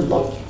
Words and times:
the 0.00 0.06
Block. 0.06 0.49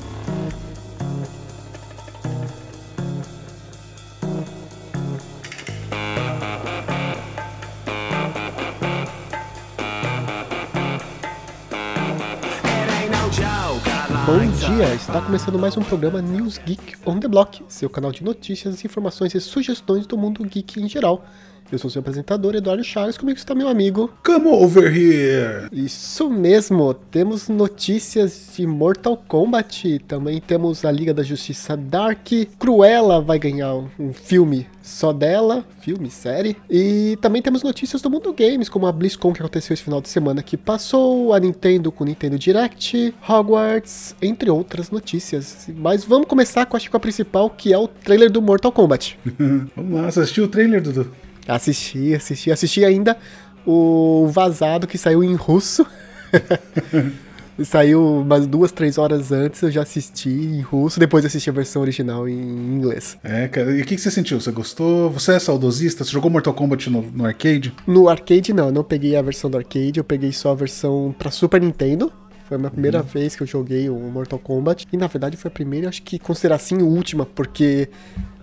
Dia, 14.77 14.95
está 14.95 15.21
começando 15.21 15.59
mais 15.59 15.77
um 15.77 15.83
programa 15.83 16.23
News 16.23 16.59
Geek 16.59 16.95
on 17.05 17.19
the 17.19 17.27
Block, 17.27 17.61
seu 17.67 17.91
canal 17.91 18.13
de 18.13 18.23
notícias, 18.23 18.85
informações 18.85 19.35
e 19.35 19.41
sugestões 19.41 20.07
do 20.07 20.17
mundo 20.17 20.45
geek 20.45 20.81
em 20.81 20.89
geral. 20.89 21.25
Eu 21.73 21.79
sou 21.79 21.91
seu 21.91 21.99
apresentador, 21.99 22.55
Eduardo 22.55 22.85
Chaves, 22.85 23.19
comigo 23.19 23.37
está 23.37 23.53
meu 23.53 23.69
amigo. 23.69 24.13
Come 24.25 24.47
over 24.47 24.97
here! 24.97 25.69
Isso 25.73 26.31
mesmo, 26.31 26.95
temos 26.95 27.49
notícias 27.49 28.51
de 28.57 28.65
Mortal 28.65 29.17
Kombat, 29.17 29.99
também 30.07 30.41
temos 30.41 30.85
a 30.85 30.93
Liga 30.93 31.13
da 31.13 31.25
Justiça 31.25 31.77
Dark, 31.77 32.29
Cruella 32.57 33.21
vai 33.21 33.41
ganhar 33.41 33.75
um 33.99 34.13
filme 34.13 34.69
só 34.91 35.13
dela, 35.13 35.65
filme, 35.81 36.11
série, 36.11 36.57
e 36.69 37.17
também 37.21 37.41
temos 37.41 37.63
notícias 37.63 38.03
do 38.03 38.11
mundo 38.11 38.33
games, 38.33 38.69
como 38.69 38.87
a 38.87 38.93
BlizzCon 38.93 39.33
que 39.33 39.41
aconteceu 39.41 39.73
esse 39.73 39.83
final 39.83 40.01
de 40.01 40.09
semana 40.09 40.43
que 40.43 40.57
passou, 40.57 41.33
a 41.33 41.39
Nintendo 41.39 41.93
com 41.93 42.03
o 42.03 42.07
Nintendo 42.07 42.39
Direct, 42.39 43.15
Hogwarts, 43.27 44.17
entre 44.21 44.51
outras 44.51 44.91
notícias. 44.91 45.69
Mas 45.77 46.05
vamos 46.05 46.27
começar 46.27 46.67
com, 46.67 46.77
acho 46.77 46.91
que 46.91 46.97
a 46.97 47.01
principal, 47.01 47.49
que 47.49 47.73
é 47.73 47.79
o 47.79 47.87
trailer 47.87 48.31
do 48.31 48.43
Mortal 48.43 48.73
Kombat. 48.73 49.19
vamos 49.77 49.93
lá, 49.93 50.11
você 50.11 50.21
assistiu 50.21 50.45
o 50.45 50.49
trailer, 50.49 50.83
Dudu? 50.83 51.11
Assisti, 51.47 52.15
assisti, 52.15 52.51
assisti 52.51 52.85
ainda 52.85 53.17
o 53.65 54.27
vazado 54.29 54.87
que 54.87 54.99
saiu 54.99 55.23
em 55.23 55.35
russo. 55.35 55.87
saiu 57.65 58.21
umas 58.21 58.47
duas, 58.47 58.73
três 58.73 58.99
horas 58.99 59.33
antes, 59.33 59.63
eu 59.63 59.71
já 59.71 59.83
assisti 59.83 60.31
em 60.31 60.61
russo, 60.61 60.99
depois 61.01 61.25
assisti 61.25 61.51
a 61.51 61.53
versão 61.53 61.83
original 61.83 62.29
em 62.29 62.35
inglês. 62.35 63.19
É, 63.23 63.49
cara, 63.49 63.71
e 63.73 63.83
o 63.83 63.85
que, 63.85 63.97
que 63.97 64.01
você 64.01 64.11
sentiu? 64.11 64.41
Você 64.41 64.51
gostou? 64.51 65.11
Você 65.11 65.33
é 65.33 65.39
saudosista? 65.39 66.05
Você 66.05 66.11
jogou 66.11 66.31
Mortal 66.31 66.55
Kombat 66.55 66.91
no, 66.91 67.03
no 67.03 67.25
arcade? 67.25 67.73
No 67.87 68.09
arcade 68.09 68.53
não, 68.53 68.67
eu 68.67 68.73
não 68.73 68.85
peguei 68.85 69.17
a 69.17 69.23
versão 69.23 69.51
do 69.51 69.57
arcade, 69.57 69.99
eu 69.99 70.05
peguei 70.05 70.33
só 70.33 70.53
a 70.53 70.55
versão 70.55 71.15
pra 71.19 71.31
Super 71.31 71.61
Nintendo. 71.61 72.13
Foi 72.51 72.57
a 72.57 72.59
minha 72.59 72.71
primeira 72.71 72.99
uhum. 72.99 73.05
vez 73.05 73.37
que 73.37 73.45
eu 73.45 73.47
joguei 73.47 73.89
o 73.89 73.95
Mortal 73.95 74.37
Kombat. 74.37 74.85
E 74.93 74.97
na 74.97 75.07
verdade 75.07 75.37
foi 75.37 75.49
a 75.49 75.53
primeira, 75.53 75.89
acho 75.89 76.03
que 76.03 76.19
considerar 76.19 76.57
assim, 76.57 76.83
última, 76.83 77.25
porque 77.25 77.89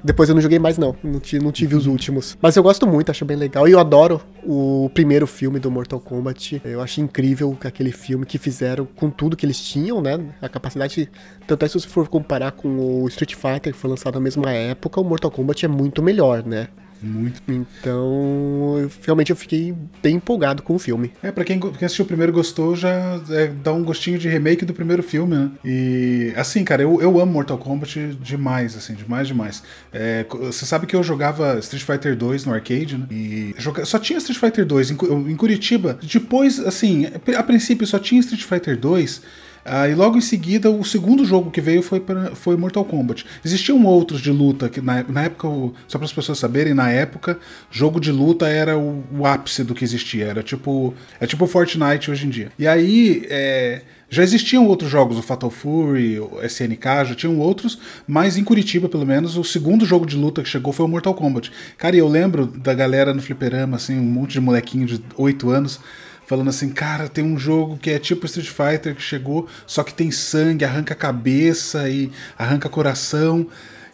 depois 0.02 0.30
eu 0.30 0.36
não 0.36 0.41
joguei 0.41 0.58
mais, 0.58 0.77
não. 0.77 0.95
Não 1.03 1.19
tive, 1.19 1.44
não 1.44 1.52
tive 1.52 1.75
os 1.75 1.88
uhum. 1.88 1.91
últimos. 1.91 2.38
Mas 2.41 2.55
eu 2.55 2.64
gosto 2.64 2.88
muito, 2.88 3.11
acho 3.11 3.25
bem 3.25 3.36
legal. 3.36 3.67
E 3.67 3.73
eu 3.73 3.80
adoro 3.80 4.22
o 4.45 4.89
primeiro 4.94 5.27
filme 5.27 5.59
do 5.59 5.69
Mortal 5.69 5.99
Kombat. 5.99 6.61
Eu 6.64 6.80
acho 6.80 7.02
incrível 7.02 7.58
aquele 7.66 7.91
filme 7.91 8.25
que 8.25 8.38
fizeram 8.38 8.86
com 8.86 9.09
tudo 9.09 9.36
que 9.36 9.45
eles 9.45 9.59
tinham, 9.59 10.02
né? 10.02 10.17
A 10.42 10.47
capacidade. 10.47 11.11
Tanto 11.45 11.66
é 11.66 11.67
se 11.67 11.73
você 11.73 11.89
for 11.89 12.08
comparar 12.08 12.53
com 12.53 13.02
o 13.03 13.09
Street 13.09 13.36
Fighter, 13.36 13.73
que 13.73 13.77
foi 13.77 13.89
lançado 13.89 14.14
na 14.14 14.21
mesma 14.21 14.49
época, 14.52 15.02
o 15.02 15.03
Mortal 15.03 15.31
Kombat 15.31 15.66
é 15.66 15.67
muito 15.67 16.02
melhor, 16.02 16.45
né? 16.45 16.69
Muito. 17.02 17.42
Então, 17.48 18.78
eu, 18.80 18.92
realmente 19.03 19.30
eu 19.30 19.36
fiquei 19.36 19.73
bem 20.02 20.16
empolgado 20.16 20.64
com 20.64 20.76
o 20.76 20.80
filme. 20.80 21.12
É, 21.22 21.31
pra 21.31 21.44
quem, 21.44 21.59
quem 21.59 21.86
assistiu 21.86 22.06
o 22.06 22.08
primeiro 22.08 22.34
gostou, 22.34 22.76
já 22.76 23.20
é, 23.30 23.48
dá 23.48 23.73
um 23.73 23.84
gostinho 23.84 24.17
de 24.17 24.28
remake 24.28 24.66
do 24.66 24.73
primeiro 24.73 25.04
filme, 25.04 25.36
né? 25.36 25.52
E, 25.64 26.34
assim, 26.36 26.64
cara, 26.64 26.81
eu, 26.81 27.02
eu 27.02 27.20
amo 27.20 27.31
Mortal 27.31 27.58
Kombat 27.58 28.17
demais, 28.22 28.76
assim, 28.76 28.94
demais, 28.94 29.28
demais. 29.28 29.64
É, 29.92 30.26
você 30.30 30.66
sabe 30.66 30.88
que 30.88 30.95
eu 30.95 31.04
jogava 31.04 31.59
Street 31.59 31.84
Fighter 31.84 32.16
2 32.16 32.45
no 32.45 32.54
arcade, 32.54 32.98
né? 32.98 33.06
E 33.11 33.56
joga... 33.58 33.86
só 33.86 34.00
tinha 34.00 34.17
Street 34.17 34.39
Fighter 34.39 34.66
2 34.66 34.92
em, 34.92 34.98
em 35.32 35.36
Curitiba. 35.36 36.00
Depois, 36.02 36.59
assim, 36.59 37.08
a 37.38 37.44
princípio 37.44 37.86
só 37.86 38.00
tinha 38.00 38.20
Street 38.20 38.44
Fighter 38.44 38.78
2 38.78 39.22
ah, 39.68 39.88
e 39.88 39.94
logo 39.94 40.18
em 40.18 40.22
seguida, 40.22 40.72
o 40.72 40.84
segundo 40.84 41.26
jogo 41.26 41.52
que 41.52 41.60
veio 41.60 41.82
foi, 41.82 42.00
pra, 42.00 42.36
foi 42.36 42.56
Mortal 42.56 42.86
Kombat. 42.86 43.26
Existiam 43.44 43.84
outros 43.86 44.22
de 44.22 44.32
luta, 44.32 44.70
que 44.70 44.80
na, 44.80 45.04
na 45.04 45.23
época, 45.23 45.48
só 45.88 45.98
para 45.98 46.05
as 46.05 46.14
pessoas 46.14 46.39
saberem, 46.39 46.73
na 46.73 46.89
época, 46.89 47.39
jogo 47.70 48.00
de 48.00 48.11
luta 48.11 48.48
era 48.48 48.77
o, 48.77 49.04
o, 49.11 49.26
ápice 49.26 49.64
do 49.64 49.76
que 49.76 49.83
existia. 49.83 50.26
Era 50.26 50.42
tipo, 50.42 50.94
é 51.20 51.27
tipo 51.27 51.45
Fortnite 51.45 52.10
hoje 52.10 52.26
em 52.26 52.30
dia. 52.30 52.52
E 52.58 52.66
aí, 52.66 53.26
é, 53.30 53.82
já 54.10 54.23
existiam 54.23 54.66
outros 54.66 54.89
jogos, 54.89 55.17
o 55.17 55.22
Fatal 55.22 55.50
Fury, 55.50 56.20
o 56.20 56.42
SNK, 56.44 57.10
já 57.10 57.16
tinham 57.16 57.38
outros, 57.39 57.77
mas 58.08 58.38
em 58.38 58.44
Curitiba, 58.44 58.88
pelo 58.88 59.06
menos, 59.06 59.36
o 59.36 59.44
segundo 59.44 59.86
jogo 59.86 60.06
de 60.06 60.16
luta 60.16 60.42
que 60.42 60.48
chegou 60.48 60.72
foi 60.72 60.86
o 60.86 60.89
Mortal 60.89 61.14
Kombat. 61.14 61.52
Cara, 61.77 61.95
e 61.95 62.00
eu 62.00 62.08
lembro 62.08 62.45
da 62.45 62.73
galera 62.73 63.14
no 63.14 63.22
fliperama, 63.22 63.76
assim, 63.76 64.00
um 64.00 64.04
monte 64.04 64.32
de 64.32 64.39
molequinho 64.39 64.86
de 64.86 65.02
8 65.17 65.50
anos 65.50 65.80
falando 66.27 66.49
assim, 66.49 66.70
cara, 66.70 67.08
tem 67.08 67.23
um 67.23 67.39
jogo 67.39 67.77
que 67.77 67.89
é 67.89 67.98
tipo 67.98 68.26
Street 68.26 68.49
Fighter 68.49 68.93
que 68.93 69.02
chegou, 69.02 69.48
só 69.65 69.82
que 69.82 69.93
tem 69.93 70.11
sangue, 70.11 70.65
arranca 70.65 70.93
cabeça 70.93 71.89
e 71.89 72.11
arranca 72.38 72.67
coração. 72.67 73.48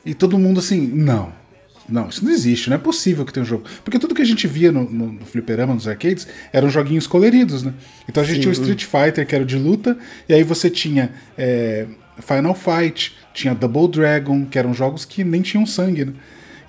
E 0.04 0.16
todo 0.16 0.38
mundo 0.38 0.60
assim, 0.60 0.88
não. 0.88 1.32
Não, 1.88 2.10
isso 2.10 2.24
não 2.24 2.32
existe, 2.32 2.70
não 2.70 2.76
é 2.76 2.80
possível 2.80 3.26
que 3.26 3.32
tenha 3.32 3.44
um 3.44 3.48
jogo. 3.48 3.66
Porque 3.84 4.00
tudo 4.00 4.16
que 4.16 4.22
a 4.22 4.26
gente 4.26 4.48
via 4.48 4.72
no, 4.72 4.90
no, 4.90 5.12
no 5.12 5.26
fliperama, 5.26 5.74
nos 5.74 5.88
arcades, 5.88 6.26
eram 6.52 6.70
joguinhos 6.70 7.06
coloridos, 7.06 7.62
né? 7.62 7.74
Então 8.10 8.24
a 8.24 8.26
gente 8.26 8.36
Sim. 8.36 8.42
tinha 8.42 8.52
o 8.52 8.54
Street 8.54 8.86
Fighter, 8.86 9.28
que 9.28 9.36
era 9.36 9.46
de 9.46 9.58
luta, 9.58 9.98
e 10.28 10.34
aí 10.34 10.44
você 10.44 10.70
tinha 10.70 11.12
é, 11.38 11.86
Final 12.20 12.56
Fight, 12.56 13.16
tinha 13.34 13.54
Double 13.54 13.90
Dragon, 13.90 14.46
que 14.46 14.58
eram 14.58 14.74
jogos 14.74 15.04
que 15.04 15.24
nem 15.24 15.42
tinham 15.42 15.66
sangue, 15.66 16.06
né? 16.06 16.14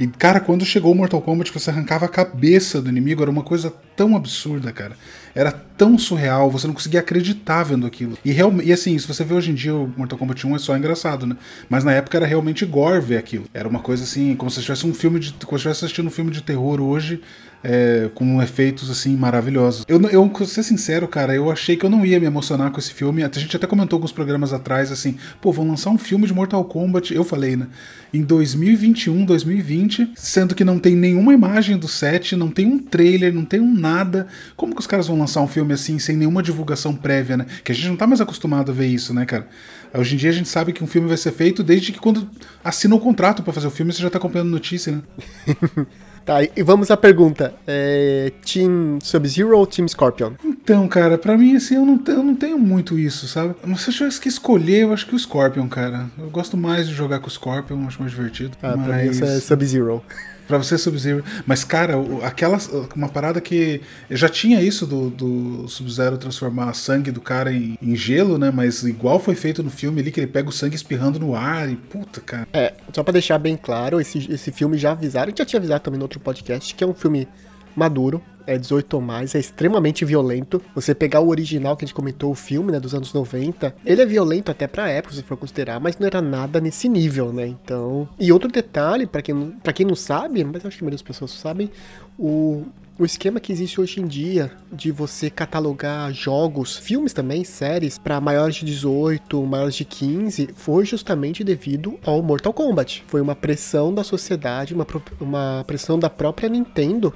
E, 0.01 0.09
cara, 0.09 0.41
quando 0.41 0.65
chegou 0.65 0.91
o 0.91 0.95
Mortal 0.95 1.23
Kombat, 1.23 1.53
você 1.53 1.71
arrancava 1.71 2.07
a 2.07 2.09
cabeça 2.09 2.83
do 2.83 2.89
inimigo, 2.91 3.23
era 3.23 3.31
uma 3.31 3.45
coisa 3.45 3.73
tão 3.97 4.17
absurda, 4.17 4.73
cara 4.73 4.97
era 5.35 5.51
tão 5.51 5.99
surreal, 5.99 6.51
você 6.51 6.67
não 6.67 6.75
conseguia 6.75 7.01
acreditar 7.01 7.65
vendo 7.65 7.87
aquilo. 7.87 8.17
E, 8.25 8.31
real, 8.31 8.53
e 8.63 8.73
assim, 8.73 8.97
se 8.99 9.07
você 9.07 9.25
vê 9.25 9.35
hoje 9.35 9.51
em 9.51 9.55
dia 9.55 9.75
o 9.75 9.93
Mortal 9.97 10.19
Kombat 10.19 10.47
1 10.47 10.55
é 10.55 10.59
só 10.59 10.77
engraçado, 10.77 11.27
né? 11.27 11.37
Mas 11.69 11.83
na 11.83 11.93
época 11.93 12.17
era 12.17 12.27
realmente 12.27 12.65
gore 12.65 13.01
ver 13.01 13.19
aquilo. 13.19 13.47
Era 13.53 13.69
uma 13.69 13.81
coisa 13.81 14.05
assim, 14.05 14.37
como 14.37 14.51
se 14.51 14.61
estivesse 14.61 14.87
um 14.87 14.95
filme 14.95 15.19
de. 15.19 15.33
Como 15.33 15.51
se 15.51 15.57
estivesse 15.57 15.85
assistindo 15.85 16.07
um 16.07 16.11
filme 16.11 16.31
de 16.31 16.43
terror 16.43 16.81
hoje, 16.81 17.21
é, 17.65 18.11
com 18.15 18.43
efeitos 18.43 18.91
assim 18.91 19.17
maravilhosos. 19.17 19.85
Eu, 19.89 20.01
eu, 20.11 20.29
pra 20.29 20.45
ser 20.45 20.63
sincero, 20.63 21.09
cara, 21.09 21.35
eu 21.35 21.51
achei 21.51 21.77
que 21.77 21.87
eu 21.87 21.91
não 21.91 22.05
ia 22.05 22.21
me 22.21 22.27
emocionar 22.27 22.71
com 22.71 22.79
esse 22.79 22.93
filme. 22.93 23.25
A 23.25 23.31
gente 23.33 23.57
até 23.57 23.67
comentou 23.67 23.97
alguns 23.97 24.13
programas 24.13 24.53
atrás, 24.53 24.93
assim, 24.93 25.17
pô, 25.41 25.51
vão 25.51 25.67
lançar 25.67 25.89
um 25.89 25.97
filme 25.97 26.27
de 26.27 26.35
Mortal 26.35 26.63
Kombat. 26.67 27.15
Eu 27.15 27.25
falei, 27.25 27.57
né? 27.57 27.67
Em 28.13 28.23
2021, 28.23 29.25
2020, 29.25 30.13
sendo 30.15 30.55
que 30.55 30.63
não 30.63 30.79
tem 30.79 30.95
nenhuma 30.95 31.33
imagem 31.33 31.79
do 31.79 31.89
set, 31.89 32.37
não 32.37 32.51
tem 32.51 32.67
um 32.67 32.79
trailer, 32.79 33.33
não 33.33 33.45
tem 33.45 33.61
um 33.61 33.75
nada. 33.75 34.27
Como 34.57 34.75
que 34.75 34.81
os 34.81 34.87
caras 34.87 35.09
vão 35.09 35.19
lançar 35.19 35.41
um 35.41 35.49
filme 35.49 35.73
assim 35.73 35.99
sem 35.99 36.17
nenhuma 36.17 36.43
divulgação 36.43 36.95
prévia, 36.95 37.39
né? 37.39 37.47
Que 37.65 37.73
a 37.73 37.75
gente 37.75 37.89
não 37.89 37.97
tá 37.97 38.07
mais 38.07 38.21
acostumado 38.21 38.71
a 38.71 38.75
ver 38.75 38.87
isso, 38.87 39.15
né, 39.15 39.25
cara? 39.25 39.49
Hoje 39.97 40.15
em 40.15 40.19
dia 40.19 40.31
a 40.31 40.33
gente 40.33 40.49
sabe 40.49 40.73
que 40.73 40.85
um 40.85 40.87
filme 40.87 41.09
vai 41.09 41.17
ser 41.17 41.33
feito 41.33 41.63
desde 41.63 41.93
que 41.93 41.99
quando 41.99 42.29
assina 42.63 42.95
o 42.95 43.01
contrato 43.01 43.43
para 43.43 43.53
fazer 43.53 43.69
o 43.69 43.71
filme, 43.71 43.93
você 43.93 44.03
já 44.03 44.11
tá 44.11 44.19
acompanhando 44.19 44.51
notícia, 44.51 44.93
né? 44.93 45.03
Tá, 46.25 46.43
e 46.43 46.63
vamos 46.63 46.91
à 46.91 46.97
pergunta. 46.97 47.55
É, 47.67 48.33
Team 48.45 48.99
Sub-Zero 49.03 49.57
ou 49.57 49.67
Team 49.67 49.87
Scorpion? 49.87 50.33
Então, 50.43 50.89
cara, 50.89 51.19
pra 51.19 51.37
mim, 51.37 51.55
assim, 51.55 51.75
eu 51.75 51.85
não, 51.85 52.01
eu 52.07 52.23
não 52.23 52.35
tenho 52.35 52.59
muito 52.59 52.99
isso, 52.99 53.29
sabe? 53.29 53.55
Mas 53.65 53.83
se 53.83 53.91
eu 53.91 53.95
tivesse 53.95 54.21
que 54.21 54.29
escolher, 54.29 54.83
eu 54.83 54.93
acho 54.93 55.07
que 55.07 55.15
o 55.15 55.19
Scorpion, 55.19 55.69
cara. 55.69 56.07
Eu 56.19 56.31
gosto 56.31 56.57
mais 56.57 56.89
de 56.89 56.95
jogar 56.95 57.21
com 57.21 57.27
o 57.27 57.31
Scorpion, 57.31 57.87
acho 57.87 58.01
mais 58.01 58.13
divertido. 58.13 58.57
Ah, 58.63 58.75
mas... 58.77 58.87
pra 58.87 58.97
mim 58.97 59.11
isso 59.11 59.25
é 59.25 59.39
Sub-Zero. 59.39 60.03
Pra 60.47 60.59
você 60.59 60.77
Sub-Zero. 60.77 61.25
Mas, 61.47 61.65
cara, 61.65 61.95
aquela. 62.23 62.59
Uma 62.95 63.09
parada 63.09 63.41
que. 63.41 63.81
Já 64.11 64.29
tinha 64.29 64.61
isso 64.61 64.87
do, 64.87 65.11
do 65.11 65.69
Sub-Zero 65.69 66.19
transformar 66.19 66.73
sangue 66.75 67.11
do 67.11 67.21
cara 67.21 67.53
em, 67.53 67.79
em, 67.81 67.97
gelo, 67.97 68.39
né? 68.39 68.51
Mas 68.51 68.83
igual 68.83 69.19
foi 69.19 69.35
feito 69.35 69.63
no 69.63 69.71
filme 69.71 70.01
ali, 70.01 70.11
que 70.11 70.21
ele 70.21 70.27
pega 70.27 70.49
o 70.49 70.53
sangue 70.53 70.77
espirrando 70.77 71.19
no 71.19 71.35
ar 71.35 71.71
e. 71.71 71.77
Puta, 71.77 72.21
cara. 72.21 72.47
É, 72.53 72.75
só 72.93 73.03
pra 73.03 73.13
deixar 73.13 73.39
bem 73.39 73.57
claro, 73.57 74.01
esse, 74.01 74.31
esse 74.31 74.53
filme 74.53 74.77
já 74.77 74.93
avisaram, 74.93 75.33
já 75.37 75.45
tinha 75.45 75.59
avisado 75.59 75.83
também 75.83 75.99
no 75.99 76.05
outro 76.05 76.21
podcast, 76.21 76.75
que 76.75 76.85
é 76.85 76.87
um 76.87 76.95
filme 76.95 77.27
maduro, 77.75 78.23
é 78.47 78.59
18 78.59 78.95
ou 78.95 79.01
mais, 79.01 79.35
é 79.35 79.39
extremamente 79.39 80.05
violento. 80.05 80.61
Você 80.75 80.95
pegar 80.95 81.21
o 81.21 81.29
original 81.29 81.77
que 81.77 81.85
a 81.85 81.87
gente 81.87 81.95
comentou, 81.95 82.31
o 82.31 82.35
filme, 82.35 82.73
né, 82.73 82.81
dos 82.81 82.95
anos 82.95 83.13
90, 83.13 83.75
ele 83.85 84.03
é 84.03 84.07
violento 84.07 84.51
até 84.51 84.67
pra 84.67 84.89
época, 84.89 85.15
se 85.15 85.23
for 85.23 85.37
considerar, 85.37 85.81
mas 85.81 85.99
não 85.99 86.07
era 86.07 86.21
nada 86.21 86.61
nesse 86.61 86.89
nível, 86.89 87.33
né? 87.33 87.47
Então. 87.47 88.09
E 88.19 88.33
outro 88.33 88.51
detalhe, 88.51 89.07
para 89.07 89.23
quem, 89.23 89.51
pra 89.63 89.73
quem 89.73 89.87
não 89.87 89.97
sabe, 89.97 90.45
mas 90.45 90.65
acho 90.65 90.79
que 90.79 90.85
muitas 90.85 91.03
pessoas 91.03 91.31
sabem, 91.33 91.71
o, 92.19 92.65
o 92.99 93.05
esquema 93.05 93.41
que 93.41 93.53
existe 93.53 93.81
hoje 93.81 94.01
em 94.01 94.07
dia 94.07 94.53
de 94.73 94.93
você 94.93 95.31
catalogar 95.31 96.13
jogos, 96.13 96.77
filmes 96.77 97.13
também, 97.13 97.45
séries, 97.45 97.99
para 97.99 98.21
maiores 98.21 98.57
de 98.57 98.67
18, 98.67 99.43
maiores 99.45 99.75
de 99.75 99.85
15, 99.85 100.51
foi 100.55 100.85
justamente 100.85 101.43
devido 101.43 101.99
ao 102.05 102.23
Mortal 102.23 102.53
Kombat. 102.53 103.05
Foi 103.09 103.21
uma 103.21 103.35
pressão 103.35 103.93
da 103.93 104.05
sociedade, 104.05 104.75
uma, 104.75 104.87
uma 105.21 105.65
pressão 105.67 105.99
da 105.99 106.11
própria 106.11 106.49
Nintendo 106.49 107.13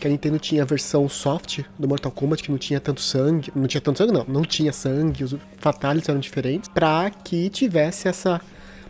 que 0.00 0.06
a 0.06 0.10
Nintendo 0.10 0.38
tinha 0.38 0.62
a 0.62 0.66
versão 0.66 1.08
soft 1.08 1.60
do 1.78 1.86
Mortal 1.86 2.10
Kombat, 2.10 2.42
que 2.42 2.50
não 2.50 2.58
tinha 2.58 2.80
tanto 2.80 3.00
sangue, 3.00 3.52
não 3.54 3.66
tinha 3.66 3.80
tanto 3.80 3.98
sangue 3.98 4.12
não, 4.12 4.24
não 4.26 4.42
tinha 4.42 4.72
sangue, 4.72 5.24
os 5.24 5.36
fatalities 5.58 6.08
eram 6.08 6.18
diferentes, 6.18 6.68
para 6.68 7.10
que 7.10 7.50
tivesse 7.50 8.08
essa 8.08 8.40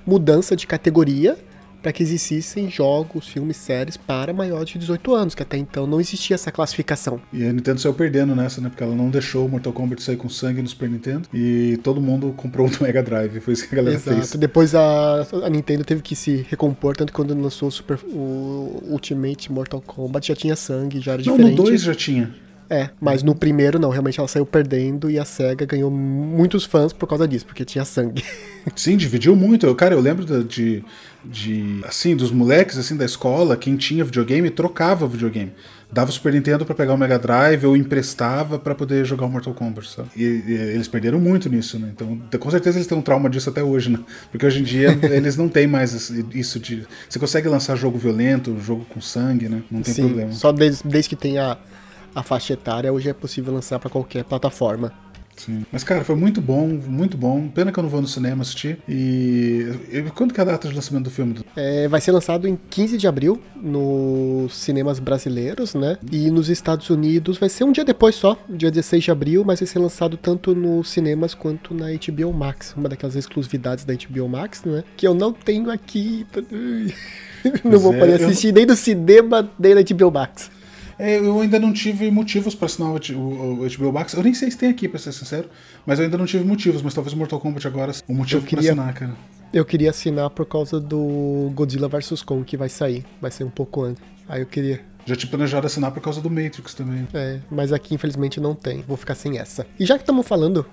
mudança 0.06 0.54
de 0.56 0.66
categoria 0.66 1.36
para 1.82 1.92
que 1.92 2.02
existissem 2.02 2.70
jogos, 2.70 3.28
filmes, 3.28 3.56
séries 3.56 3.96
para 3.96 4.32
maiores 4.32 4.70
de 4.70 4.78
18 4.78 5.14
anos, 5.14 5.34
que 5.34 5.42
até 5.42 5.56
então 5.56 5.86
não 5.86 6.00
existia 6.00 6.34
essa 6.34 6.52
classificação. 6.52 7.20
E 7.32 7.44
a 7.44 7.52
Nintendo 7.52 7.80
saiu 7.80 7.94
perdendo 7.94 8.34
nessa, 8.34 8.60
né? 8.60 8.68
Porque 8.68 8.82
ela 8.82 8.94
não 8.94 9.10
deixou 9.10 9.46
o 9.46 9.48
Mortal 9.48 9.72
Kombat 9.72 10.02
sair 10.02 10.16
com 10.16 10.28
sangue 10.28 10.62
no 10.62 10.68
Super 10.68 10.90
Nintendo 10.90 11.28
e 11.32 11.78
todo 11.82 12.00
mundo 12.00 12.32
comprou 12.36 12.66
o 12.66 12.70
Mega 12.82 13.02
Drive. 13.02 13.40
Foi 13.40 13.54
isso 13.54 13.68
que 13.68 13.74
a 13.74 13.76
galera 13.76 13.96
Exato. 13.96 14.16
fez. 14.16 14.34
Depois 14.34 14.74
a, 14.74 15.26
a 15.44 15.50
Nintendo 15.50 15.84
teve 15.84 16.02
que 16.02 16.14
se 16.14 16.46
recompor, 16.48 16.96
tanto 16.96 17.12
que 17.12 17.16
quando 17.16 17.34
lançou 17.40 17.68
o, 17.68 17.72
Super, 17.72 17.98
o 18.12 18.82
Ultimate 18.88 19.50
Mortal 19.52 19.80
Kombat 19.80 20.28
já 20.28 20.34
tinha 20.34 20.56
sangue, 20.56 21.00
já 21.00 21.12
era 21.12 21.22
não, 21.22 21.36
diferente. 21.36 21.56
no 21.56 21.64
2 21.64 21.82
já 21.82 21.94
tinha. 21.94 22.34
É, 22.70 22.88
mas 23.00 23.24
no 23.24 23.34
primeiro 23.34 23.80
não, 23.80 23.90
realmente 23.90 24.20
ela 24.20 24.28
saiu 24.28 24.46
perdendo 24.46 25.10
e 25.10 25.18
a 25.18 25.24
SEGA 25.24 25.66
ganhou 25.66 25.90
muitos 25.90 26.64
fãs 26.64 26.92
por 26.92 27.08
causa 27.08 27.26
disso, 27.26 27.44
porque 27.44 27.64
tinha 27.64 27.84
sangue. 27.84 28.24
Sim, 28.76 28.96
dividiu 28.96 29.34
muito. 29.34 29.66
Eu, 29.66 29.74
cara, 29.74 29.92
eu 29.92 30.00
lembro 30.00 30.24
de, 30.44 30.84
de, 31.24 31.80
assim, 31.82 32.14
dos 32.14 32.30
moleques, 32.30 32.78
assim, 32.78 32.96
da 32.96 33.04
escola, 33.04 33.56
quem 33.56 33.76
tinha 33.76 34.04
videogame, 34.04 34.48
trocava 34.50 35.04
videogame. 35.08 35.52
Dava 35.92 36.10
o 36.10 36.12
Super 36.12 36.32
Nintendo 36.32 36.64
para 36.64 36.72
pegar 36.76 36.94
o 36.94 36.96
Mega 36.96 37.18
Drive 37.18 37.66
ou 37.66 37.76
emprestava 37.76 38.56
para 38.56 38.72
poder 38.72 39.04
jogar 39.04 39.26
o 39.26 39.28
Mortal 39.28 39.52
Kombat, 39.52 39.90
sabe? 39.90 40.08
E, 40.16 40.22
e, 40.22 40.52
eles 40.52 40.86
perderam 40.86 41.18
muito 41.18 41.48
nisso, 41.48 41.76
né? 41.76 41.90
Então, 41.92 42.16
com 42.38 42.50
certeza 42.52 42.78
eles 42.78 42.86
têm 42.86 42.96
um 42.96 43.02
trauma 43.02 43.28
disso 43.28 43.50
até 43.50 43.64
hoje, 43.64 43.90
né? 43.90 43.98
Porque 44.30 44.46
hoje 44.46 44.60
em 44.60 44.62
dia 44.62 44.96
eles 45.10 45.36
não 45.36 45.48
têm 45.48 45.66
mais 45.66 46.08
isso 46.32 46.60
de... 46.60 46.86
Você 47.08 47.18
consegue 47.18 47.48
lançar 47.48 47.74
jogo 47.74 47.98
violento, 47.98 48.56
jogo 48.60 48.86
com 48.88 49.00
sangue, 49.00 49.48
né? 49.48 49.60
Não 49.68 49.82
tem 49.82 49.92
Sim, 49.92 50.02
problema. 50.04 50.30
Só 50.30 50.52
desde, 50.52 50.86
desde 50.86 51.08
que 51.08 51.16
tenha 51.16 51.58
a 52.14 52.22
faixa 52.22 52.52
etária, 52.52 52.92
hoje 52.92 53.08
é 53.08 53.14
possível 53.14 53.52
lançar 53.52 53.78
para 53.78 53.90
qualquer 53.90 54.24
plataforma. 54.24 54.92
Sim. 55.40 55.64
Mas, 55.72 55.82
cara, 55.82 56.04
foi 56.04 56.16
muito 56.16 56.40
bom, 56.40 56.66
muito 56.66 57.16
bom. 57.16 57.48
Pena 57.48 57.72
que 57.72 57.78
eu 57.78 57.82
não 57.82 57.88
vou 57.88 58.02
no 58.02 58.06
cinema 58.06 58.42
assistir. 58.42 58.78
E. 58.86 59.66
Quando 60.14 60.34
que 60.34 60.40
é 60.40 60.42
a 60.42 60.46
data 60.46 60.68
de 60.68 60.74
lançamento 60.74 61.04
do 61.04 61.10
filme? 61.10 61.38
É, 61.56 61.88
vai 61.88 62.00
ser 62.00 62.12
lançado 62.12 62.46
em 62.46 62.58
15 62.68 62.98
de 62.98 63.08
abril 63.08 63.40
nos 63.56 64.54
cinemas 64.54 64.98
brasileiros, 64.98 65.74
né? 65.74 65.96
E 66.12 66.30
nos 66.30 66.50
Estados 66.50 66.90
Unidos 66.90 67.38
vai 67.38 67.48
ser 67.48 67.64
um 67.64 67.72
dia 67.72 67.84
depois 67.84 68.14
só, 68.14 68.36
dia 68.50 68.70
16 68.70 69.04
de 69.04 69.10
abril, 69.10 69.42
mas 69.44 69.60
vai 69.60 69.66
ser 69.66 69.78
lançado 69.78 70.18
tanto 70.18 70.54
nos 70.54 70.90
cinemas 70.90 71.32
quanto 71.32 71.72
na 71.72 71.86
HBO 71.86 72.32
Max, 72.34 72.74
uma 72.76 72.88
daquelas 72.88 73.16
exclusividades 73.16 73.84
da 73.84 73.94
HBO 73.94 74.28
Max, 74.28 74.64
né? 74.64 74.84
Que 74.94 75.06
eu 75.06 75.14
não 75.14 75.32
tenho 75.32 75.70
aqui. 75.70 76.26
não 77.64 77.78
vou 77.78 77.94
poder 77.94 78.22
assistir 78.22 78.48
eu... 78.48 78.54
nem 78.54 78.66
no 78.66 78.76
cinema, 78.76 79.50
nem 79.58 79.74
na 79.74 79.80
HBO 79.80 80.10
Max. 80.10 80.50
É, 81.00 81.16
eu 81.16 81.40
ainda 81.40 81.58
não 81.58 81.72
tive 81.72 82.10
motivos 82.10 82.54
para 82.54 82.66
assinar 82.66 82.90
o, 82.90 82.94
o, 83.14 83.64
o, 83.64 83.78
HBO 83.78 83.90
Max. 83.90 84.12
Eu 84.12 84.22
nem 84.22 84.34
sei 84.34 84.50
se 84.50 84.58
tem 84.58 84.68
aqui, 84.68 84.86
pra 84.86 84.98
ser 84.98 85.12
sincero. 85.12 85.48
Mas 85.86 85.98
eu 85.98 86.04
ainda 86.04 86.18
não 86.18 86.26
tive 86.26 86.44
motivos. 86.44 86.82
Mas 86.82 86.92
talvez 86.92 87.14
o 87.14 87.16
Mortal 87.16 87.40
Kombat 87.40 87.66
agora 87.66 87.92
o 88.06 88.14
motivo 88.14 88.44
queria, 88.44 88.74
pra 88.74 88.82
assinar, 88.82 88.94
cara. 88.94 89.16
Eu 89.50 89.64
queria 89.64 89.88
assinar 89.88 90.28
por 90.28 90.44
causa 90.44 90.78
do 90.78 91.50
Godzilla 91.54 91.88
vs 91.88 92.22
Kong 92.22 92.44
que 92.44 92.54
vai 92.54 92.68
sair. 92.68 93.02
Vai 93.18 93.30
ser 93.30 93.44
um 93.44 93.50
pouco 93.50 93.82
antes. 93.82 94.02
Aí 94.28 94.42
eu 94.42 94.46
queria. 94.46 94.82
Já 95.06 95.16
tinha 95.16 95.30
planejado 95.30 95.66
assinar 95.66 95.90
por 95.90 96.02
causa 96.02 96.20
do 96.20 96.28
Matrix 96.28 96.74
também. 96.74 97.08
É, 97.14 97.40
mas 97.50 97.72
aqui 97.72 97.94
infelizmente 97.94 98.38
não 98.38 98.54
tem. 98.54 98.84
Vou 98.86 98.98
ficar 98.98 99.14
sem 99.14 99.38
essa. 99.38 99.66
E 99.78 99.86
já 99.86 99.96
que 99.96 100.02
estamos 100.02 100.28
falando 100.28 100.66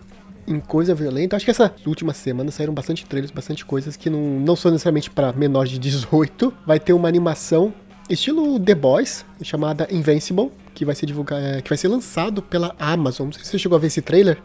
em 0.45 0.59
coisa 0.59 0.93
violenta, 0.93 1.37
acho 1.37 1.45
que 1.45 1.51
essas 1.51 1.71
últimas 1.85 2.17
semanas 2.17 2.53
saíram 2.53 2.73
bastante 2.73 3.05
trailers, 3.05 3.31
bastante 3.31 3.65
coisas 3.65 3.95
que 3.95 4.09
não, 4.09 4.41
não 4.41 4.57
são 4.57 4.71
necessariamente 4.71 5.09
para 5.09 5.31
menores 5.31 5.71
de 5.71 5.79
18. 5.79 6.53
Vai 6.65 6.81
ter 6.81 6.91
uma 6.91 7.07
animação 7.07 7.73
estilo 8.09 8.59
The 8.59 8.75
Boys, 8.75 9.25
chamada 9.41 9.87
Invincible, 9.91 10.51
que 10.73 10.85
vai 10.85 10.95
ser 10.95 11.05
divulgado, 11.05 11.43
é, 11.43 11.61
que 11.61 11.69
vai 11.69 11.77
ser 11.77 11.87
lançado 11.87 12.41
pela 12.41 12.75
Amazon. 12.79 13.27
Não 13.27 13.33
sei 13.33 13.43
se 13.43 13.51
você 13.51 13.59
chegou 13.59 13.75
a 13.75 13.79
ver 13.79 13.87
esse 13.87 14.01
trailer. 14.01 14.37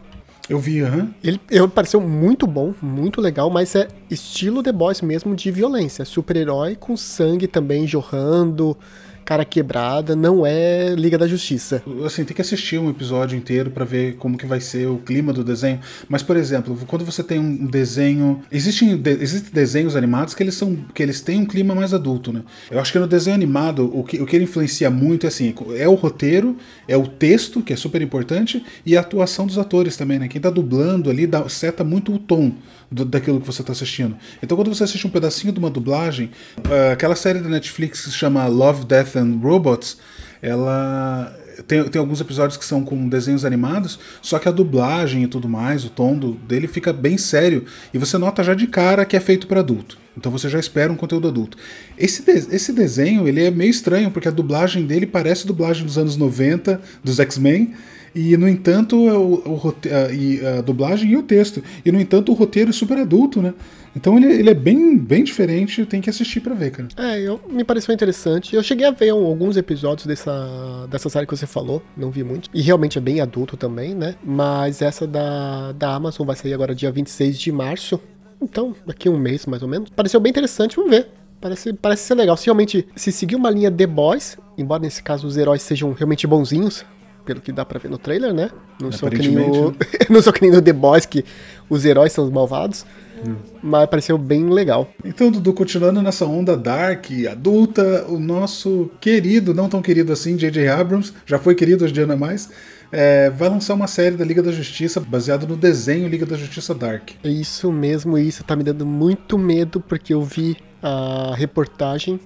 Eu 0.49 0.59
vi, 0.59 0.81
aham. 0.81 0.97
Uhum. 0.97 1.13
Ele, 1.23 1.41
ele 1.49 1.67
pareceu 1.69 2.01
muito 2.01 2.45
bom, 2.45 2.73
muito 2.81 3.21
legal, 3.21 3.49
mas 3.49 3.75
é 3.75 3.87
estilo 4.09 4.61
The 4.61 4.71
Boys 4.71 5.01
mesmo 5.01 5.35
de 5.35 5.49
violência. 5.51 6.03
Super-herói 6.03 6.75
com 6.75 6.97
sangue 6.97 7.47
também 7.47 7.87
jorrando, 7.87 8.77
cara 9.23 9.45
quebrada, 9.45 10.15
não 10.15 10.45
é 10.45 10.93
Liga 10.95 11.17
da 11.17 11.27
Justiça. 11.27 11.81
Assim, 12.05 12.23
tem 12.23 12.35
que 12.35 12.41
assistir 12.41 12.77
um 12.77 12.89
episódio 12.89 13.37
inteiro 13.37 13.71
para 13.71 13.85
ver 13.85 14.15
como 14.15 14.37
que 14.37 14.45
vai 14.45 14.59
ser 14.59 14.87
o 14.87 14.97
clima 14.97 15.33
do 15.33 15.43
desenho. 15.43 15.79
Mas, 16.07 16.21
por 16.21 16.35
exemplo, 16.35 16.77
quando 16.87 17.05
você 17.05 17.23
tem 17.23 17.39
um 17.39 17.65
desenho. 17.65 18.41
Existem, 18.51 18.97
de, 18.97 19.11
existem 19.11 19.51
desenhos 19.53 19.95
animados 19.95 20.33
que 20.33 20.43
eles 20.43 20.55
são. 20.55 20.75
que 20.93 21.01
eles 21.01 21.21
têm 21.21 21.41
um 21.41 21.45
clima 21.45 21.73
mais 21.73 21.93
adulto, 21.93 22.31
né? 22.31 22.43
Eu 22.69 22.79
acho 22.79 22.91
que 22.91 22.99
no 22.99 23.07
desenho 23.07 23.35
animado, 23.35 23.89
o 23.97 24.03
que, 24.03 24.21
o 24.21 24.25
que 24.25 24.35
ele 24.35 24.45
influencia 24.45 24.89
muito 24.89 25.25
é 25.25 25.29
assim, 25.29 25.53
é 25.77 25.87
o 25.87 25.93
roteiro, 25.93 26.57
é 26.87 26.97
o 26.97 27.07
texto, 27.07 27.61
que 27.61 27.73
é 27.73 27.75
super 27.75 28.01
importante, 28.01 28.63
e 28.85 28.97
a 28.97 28.99
atuação 28.99 29.47
dos 29.47 29.57
atores 29.57 29.95
também, 29.97 30.19
né? 30.19 30.27
Quem 30.27 30.41
tá 30.41 30.49
dublando 30.49 31.09
ali 31.09 31.25
dá, 31.25 31.47
seta 31.47 31.83
muito 31.83 32.13
o 32.13 32.19
tom 32.19 32.53
do, 32.93 33.05
daquilo 33.05 33.41
que 33.41 33.47
você 33.47 33.61
está 33.61 33.73
assistindo. 33.73 34.15
Então, 34.41 34.55
quando 34.55 34.73
você 34.73 34.83
assiste 34.83 35.05
um 35.07 35.09
pedacinho 35.09 35.51
de 35.51 35.59
uma 35.59 35.69
dublagem, 35.69 36.29
uh, 36.59 36.93
aquela 36.93 37.15
série 37.15 37.39
da 37.39 37.49
Netflix 37.49 38.01
que 38.01 38.09
se 38.09 38.15
chama 38.15 38.45
Love, 38.47 38.85
Death 38.85 39.15
and 39.15 39.39
Robots, 39.41 39.97
ela 40.41 41.35
tem, 41.67 41.83
tem 41.85 41.99
alguns 41.99 42.19
episódios 42.19 42.57
que 42.57 42.65
são 42.65 42.83
com 42.83 43.07
desenhos 43.07 43.45
animados, 43.45 43.99
só 44.21 44.39
que 44.39 44.47
a 44.47 44.51
dublagem 44.51 45.23
e 45.23 45.27
tudo 45.27 45.47
mais, 45.47 45.85
o 45.85 45.89
tom 45.89 46.17
do, 46.17 46.33
dele 46.33 46.67
fica 46.67 46.91
bem 46.91 47.17
sério 47.17 47.65
e 47.93 47.97
você 47.97 48.17
nota 48.17 48.43
já 48.43 48.53
de 48.53 48.67
cara 48.67 49.05
que 49.05 49.15
é 49.15 49.19
feito 49.19 49.47
para 49.47 49.59
adulto. 49.59 49.97
Então 50.17 50.31
você 50.31 50.47
já 50.47 50.59
espera 50.59 50.91
um 50.91 50.95
conteúdo 50.95 51.27
adulto. 51.27 51.57
Esse, 51.97 52.23
de, 52.23 52.55
esse 52.55 52.71
desenho 52.71 53.27
ele 53.27 53.43
é 53.43 53.49
meio 53.49 53.71
estranho 53.71 54.11
porque 54.11 54.27
a 54.27 54.31
dublagem 54.31 54.85
dele 54.85 55.07
parece 55.07 55.47
dublagem 55.47 55.85
dos 55.85 55.97
anos 55.97 56.15
90 56.17 56.81
dos 57.03 57.19
X-Men 57.19 57.73
e, 58.15 58.37
no 58.37 58.47
entanto, 58.47 58.95
o, 58.95 59.33
o, 59.35 59.75
a, 59.91 60.59
a, 60.59 60.61
dublagem 60.61 61.11
e 61.11 61.17
o 61.17 61.23
texto. 61.23 61.63
E, 61.85 61.91
no 61.91 61.99
entanto, 61.99 62.31
o 62.31 62.35
roteiro 62.35 62.69
é 62.69 62.73
super 62.73 62.97
adulto, 62.97 63.41
né? 63.41 63.53
Então 63.95 64.17
ele, 64.17 64.25
ele 64.25 64.49
é 64.49 64.53
bem, 64.53 64.97
bem 64.97 65.23
diferente, 65.23 65.85
tem 65.85 66.01
que 66.01 66.09
assistir 66.09 66.39
para 66.39 66.55
ver, 66.55 66.71
cara. 66.71 66.87
É, 66.97 67.21
eu, 67.21 67.39
me 67.47 67.63
pareceu 67.63 67.93
interessante. 67.93 68.55
Eu 68.55 68.63
cheguei 68.63 68.87
a 68.87 68.91
ver 68.91 69.13
um, 69.13 69.25
alguns 69.25 69.55
episódios 69.55 70.07
dessa, 70.07 70.87
dessa 70.89 71.09
série 71.09 71.27
que 71.27 71.35
você 71.35 71.45
falou, 71.45 71.81
não 71.95 72.09
vi 72.09 72.23
muito. 72.23 72.49
E 72.53 72.61
realmente 72.61 72.97
é 72.97 73.01
bem 73.01 73.21
adulto 73.21 73.55
também, 73.55 73.93
né? 73.93 74.15
Mas 74.23 74.81
essa 74.81 75.05
da, 75.05 75.71
da 75.73 75.93
Amazon 75.93 76.25
vai 76.25 76.35
sair 76.35 76.53
agora 76.53 76.73
dia 76.73 76.91
26 76.91 77.39
de 77.39 77.51
março. 77.51 77.99
Então, 78.41 78.75
daqui 78.85 79.07
a 79.07 79.11
um 79.11 79.17
mês 79.17 79.45
mais 79.45 79.61
ou 79.61 79.69
menos. 79.69 79.89
Pareceu 79.91 80.19
bem 80.19 80.31
interessante, 80.31 80.75
vamos 80.75 80.91
ver. 80.91 81.07
Parece, 81.39 81.73
parece 81.73 82.03
ser 82.03 82.15
legal. 82.15 82.35
Se 82.35 82.45
realmente 82.45 82.87
se 82.95 83.11
seguir 83.11 83.35
uma 83.35 83.49
linha 83.49 83.69
The 83.69 83.85
Boys, 83.85 84.37
embora 84.57 84.81
nesse 84.81 85.03
caso 85.03 85.27
os 85.27 85.37
heróis 85.37 85.61
sejam 85.61 85.91
realmente 85.93 86.25
bonzinhos, 86.25 86.83
pelo 87.25 87.41
que 87.41 87.51
dá 87.51 87.65
pra 87.65 87.79
ver 87.79 87.89
no 87.89 87.97
trailer, 87.97 88.33
né? 88.33 88.49
Não 88.79 88.91
são 88.91 89.09
que 89.09 89.17
nem 89.17 89.37
o, 89.37 89.71
né? 89.71 89.77
não 90.09 90.21
são 90.21 90.33
que 90.33 90.41
nem 90.41 90.51
no 90.51 90.61
The 90.61 90.73
Boys, 90.73 91.05
que 91.05 91.23
os 91.69 91.85
heróis 91.85 92.11
são 92.11 92.25
os 92.25 92.31
malvados. 92.31 92.85
Hum. 93.25 93.35
Mas 93.61 93.89
pareceu 93.89 94.17
bem 94.17 94.49
legal. 94.49 94.89
Então, 95.03 95.31
Dudu, 95.31 95.53
continuando 95.53 96.01
nessa 96.01 96.25
onda 96.25 96.57
dark, 96.57 97.05
adulta, 97.29 98.05
o 98.09 98.19
nosso 98.19 98.91
querido, 98.99 99.53
não 99.53 99.69
tão 99.69 99.81
querido 99.81 100.11
assim, 100.11 100.35
J.J. 100.35 100.67
Abrams, 100.67 101.13
já 101.25 101.39
foi 101.39 101.55
querido, 101.55 101.85
hoje 101.85 101.93
em 101.93 102.05
dia 102.05 102.17
mais, 102.17 102.49
é, 102.91 103.29
vai 103.29 103.49
lançar 103.49 103.73
uma 103.73 103.87
série 103.87 104.15
da 104.15 104.25
Liga 104.25 104.43
da 104.43 104.51
Justiça 104.51 104.99
baseada 104.99 105.47
no 105.47 105.55
desenho 105.55 106.07
Liga 106.07 106.25
da 106.25 106.35
Justiça 106.35 106.75
Dark. 106.75 107.11
É 107.23 107.29
isso 107.29 107.71
mesmo, 107.71 108.17
isso 108.17 108.43
tá 108.43 108.55
me 108.55 108.63
dando 108.63 108.85
muito 108.85 109.37
medo, 109.37 109.79
porque 109.79 110.13
eu 110.13 110.21
vi 110.21 110.57
a 110.81 111.33
reportagem 111.35 112.19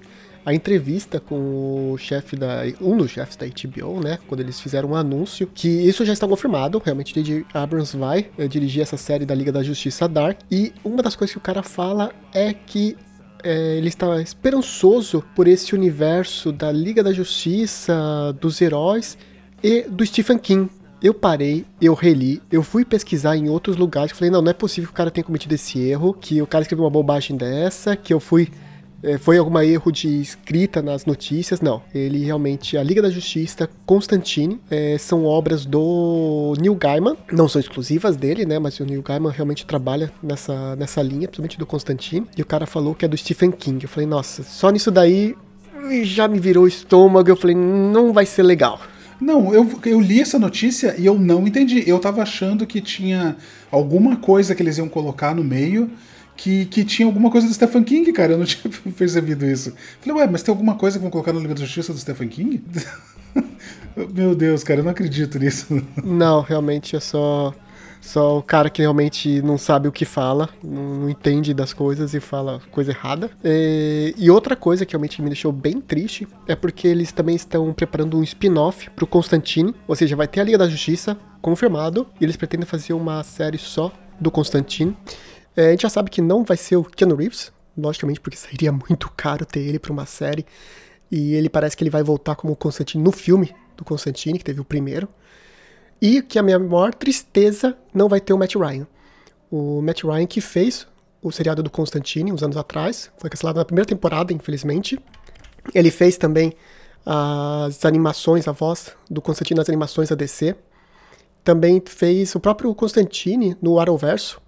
a 0.44 0.54
entrevista 0.54 1.20
com 1.20 1.92
o 1.92 1.98
chefe 1.98 2.36
da. 2.36 2.62
um 2.80 2.96
dos 2.96 3.10
chefes 3.10 3.36
da 3.36 3.46
HBO, 3.46 4.00
né? 4.00 4.18
Quando 4.26 4.40
eles 4.40 4.60
fizeram 4.60 4.90
um 4.90 4.94
anúncio, 4.94 5.46
que 5.46 5.68
isso 5.68 6.04
já 6.04 6.12
está 6.12 6.26
confirmado. 6.26 6.80
Realmente, 6.84 7.14
J.J. 7.14 7.46
Abrams 7.52 7.96
vai 7.96 8.30
é, 8.38 8.48
dirigir 8.48 8.82
essa 8.82 8.96
série 8.96 9.26
da 9.26 9.34
Liga 9.34 9.52
da 9.52 9.62
Justiça 9.62 10.08
Dark. 10.08 10.40
E 10.50 10.72
uma 10.84 11.02
das 11.02 11.14
coisas 11.14 11.32
que 11.32 11.38
o 11.38 11.42
cara 11.42 11.62
fala 11.62 12.12
é 12.32 12.52
que 12.52 12.96
é, 13.42 13.76
ele 13.76 13.88
está 13.88 14.20
esperançoso 14.20 15.22
por 15.34 15.46
esse 15.46 15.74
universo 15.74 16.52
da 16.52 16.72
Liga 16.72 17.02
da 17.02 17.12
Justiça, 17.12 18.34
dos 18.40 18.60
heróis 18.60 19.18
e 19.62 19.82
do 19.82 20.04
Stephen 20.04 20.38
King. 20.38 20.70
Eu 21.00 21.14
parei, 21.14 21.64
eu 21.80 21.94
reli, 21.94 22.42
eu 22.50 22.60
fui 22.62 22.84
pesquisar 22.84 23.36
em 23.36 23.48
outros 23.48 23.76
lugares. 23.76 24.12
Falei, 24.12 24.30
não, 24.30 24.42
não 24.42 24.50
é 24.50 24.54
possível 24.54 24.88
que 24.88 24.94
o 24.94 24.96
cara 24.96 25.10
tenha 25.10 25.22
cometido 25.22 25.54
esse 25.54 25.78
erro, 25.78 26.12
que 26.12 26.42
o 26.42 26.46
cara 26.46 26.62
escreveu 26.62 26.84
uma 26.84 26.90
bobagem 26.90 27.36
dessa, 27.36 27.94
que 27.94 28.12
eu 28.12 28.18
fui 28.18 28.48
foi 29.20 29.38
algum 29.38 29.58
erro 29.60 29.92
de 29.92 30.20
escrita 30.20 30.82
nas 30.82 31.06
notícias, 31.06 31.60
não. 31.60 31.82
Ele 31.94 32.24
realmente, 32.24 32.76
a 32.76 32.82
Liga 32.82 33.00
da 33.00 33.10
Justiça, 33.10 33.68
Constantine, 33.86 34.60
é, 34.70 34.98
são 34.98 35.24
obras 35.24 35.64
do 35.64 36.54
Neil 36.60 36.74
Gaiman, 36.74 37.16
não 37.32 37.48
são 37.48 37.60
exclusivas 37.60 38.16
dele, 38.16 38.44
né, 38.44 38.58
mas 38.58 38.78
o 38.80 38.84
Neil 38.84 39.02
Gaiman 39.02 39.30
realmente 39.30 39.64
trabalha 39.64 40.12
nessa, 40.22 40.74
nessa 40.76 41.02
linha, 41.02 41.28
principalmente 41.28 41.58
do 41.58 41.66
Constantine, 41.66 42.26
e 42.36 42.42
o 42.42 42.46
cara 42.46 42.66
falou 42.66 42.94
que 42.94 43.04
é 43.04 43.08
do 43.08 43.16
Stephen 43.16 43.52
King. 43.52 43.84
Eu 43.84 43.88
falei, 43.88 44.06
nossa, 44.06 44.42
só 44.42 44.70
nisso 44.70 44.90
daí 44.90 45.36
já 46.02 46.26
me 46.26 46.40
virou 46.40 46.64
o 46.64 46.68
estômago, 46.68 47.28
eu 47.28 47.36
falei, 47.36 47.54
não 47.54 48.12
vai 48.12 48.26
ser 48.26 48.42
legal. 48.42 48.80
Não, 49.20 49.52
eu, 49.52 49.68
eu 49.84 50.00
li 50.00 50.20
essa 50.20 50.38
notícia 50.38 50.94
e 50.96 51.04
eu 51.04 51.18
não 51.18 51.46
entendi. 51.46 51.82
Eu 51.88 51.98
tava 51.98 52.22
achando 52.22 52.66
que 52.66 52.80
tinha 52.80 53.36
alguma 53.70 54.16
coisa 54.16 54.54
que 54.54 54.62
eles 54.62 54.78
iam 54.78 54.88
colocar 54.88 55.34
no 55.34 55.42
meio 55.42 55.90
que, 56.38 56.66
que 56.66 56.84
tinha 56.84 57.04
alguma 57.04 57.30
coisa 57.30 57.48
do 57.48 57.52
Stephen 57.52 57.82
King, 57.82 58.10
cara. 58.12 58.32
Eu 58.32 58.38
não 58.38 58.46
tinha 58.46 58.72
percebido 58.96 59.44
isso. 59.44 59.74
Falei, 60.00 60.22
ué, 60.22 60.28
mas 60.30 60.42
tem 60.42 60.52
alguma 60.52 60.76
coisa 60.76 60.96
que 60.96 61.02
vão 61.02 61.10
colocar 61.10 61.32
no 61.32 61.40
livro 61.40 61.54
da 61.54 61.64
justiça 61.64 61.92
do 61.92 61.98
Stephen 61.98 62.28
King? 62.28 62.64
Meu 64.14 64.34
Deus, 64.34 64.62
cara, 64.62 64.80
eu 64.80 64.84
não 64.84 64.92
acredito 64.92 65.38
nisso. 65.38 65.82
Não, 66.02 66.40
realmente 66.40 66.96
é 66.96 67.00
só. 67.00 67.52
Só 68.00 68.38
o 68.38 68.42
cara 68.42 68.70
que 68.70 68.80
realmente 68.80 69.42
não 69.42 69.58
sabe 69.58 69.88
o 69.88 69.92
que 69.92 70.04
fala, 70.04 70.48
não 70.62 71.10
entende 71.10 71.52
das 71.52 71.72
coisas 71.72 72.14
e 72.14 72.20
fala 72.20 72.60
coisa 72.70 72.92
errada. 72.92 73.28
É, 73.42 74.14
e 74.16 74.30
outra 74.30 74.54
coisa 74.54 74.86
que 74.86 74.92
realmente 74.92 75.20
me 75.20 75.28
deixou 75.28 75.50
bem 75.50 75.80
triste 75.80 76.26
é 76.46 76.54
porque 76.54 76.86
eles 76.86 77.10
também 77.10 77.34
estão 77.34 77.72
preparando 77.72 78.16
um 78.16 78.22
spin-off 78.22 78.88
pro 78.90 79.04
Constantine, 79.04 79.74
ou 79.86 79.96
seja, 79.96 80.14
vai 80.14 80.28
ter 80.28 80.40
a 80.40 80.44
Liga 80.44 80.56
da 80.56 80.68
Justiça 80.68 81.18
confirmado, 81.42 82.06
e 82.20 82.24
eles 82.24 82.36
pretendem 82.36 82.66
fazer 82.66 82.92
uma 82.92 83.22
série 83.24 83.58
só 83.58 83.92
do 84.20 84.30
Constantine. 84.30 84.96
É, 85.58 85.66
a 85.66 85.70
gente 85.72 85.82
já 85.82 85.88
sabe 85.88 86.08
que 86.08 86.22
não 86.22 86.44
vai 86.44 86.56
ser 86.56 86.76
o 86.76 86.84
Keanu 86.84 87.16
Reeves, 87.16 87.52
logicamente 87.76 88.20
porque 88.20 88.36
seria 88.36 88.70
muito 88.70 89.10
caro 89.16 89.44
ter 89.44 89.58
ele 89.58 89.80
para 89.80 89.92
uma 89.92 90.06
série. 90.06 90.46
E 91.10 91.34
ele 91.34 91.48
parece 91.48 91.76
que 91.76 91.82
ele 91.82 91.90
vai 91.90 92.00
voltar 92.00 92.36
como 92.36 92.54
Constantine 92.54 93.02
no 93.02 93.10
filme 93.10 93.52
do 93.76 93.84
Constantine, 93.84 94.38
que 94.38 94.44
teve 94.44 94.60
o 94.60 94.64
primeiro. 94.64 95.08
E 96.00 96.22
que 96.22 96.38
a 96.38 96.44
minha 96.44 96.60
maior 96.60 96.94
tristeza 96.94 97.76
não 97.92 98.08
vai 98.08 98.20
ter 98.20 98.32
o 98.32 98.38
Matt 98.38 98.54
Ryan. 98.54 98.86
O 99.50 99.82
Matt 99.82 100.04
Ryan 100.04 100.28
que 100.28 100.40
fez 100.40 100.86
o 101.20 101.32
seriado 101.32 101.60
do 101.60 101.70
Constantine 101.70 102.32
uns 102.32 102.44
anos 102.44 102.56
atrás, 102.56 103.10
foi 103.18 103.28
cancelado 103.28 103.58
na 103.58 103.64
primeira 103.64 103.88
temporada, 103.88 104.32
infelizmente. 104.32 104.96
Ele 105.74 105.90
fez 105.90 106.16
também 106.16 106.52
as 107.04 107.84
animações, 107.84 108.46
a 108.46 108.52
voz 108.52 108.92
do 109.10 109.20
Constantine 109.20 109.58
nas 109.58 109.68
animações 109.68 110.08
da 110.08 110.14
DC. 110.14 110.54
Também 111.42 111.82
fez 111.84 112.32
o 112.36 112.38
próprio 112.38 112.72
Constantine 112.76 113.56
no 113.60 113.80
Arrowverso, 113.80 114.40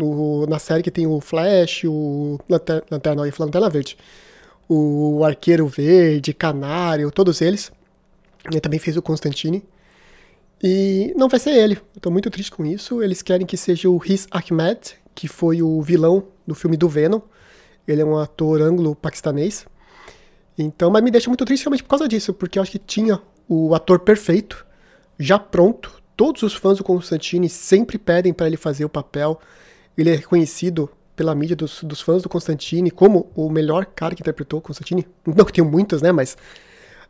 no, 0.00 0.46
na 0.46 0.58
série 0.58 0.82
que 0.82 0.90
tem 0.90 1.06
o 1.06 1.20
Flash, 1.20 1.84
o 1.84 2.38
Lanterna, 2.48 2.82
Lanterna, 2.90 3.22
Lanterna 3.38 3.70
Verde, 3.70 3.96
o 4.68 5.24
Arqueiro 5.24 5.66
Verde, 5.66 6.32
Canário, 6.32 7.10
todos 7.10 7.40
eles. 7.40 7.70
Ele 8.44 8.60
também 8.60 8.78
fez 8.78 8.96
o 8.96 9.02
Constantine. 9.02 9.62
E 10.62 11.12
não 11.16 11.28
vai 11.28 11.40
ser 11.40 11.50
ele. 11.50 11.78
Eu 11.94 12.00
tô 12.00 12.10
muito 12.10 12.30
triste 12.30 12.50
com 12.50 12.64
isso. 12.64 13.02
Eles 13.02 13.22
querem 13.22 13.46
que 13.46 13.56
seja 13.56 13.88
o 13.88 13.96
Riz 13.96 14.26
Ahmed, 14.30 14.96
que 15.14 15.26
foi 15.26 15.62
o 15.62 15.80
vilão 15.82 16.24
do 16.46 16.54
filme 16.54 16.76
do 16.76 16.88
Venom. 16.88 17.20
Ele 17.86 18.02
é 18.02 18.04
um 18.04 18.16
ator 18.18 18.60
anglo-paquistanês. 18.60 19.66
Então, 20.56 20.90
mas 20.90 21.02
me 21.02 21.10
deixa 21.10 21.28
muito 21.28 21.44
triste 21.44 21.64
realmente 21.64 21.82
por 21.82 21.88
causa 21.90 22.06
disso, 22.06 22.34
porque 22.34 22.58
eu 22.58 22.62
acho 22.62 22.72
que 22.72 22.78
tinha 22.78 23.20
o 23.48 23.74
ator 23.74 24.00
perfeito, 24.00 24.64
já 25.18 25.38
pronto. 25.38 26.00
Todos 26.16 26.42
os 26.42 26.54
fãs 26.54 26.78
do 26.78 26.84
Constantine 26.84 27.48
sempre 27.48 27.98
pedem 27.98 28.32
para 28.32 28.46
ele 28.46 28.56
fazer 28.56 28.84
o 28.84 28.88
papel. 28.88 29.40
Ele 30.00 30.10
é 30.10 30.16
reconhecido 30.16 30.90
pela 31.14 31.34
mídia 31.34 31.54
dos, 31.54 31.82
dos 31.82 32.00
fãs 32.00 32.22
do 32.22 32.28
Constantine 32.28 32.90
como 32.90 33.30
o 33.34 33.50
melhor 33.50 33.84
cara 33.84 34.14
que 34.14 34.22
interpretou 34.22 34.60
Constantine. 34.60 35.06
Não 35.26 35.44
que 35.44 35.52
tenho 35.52 35.68
muitos, 35.68 36.00
né? 36.00 36.12
Mas 36.12 36.36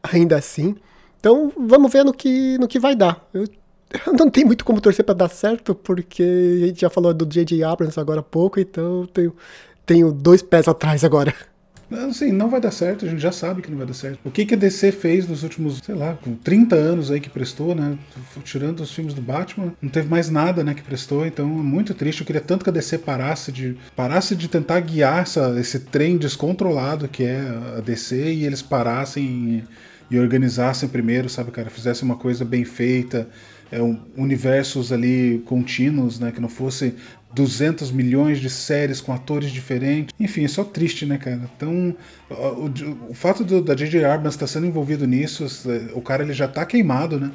ainda 0.02 0.36
assim. 0.36 0.74
Então, 1.18 1.52
vamos 1.56 1.92
ver 1.92 2.04
no 2.04 2.12
que, 2.12 2.58
no 2.58 2.66
que 2.66 2.80
vai 2.80 2.96
dar. 2.96 3.28
Eu, 3.32 3.44
não 4.18 4.28
tenho 4.30 4.46
muito 4.46 4.64
como 4.64 4.80
torcer 4.80 5.04
para 5.04 5.14
dar 5.14 5.28
certo, 5.28 5.74
porque 5.74 6.22
a 6.22 6.66
gente 6.66 6.80
já 6.80 6.90
falou 6.90 7.12
do 7.14 7.26
J.J. 7.26 7.62
Abrams 7.62 7.98
agora 8.00 8.20
há 8.20 8.22
pouco, 8.22 8.58
então 8.58 9.06
tenho, 9.12 9.34
tenho 9.86 10.12
dois 10.12 10.42
pés 10.42 10.66
atrás 10.66 11.04
agora. 11.04 11.34
Assim, 11.90 12.30
não 12.30 12.48
vai 12.48 12.60
dar 12.60 12.70
certo, 12.70 13.04
a 13.04 13.08
gente 13.08 13.20
já 13.20 13.32
sabe 13.32 13.62
que 13.62 13.70
não 13.70 13.78
vai 13.78 13.86
dar 13.86 13.94
certo. 13.94 14.18
O 14.24 14.30
que, 14.30 14.46
que 14.46 14.54
a 14.54 14.56
DC 14.56 14.92
fez 14.92 15.26
nos 15.28 15.42
últimos, 15.42 15.80
sei 15.84 15.94
lá, 15.94 16.14
com 16.14 16.34
30 16.34 16.76
anos 16.76 17.10
aí 17.10 17.20
que 17.20 17.28
prestou, 17.28 17.74
né? 17.74 17.98
Tirando 18.44 18.80
os 18.80 18.92
filmes 18.92 19.14
do 19.14 19.20
Batman, 19.20 19.72
não 19.82 19.90
teve 19.90 20.08
mais 20.08 20.30
nada, 20.30 20.62
né, 20.62 20.74
que 20.74 20.82
prestou, 20.82 21.26
então 21.26 21.46
é 21.46 21.62
muito 21.62 21.94
triste. 21.94 22.20
Eu 22.20 22.26
queria 22.26 22.40
tanto 22.40 22.64
que 22.64 22.70
a 22.70 22.72
DC 22.72 22.98
parasse 22.98 23.50
de, 23.50 23.76
parasse 23.96 24.36
de 24.36 24.48
tentar 24.48 24.80
guiar 24.80 25.22
essa, 25.22 25.58
esse 25.58 25.80
trem 25.80 26.16
descontrolado 26.16 27.08
que 27.08 27.24
é 27.24 27.40
a 27.76 27.80
DC 27.80 28.34
e 28.34 28.44
eles 28.44 28.62
parassem 28.62 29.64
e 30.10 30.18
organizassem 30.18 30.88
primeiro, 30.88 31.28
sabe, 31.28 31.50
cara? 31.52 31.70
Fizessem 31.70 32.04
uma 32.04 32.16
coisa 32.16 32.44
bem 32.44 32.64
feita, 32.64 33.28
é, 33.70 33.82
um, 33.82 33.98
universos 34.16 34.92
ali 34.92 35.42
contínuos, 35.46 36.18
né? 36.18 36.32
Que 36.32 36.40
não 36.40 36.48
fosse 36.48 36.94
200 37.32 37.90
milhões 37.92 38.40
de 38.40 38.50
séries 38.50 39.00
com 39.00 39.12
atores 39.12 39.50
diferentes. 39.50 40.14
Enfim, 40.18 40.44
é 40.44 40.48
só 40.48 40.64
triste, 40.64 41.06
né, 41.06 41.18
cara? 41.18 41.48
Então, 41.56 41.94
o, 42.28 43.10
o, 43.10 43.14
fato 43.14 43.44
do, 43.44 43.62
da 43.62 43.74
J.J. 43.74 44.04
Abrams 44.04 44.34
estar 44.34 44.46
sendo 44.46 44.66
envolvido 44.66 45.06
nisso, 45.06 45.46
é, 45.70 45.92
o 45.94 46.00
cara 46.00 46.22
ele 46.22 46.32
já 46.32 46.48
tá 46.48 46.64
queimado, 46.66 47.18
né? 47.18 47.30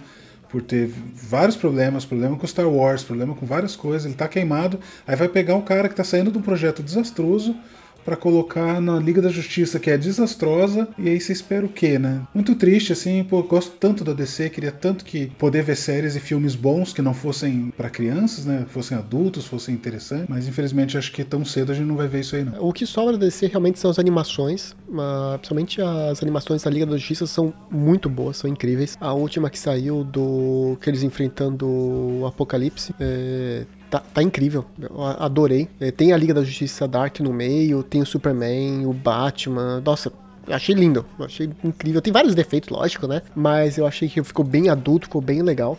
Por 0.49 0.61
ter 0.61 0.89
vários 1.13 1.55
problemas, 1.55 2.05
problema 2.05 2.37
com 2.37 2.45
Star 2.45 2.69
Wars, 2.69 3.03
problema 3.03 3.33
com 3.33 3.45
várias 3.45 3.75
coisas, 3.75 4.05
ele 4.05 4.13
tá 4.13 4.27
queimado. 4.27 4.79
Aí 5.07 5.15
vai 5.15 5.27
pegar 5.27 5.55
um 5.55 5.61
cara 5.61 5.89
que 5.89 5.95
tá 5.95 6.03
saindo 6.03 6.31
de 6.31 6.37
um 6.37 6.41
projeto 6.41 6.83
desastroso 6.83 7.55
para 8.05 8.15
colocar 8.15 8.79
na 8.79 8.99
Liga 8.99 9.21
da 9.21 9.29
Justiça, 9.29 9.79
que 9.79 9.89
é 9.89 9.97
desastrosa, 9.97 10.87
e 10.97 11.09
aí 11.09 11.19
você 11.19 11.33
espera 11.33 11.65
o 11.65 11.69
quê, 11.69 11.97
né? 11.97 12.21
Muito 12.33 12.53
triste, 12.55 12.93
assim, 12.93 13.23
pô, 13.23 13.41
gosto 13.43 13.71
tanto 13.79 14.03
da 14.03 14.13
DC, 14.13 14.49
queria 14.51 14.71
tanto 14.71 15.03
que 15.03 15.27
poder 15.37 15.63
ver 15.63 15.75
séries 15.75 16.15
e 16.15 16.19
filmes 16.19 16.55
bons 16.55 16.93
que 16.93 17.01
não 17.01 17.13
fossem 17.13 17.73
para 17.75 17.89
crianças, 17.89 18.45
né? 18.45 18.65
Fossem 18.69 18.97
adultos, 18.97 19.45
fossem 19.45 19.73
interessantes, 19.73 20.27
mas 20.29 20.47
infelizmente 20.47 20.97
acho 20.97 21.11
que 21.11 21.23
tão 21.23 21.43
cedo 21.43 21.71
a 21.71 21.75
gente 21.75 21.87
não 21.87 21.95
vai 21.95 22.07
ver 22.07 22.19
isso 22.19 22.35
aí, 22.35 22.43
não. 22.43 22.63
O 22.63 22.71
que 22.71 22.85
sobra 22.85 23.13
da 23.13 23.25
DC 23.25 23.47
realmente 23.47 23.79
são 23.79 23.89
as 23.89 23.97
animações, 23.97 24.75
uh, 24.89 25.37
principalmente 25.37 25.81
as 25.81 26.21
animações 26.21 26.61
da 26.63 26.69
Liga 26.69 26.85
da 26.85 26.97
Justiça 26.97 27.25
são 27.25 27.53
muito 27.71 28.07
boas, 28.09 28.37
são 28.37 28.49
incríveis. 28.49 28.95
A 29.01 29.13
última 29.13 29.49
que 29.49 29.57
saiu 29.57 30.03
do 30.03 30.77
que 30.79 30.89
eles 30.89 31.01
enfrentando 31.01 31.65
o 31.67 32.25
Apocalipse 32.27 32.93
é, 32.99 33.65
Tá, 33.89 33.99
tá, 33.99 34.23
incrível. 34.23 34.65
Eu 34.79 35.01
adorei. 35.01 35.67
É, 35.79 35.91
tem 35.91 36.11
a 36.11 36.17
Liga 36.17 36.33
da 36.33 36.43
Justiça 36.43 36.87
Dark 36.87 37.19
no 37.19 37.31
meio, 37.31 37.83
tem 37.83 38.01
o 38.01 38.05
Superman, 38.05 38.85
o 38.85 38.93
Batman. 38.93 39.81
Nossa, 39.85 40.11
achei 40.47 40.75
lindo. 40.75 41.05
Achei 41.19 41.49
incrível. 41.63 42.01
Tem 42.01 42.11
vários 42.11 42.33
defeitos, 42.35 42.69
lógico, 42.69 43.07
né? 43.07 43.21
Mas 43.35 43.77
eu 43.77 43.85
achei 43.85 44.09
que 44.09 44.23
ficou 44.23 44.43
bem 44.43 44.69
adulto, 44.69 45.05
ficou 45.05 45.21
bem 45.21 45.41
legal. 45.41 45.77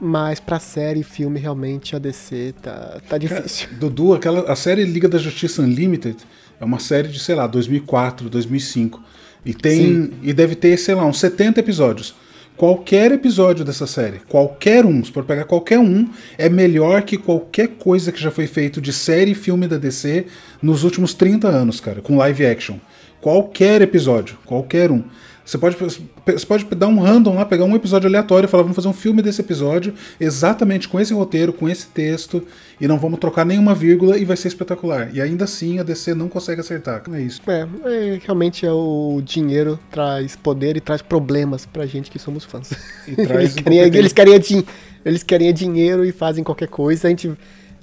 Mas 0.00 0.40
pra 0.40 0.58
série 0.58 1.00
e 1.00 1.04
filme, 1.04 1.38
realmente, 1.38 1.94
a 1.94 1.98
DC 1.98 2.54
tá, 2.60 3.00
tá 3.08 3.16
difícil. 3.16 3.68
Cara, 3.68 3.78
Dudu, 3.80 4.14
aquela, 4.14 4.50
a 4.50 4.56
série 4.56 4.84
Liga 4.84 5.08
da 5.08 5.18
Justiça 5.18 5.62
Unlimited 5.62 6.16
é 6.60 6.64
uma 6.64 6.80
série 6.80 7.08
de, 7.08 7.20
sei 7.20 7.36
lá, 7.36 7.46
2004, 7.46 8.28
2005. 8.28 9.00
E 9.44 9.54
tem. 9.54 9.76
Sim. 9.76 10.12
E 10.22 10.32
deve 10.32 10.56
ter, 10.56 10.76
sei 10.76 10.94
lá, 10.94 11.04
uns 11.04 11.20
70 11.20 11.60
episódios. 11.60 12.14
Qualquer 12.56 13.10
episódio 13.10 13.64
dessa 13.64 13.86
série, 13.86 14.20
qualquer 14.28 14.84
um, 14.84 15.02
se 15.02 15.10
for 15.10 15.24
pegar 15.24 15.44
qualquer 15.44 15.78
um, 15.78 16.08
é 16.36 16.48
melhor 16.48 17.02
que 17.02 17.16
qualquer 17.16 17.68
coisa 17.68 18.12
que 18.12 18.20
já 18.20 18.30
foi 18.30 18.46
feito 18.46 18.80
de 18.80 18.92
série 18.92 19.32
e 19.32 19.34
filme 19.34 19.66
da 19.66 19.78
DC 19.78 20.26
nos 20.60 20.84
últimos 20.84 21.14
30 21.14 21.48
anos, 21.48 21.80
cara, 21.80 22.00
com 22.02 22.16
live 22.16 22.46
action. 22.46 22.76
Qualquer 23.20 23.82
episódio, 23.82 24.36
qualquer 24.44 24.90
um. 24.90 25.02
Você 25.44 25.58
pode, 25.58 25.76
você 25.76 26.46
pode 26.46 26.64
dar 26.76 26.86
um 26.86 27.00
random 27.00 27.34
lá, 27.34 27.44
pegar 27.44 27.64
um 27.64 27.74
episódio 27.74 28.08
aleatório 28.08 28.46
e 28.46 28.50
falar, 28.50 28.62
vamos 28.62 28.76
fazer 28.76 28.88
um 28.88 28.92
filme 28.92 29.20
desse 29.22 29.40
episódio, 29.40 29.92
exatamente 30.20 30.88
com 30.88 31.00
esse 31.00 31.12
roteiro, 31.12 31.52
com 31.52 31.68
esse 31.68 31.86
texto, 31.88 32.46
e 32.80 32.86
não 32.86 32.98
vamos 32.98 33.18
trocar 33.18 33.44
nenhuma 33.44 33.74
vírgula 33.74 34.16
e 34.16 34.24
vai 34.24 34.36
ser 34.36 34.48
espetacular. 34.48 35.10
E 35.12 35.20
ainda 35.20 35.44
assim 35.44 35.78
a 35.78 35.82
DC 35.82 36.14
não 36.14 36.28
consegue 36.28 36.60
acertar. 36.60 37.02
É 37.12 37.20
isso. 37.20 37.42
É, 37.48 37.66
é 37.84 38.20
realmente 38.24 38.64
é 38.64 38.72
o 38.72 39.20
dinheiro 39.24 39.78
traz 39.90 40.36
poder 40.36 40.76
e 40.76 40.80
traz 40.80 41.02
problemas 41.02 41.66
pra 41.66 41.86
gente 41.86 42.10
que 42.10 42.18
somos 42.18 42.44
fãs. 42.44 42.70
eles, 43.06 43.54
querem, 43.54 43.78
eles, 43.78 44.12
querem, 44.12 44.64
eles 45.04 45.22
querem 45.22 45.52
dinheiro 45.52 46.04
e 46.04 46.12
fazem 46.12 46.44
qualquer 46.44 46.68
coisa, 46.68 47.08
a 47.08 47.10
gente 47.10 47.32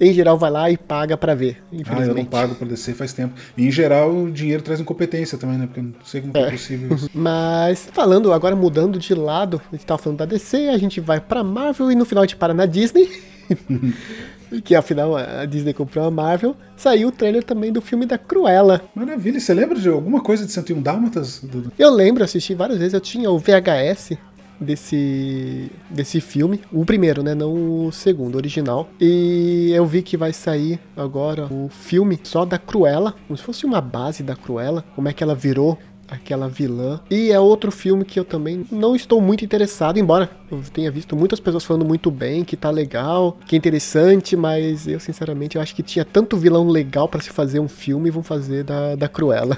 em 0.00 0.12
geral 0.12 0.38
vai 0.38 0.50
lá 0.50 0.70
e 0.70 0.78
paga 0.78 1.16
para 1.16 1.34
ver. 1.34 1.62
Ah, 1.86 2.00
eu 2.00 2.14
não 2.14 2.24
pago 2.24 2.54
para 2.54 2.66
descer 2.66 2.94
faz 2.94 3.12
tempo. 3.12 3.34
E 3.56 3.66
em 3.66 3.70
geral 3.70 4.10
o 4.10 4.30
dinheiro 4.30 4.62
traz 4.62 4.80
incompetência 4.80 5.36
também, 5.36 5.58
né? 5.58 5.66
Porque 5.66 5.80
eu 5.80 5.84
não 5.84 5.92
sei 6.04 6.20
como 6.22 6.32
é, 6.36 6.40
é 6.40 6.50
possível 6.50 6.96
isso. 6.96 7.10
Mas 7.14 7.88
falando, 7.92 8.32
agora 8.32 8.56
mudando 8.56 8.98
de 8.98 9.14
lado, 9.14 9.60
a 9.70 9.76
gente 9.76 9.84
tava 9.84 10.02
falando 10.02 10.18
da 10.18 10.24
DC, 10.24 10.68
a 10.68 10.78
gente 10.78 11.00
vai 11.00 11.20
pra 11.20 11.44
Marvel 11.44 11.92
e 11.92 11.94
no 11.94 12.04
final 12.04 12.22
a 12.22 12.26
gente 12.26 12.36
para 12.36 12.54
na 12.54 12.66
Disney. 12.66 13.10
que 14.64 14.74
afinal 14.74 15.16
a 15.16 15.44
Disney 15.44 15.72
comprou 15.72 16.04
a 16.04 16.10
Marvel, 16.10 16.56
saiu 16.76 17.08
o 17.08 17.12
trailer 17.12 17.42
também 17.42 17.72
do 17.72 17.80
filme 17.80 18.06
da 18.06 18.18
Cruella. 18.18 18.82
Maravilha, 18.94 19.38
você 19.38 19.54
lembra 19.54 19.78
de 19.78 19.88
alguma 19.88 20.20
coisa 20.20 20.44
de 20.44 20.52
101 20.52 20.82
Dálmatas? 20.82 21.42
Eu 21.78 21.90
lembro, 21.90 22.24
assisti 22.24 22.54
várias 22.54 22.78
vezes, 22.78 22.94
eu 22.94 23.00
tinha 23.00 23.30
o 23.30 23.38
VHS 23.38 24.12
desse, 24.60 25.70
desse 25.88 26.20
filme. 26.20 26.60
O 26.70 26.84
primeiro, 26.84 27.22
né? 27.22 27.34
Não 27.34 27.86
o 27.86 27.92
segundo, 27.92 28.36
original. 28.36 28.88
E 29.00 29.72
eu 29.74 29.86
vi 29.86 30.02
que 30.02 30.16
vai 30.16 30.32
sair 30.32 30.78
agora 30.96 31.46
o 31.50 31.68
filme 31.68 32.18
só 32.22 32.44
da 32.44 32.58
Cruella, 32.58 33.14
como 33.26 33.36
se 33.36 33.42
fosse 33.42 33.64
uma 33.64 33.80
base 33.80 34.22
da 34.22 34.36
Cruella, 34.36 34.84
como 34.94 35.08
é 35.08 35.12
que 35.12 35.22
ela 35.22 35.34
virou 35.34 35.78
aquela 36.10 36.48
vilã. 36.48 37.00
E 37.08 37.30
é 37.30 37.38
outro 37.38 37.70
filme 37.70 38.04
que 38.04 38.18
eu 38.18 38.24
também 38.24 38.66
não 38.70 38.96
estou 38.96 39.20
muito 39.20 39.44
interessado, 39.44 39.98
embora 39.98 40.28
eu 40.50 40.60
tenha 40.72 40.90
visto 40.90 41.14
muitas 41.14 41.38
pessoas 41.38 41.64
falando 41.64 41.84
muito 41.84 42.10
bem, 42.10 42.44
que 42.44 42.56
tá 42.56 42.68
legal, 42.68 43.38
que 43.46 43.54
é 43.54 43.58
interessante, 43.58 44.36
mas 44.36 44.88
eu 44.88 44.98
sinceramente 44.98 45.56
eu 45.56 45.62
acho 45.62 45.74
que 45.74 45.82
tinha 45.82 46.04
tanto 46.04 46.36
vilão 46.36 46.68
legal 46.68 47.08
para 47.08 47.20
se 47.20 47.30
fazer 47.30 47.60
um 47.60 47.68
filme 47.68 48.10
vão 48.10 48.22
fazer 48.22 48.64
da, 48.64 48.96
da 48.96 49.08
Cruella. 49.08 49.56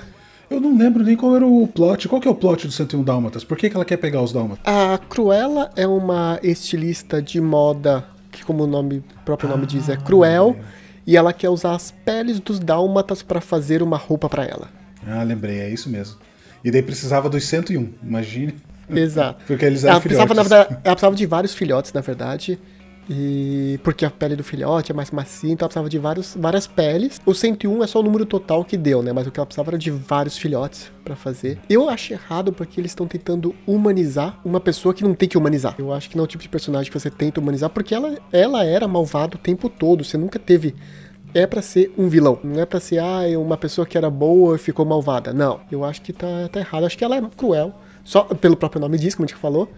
Eu 0.53 0.61
não 0.61 0.77
lembro 0.77 1.03
nem 1.03 1.17
qual 1.17 1.35
era 1.35 1.47
o 1.47 1.67
plot. 1.67 2.09
Qual 2.09 2.21
que 2.21 2.29
é 2.29 2.31
o 2.31 2.35
plot 2.35 2.67
do 2.67 2.73
101 2.73 3.03
Dálmatas? 3.03 3.43
Por 3.43 3.57
que, 3.57 3.71
que 3.71 3.77
ela 3.77 3.85
quer 3.85 3.97
pegar 3.97 4.21
os 4.21 4.33
Dálmatas? 4.33 4.63
A 4.67 4.99
Cruella 4.99 5.71
é 5.75 5.87
uma 5.87 6.39
estilista 6.43 7.23
de 7.23 7.41
moda 7.41 8.05
que, 8.31 8.45
como 8.45 8.65
o 8.65 8.67
nome, 8.67 9.03
próprio 9.25 9.49
nome 9.49 9.65
ah, 9.65 9.67
diz, 9.67 9.89
é 9.89 9.97
cruel. 9.97 10.57
É. 10.59 10.83
E 11.07 11.17
ela 11.17 11.33
quer 11.33 11.49
usar 11.49 11.75
as 11.75 11.91
peles 11.91 12.39
dos 12.39 12.59
Dálmatas 12.59 13.23
para 13.23 13.41
fazer 13.41 13.83
uma 13.83 13.97
roupa 13.97 14.29
para 14.29 14.45
ela. 14.45 14.69
Ah, 15.07 15.23
lembrei, 15.23 15.59
é 15.59 15.71
isso 15.71 15.89
mesmo. 15.89 16.17
E 16.63 16.71
daí 16.71 16.83
precisava 16.83 17.29
dos 17.29 17.45
101, 17.45 17.95
imagine. 18.03 18.55
Exato. 18.89 19.43
Porque 19.49 19.65
eles 19.65 19.85
eram 19.85 19.95
ela 19.95 20.01
precisava, 20.01 20.35
verdade, 20.35 20.79
ela 20.85 20.95
precisava 20.95 21.17
de 21.17 21.27
vários 21.27 21.55
filhotes, 21.55 21.93
na 21.93 22.01
verdade. 22.01 22.59
E 23.09 23.81
porque 23.83 24.05
a 24.05 24.11
pele 24.11 24.37
do 24.37 24.45
filhote 24.45 24.93
é 24.93 24.95
mais 24.95 25.11
macia, 25.11 25.53
então 25.53 25.67
ela 25.67 25.69
precisava 25.69 25.89
de 25.89 25.99
vários, 25.99 26.37
várias 26.39 26.67
peles. 26.67 27.21
O 27.27 27.35
101 27.35 27.83
é 27.83 27.87
só 27.87 28.01
o 28.01 28.03
número 28.03 28.25
total 28.25 28.65
que 28.65 28.77
deu, 28.77 29.03
né? 29.03 29.13
Mas 29.13 29.27
o 29.27 29.31
que 29.31 29.41
ela 29.41 29.47
precisava 29.47 29.71
era 29.71 29.79
de 29.79 29.91
vários 29.91 30.39
filhotes 30.39 30.91
para 31.05 31.17
fazer. 31.17 31.59
Eu 31.69 31.91
acho 31.91 32.13
errado 32.13 32.53
porque 32.53 32.81
eles 32.81 32.93
estão 32.93 33.07
tentando 33.07 33.55
humanizar 33.67 34.41
uma 34.45 34.61
pessoa 34.61 34.95
que 34.95 35.03
não 35.03 35.15
tem 35.15 35.29
que 35.29 35.37
humanizar. 35.37 35.75
Eu 35.79 35.93
acho 35.93 36.09
que 36.09 36.17
não 36.17 36.25
é 36.25 36.27
o 36.27 36.29
tipo 36.29 36.43
de 36.43 36.49
personagem 36.49 36.91
que 36.91 36.99
você 36.99 37.11
tenta 37.11 37.41
humanizar, 37.41 37.71
porque 37.71 37.95
ela, 37.95 38.19
ela 38.33 38.65
era 38.65 38.87
malvada 38.87 39.37
o 39.37 39.39
tempo 39.39 39.69
todo. 39.69 40.05
Você 40.05 40.17
nunca 40.17 40.39
teve 40.39 40.75
é 41.35 41.47
para 41.47 41.63
ser 41.63 41.93
um 41.97 42.09
vilão. 42.09 42.39
Não 42.43 42.61
é 42.61 42.67
para 42.67 42.79
ser, 42.79 42.99
ah, 42.99 43.23
uma 43.39 43.57
pessoa 43.57 43.87
que 43.87 43.97
era 43.97 44.11
boa 44.11 44.57
e 44.57 44.59
ficou 44.59 44.85
malvada. 44.85 45.33
Não. 45.33 45.61
Eu 45.71 45.85
acho 45.85 46.03
que 46.03 46.13
tá, 46.13 46.49
tá 46.51 46.61
errado. 46.61 46.85
Acho 46.85 46.97
que 46.97 47.05
ela 47.05 47.17
é 47.17 47.23
cruel. 47.37 47.75
Só 48.05 48.23
pelo 48.25 48.57
próprio 48.57 48.81
nome 48.81 48.99
diz, 48.99 49.15
como 49.15 49.25
a 49.25 49.29
gente 49.29 49.39
falou. 49.39 49.69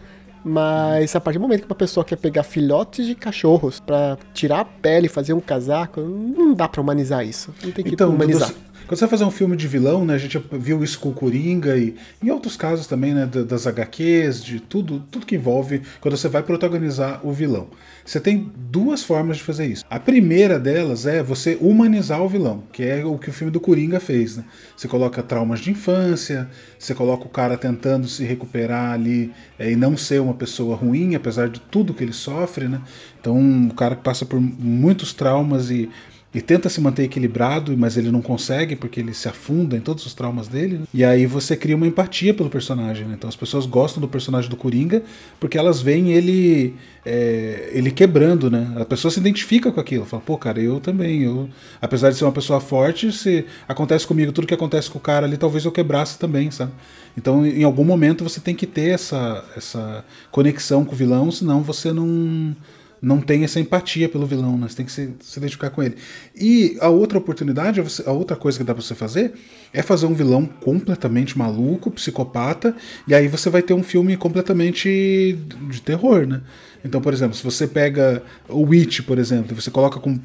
Mas 0.44 1.16
a 1.16 1.20
partir 1.20 1.38
do 1.38 1.42
momento 1.42 1.62
que 1.62 1.66
uma 1.66 1.74
pessoa 1.74 2.04
quer 2.04 2.16
pegar 2.16 2.42
filhotes 2.42 3.06
de 3.06 3.14
cachorros 3.14 3.80
para 3.80 4.18
tirar 4.34 4.60
a 4.60 4.64
pele 4.64 5.06
e 5.06 5.08
fazer 5.08 5.32
um 5.32 5.40
casaco, 5.40 6.00
não 6.00 6.52
dá 6.52 6.68
pra 6.68 6.82
humanizar 6.82 7.26
isso. 7.26 7.54
Não 7.62 7.72
tem 7.72 7.84
que 7.84 7.94
então, 7.94 8.10
humanizar. 8.10 8.52
Quando 8.86 8.98
você 8.98 9.06
vai 9.06 9.10
fazer 9.10 9.24
um 9.24 9.30
filme 9.30 9.56
de 9.56 9.66
vilão, 9.66 10.04
né, 10.04 10.14
a 10.14 10.18
gente 10.18 10.38
viu 10.52 10.84
isso 10.84 11.00
com 11.00 11.08
o 11.08 11.12
Coringa 11.12 11.74
e 11.78 11.96
em 12.22 12.30
outros 12.30 12.54
casos 12.54 12.86
também, 12.86 13.14
né, 13.14 13.24
das 13.24 13.66
HQs, 13.66 14.44
de 14.44 14.60
tudo, 14.60 15.02
tudo 15.10 15.24
que 15.24 15.36
envolve 15.36 15.80
quando 16.02 16.14
você 16.16 16.28
vai 16.28 16.42
protagonizar 16.42 17.26
o 17.26 17.32
vilão. 17.32 17.68
Você 18.04 18.20
tem 18.20 18.52
duas 18.56 19.02
formas 19.02 19.38
de 19.38 19.42
fazer 19.42 19.66
isso. 19.66 19.84
A 19.88 19.98
primeira 19.98 20.58
delas 20.58 21.06
é 21.06 21.22
você 21.22 21.56
humanizar 21.60 22.22
o 22.22 22.28
vilão, 22.28 22.64
que 22.70 22.82
é 22.82 23.04
o 23.04 23.16
que 23.16 23.30
o 23.30 23.32
filme 23.32 23.50
do 23.50 23.58
Coringa 23.58 23.98
fez. 23.98 24.36
Né? 24.36 24.44
Você 24.76 24.86
coloca 24.86 25.22
traumas 25.22 25.60
de 25.60 25.70
infância, 25.70 26.48
você 26.78 26.94
coloca 26.94 27.24
o 27.24 27.30
cara 27.30 27.56
tentando 27.56 28.06
se 28.06 28.22
recuperar 28.24 28.92
ali 28.92 29.32
é, 29.58 29.70
e 29.70 29.76
não 29.76 29.96
ser 29.96 30.20
uma 30.20 30.34
pessoa 30.34 30.76
ruim, 30.76 31.14
apesar 31.14 31.48
de 31.48 31.60
tudo 31.60 31.94
que 31.94 32.04
ele 32.04 32.12
sofre. 32.12 32.68
Né? 32.68 32.80
Então, 33.18 33.38
um 33.38 33.70
cara 33.70 33.96
que 33.96 34.02
passa 34.02 34.26
por 34.26 34.38
muitos 34.38 35.14
traumas 35.14 35.70
e 35.70 35.88
e 36.34 36.42
tenta 36.42 36.68
se 36.68 36.80
manter 36.80 37.04
equilibrado, 37.04 37.76
mas 37.78 37.96
ele 37.96 38.10
não 38.10 38.20
consegue 38.20 38.74
porque 38.74 38.98
ele 38.98 39.14
se 39.14 39.28
afunda 39.28 39.76
em 39.76 39.80
todos 39.80 40.04
os 40.04 40.14
traumas 40.14 40.48
dele. 40.48 40.78
Né? 40.78 40.84
E 40.92 41.04
aí 41.04 41.26
você 41.26 41.56
cria 41.56 41.76
uma 41.76 41.86
empatia 41.86 42.34
pelo 42.34 42.50
personagem. 42.50 43.06
Né? 43.06 43.14
Então 43.16 43.28
as 43.28 43.36
pessoas 43.36 43.66
gostam 43.66 44.00
do 44.00 44.08
personagem 44.08 44.50
do 44.50 44.56
Coringa 44.56 45.02
porque 45.38 45.56
elas 45.56 45.80
veem 45.80 46.12
ele 46.12 46.74
é, 47.06 47.70
ele 47.72 47.90
quebrando, 47.90 48.50
né? 48.50 48.72
A 48.76 48.84
pessoa 48.84 49.10
se 49.10 49.20
identifica 49.20 49.70
com 49.70 49.78
aquilo. 49.78 50.04
Fala, 50.06 50.22
pô, 50.24 50.38
cara, 50.38 50.60
eu 50.60 50.80
também. 50.80 51.22
Eu, 51.22 51.48
apesar 51.80 52.10
de 52.10 52.16
ser 52.16 52.24
uma 52.24 52.32
pessoa 52.32 52.60
forte, 52.60 53.12
se 53.12 53.44
acontece 53.68 54.06
comigo 54.06 54.32
tudo 54.32 54.46
que 54.46 54.54
acontece 54.54 54.90
com 54.90 54.98
o 54.98 55.00
cara 55.00 55.26
ali, 55.26 55.36
talvez 55.36 55.64
eu 55.64 55.72
quebrasse 55.72 56.18
também, 56.18 56.50
sabe? 56.50 56.72
Então, 57.16 57.46
em 57.46 57.62
algum 57.62 57.84
momento 57.84 58.24
você 58.24 58.40
tem 58.40 58.54
que 58.54 58.66
ter 58.66 58.90
essa, 58.90 59.44
essa 59.56 60.04
conexão 60.30 60.84
com 60.84 60.92
o 60.92 60.96
vilão, 60.96 61.30
senão 61.30 61.62
você 61.62 61.92
não 61.92 62.56
não 63.04 63.20
tem 63.20 63.44
essa 63.44 63.60
empatia 63.60 64.08
pelo 64.08 64.26
vilão, 64.26 64.56
né? 64.56 64.66
Você 64.68 64.76
tem 64.76 64.86
que 64.86 64.92
se, 64.92 65.10
se 65.20 65.38
identificar 65.38 65.70
com 65.70 65.82
ele. 65.82 65.96
E 66.34 66.76
a 66.80 66.88
outra 66.88 67.18
oportunidade, 67.18 67.82
a 68.06 68.10
outra 68.12 68.36
coisa 68.36 68.58
que 68.58 68.64
dá 68.64 68.74
pra 68.74 68.82
você 68.82 68.94
fazer 68.94 69.34
é 69.72 69.82
fazer 69.82 70.06
um 70.06 70.14
vilão 70.14 70.46
completamente 70.46 71.36
maluco, 71.36 71.90
psicopata, 71.90 72.74
e 73.06 73.14
aí 73.14 73.28
você 73.28 73.50
vai 73.50 73.60
ter 73.60 73.74
um 73.74 73.82
filme 73.82 74.16
completamente 74.16 75.38
de 75.70 75.82
terror, 75.82 76.26
né? 76.26 76.40
Então, 76.84 77.00
por 77.00 77.14
exemplo, 77.14 77.34
se 77.34 77.42
você 77.42 77.66
pega 77.66 78.22
o 78.46 78.60
Witch, 78.60 79.00
por 79.00 79.18
exemplo, 79.18 79.56
você 79.56 79.70
coloca 79.70 79.98
como 79.98 80.20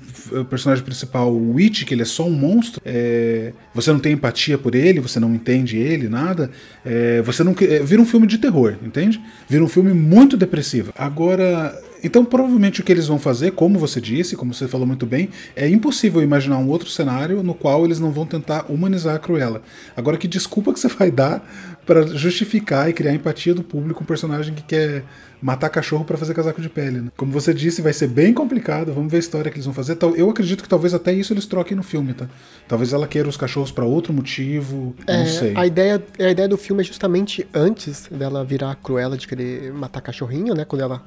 personagem 0.50 0.84
principal 0.84 1.34
o 1.34 1.54
Witch, 1.54 1.86
que 1.86 1.94
ele 1.94 2.02
é 2.02 2.06
só 2.06 2.28
um 2.28 2.32
monstro, 2.32 2.82
é, 2.84 3.54
você 3.74 3.94
não 3.94 4.00
tem 4.00 4.12
empatia 4.12 4.58
por 4.58 4.76
ele, 4.76 5.00
você 5.00 5.22
não 5.22 5.34
entende 5.34 5.78
ele, 5.78 6.10
nada, 6.10 6.52
é, 6.86 7.22
você 7.22 7.46
não 7.46 7.56
é, 7.62 7.80
vira 7.80 8.02
um 8.02 8.06
filme 8.06 8.28
de 8.28 8.38
terror, 8.38 8.76
entende? 8.84 9.22
Vira 9.48 9.64
um 9.64 9.70
filme 9.70 9.94
muito 9.94 10.36
depressivo. 10.36 10.92
Agora, 10.98 11.82
então, 12.04 12.24
provavelmente 12.24 12.82
o 12.82 12.84
que 12.84 12.92
eles 12.92 13.08
vão 13.08 13.20
fazer, 13.20 13.52
como 13.52 13.78
você 13.78 14.00
disse, 14.00 14.36
como 14.36 14.54
você 14.54 14.68
falou 14.68 14.88
muito 14.88 15.06
bem, 15.06 15.30
é 15.56 15.68
impossível 15.68 16.22
imaginar 16.22 16.58
um 16.58 16.68
outro 16.70 16.90
cenário 16.90 17.44
no 17.44 17.54
qual 17.54 17.86
eles 17.86 18.00
não 18.00 18.12
vão 18.12 18.26
tentar 18.26 18.66
humanizar 18.70 19.16
a 19.16 19.20
Cruella. 19.20 19.62
Agora, 19.96 20.18
que 20.18 20.28
desculpa 20.28 20.72
que 20.74 20.80
você 20.80 20.88
vai 20.88 21.12
dar 21.12 21.44
para 21.86 22.06
justificar 22.08 22.90
e 22.90 22.94
criar 22.94 23.14
empatia 23.14 23.54
do 23.54 23.64
público 23.64 24.04
um 24.04 24.06
personagem 24.06 24.54
que 24.54 24.62
quer 24.64 25.04
matar 25.42 25.70
cachorro 25.70 26.04
para 26.04 26.18
fazer 26.18 26.34
casaco 26.34 26.62
de 26.62 26.70
pele. 26.70 27.02
Né? 27.02 27.12
Como 27.16 27.32
você 27.32 27.54
disse, 27.54 27.82
vai 27.82 27.94
ser 27.94 28.08
bem 28.08 28.34
complicado. 28.34 28.94
Vamos 28.94 29.12
ver 29.12 29.18
a 29.18 29.20
história 29.20 29.52
que 29.52 29.58
eles 29.58 29.66
vão 29.66 29.74
fazer. 29.74 29.98
Eu 30.16 30.30
acredito 30.30 30.64
que 30.64 30.70
talvez 30.70 30.94
até 30.94 31.14
isso 31.14 31.34
eles 31.34 31.46
troquem 31.46 31.76
no 31.76 31.84
filme, 31.84 32.14
tá? 32.14 32.28
Talvez 32.68 32.94
ela 32.94 33.08
queira 33.08 33.28
os 33.28 33.38
cachorros 33.38 33.72
para 33.72 33.86
outro 33.86 34.14
motivo. 34.14 34.96
É, 35.08 35.18
não 35.18 35.26
sei. 35.26 35.54
A 35.56 35.66
ideia, 35.66 36.04
a 36.20 36.30
ideia 36.30 36.48
do 36.48 36.58
filme 36.58 36.82
é 36.82 36.86
justamente 36.86 37.48
antes 37.54 38.08
dela 38.12 38.44
virar 38.44 38.76
cruela 38.76 39.18
de 39.18 39.28
querer 39.28 39.74
matar 39.74 40.02
cachorrinho, 40.02 40.54
né? 40.54 40.66
Quando 40.66 40.82
ela 40.82 41.04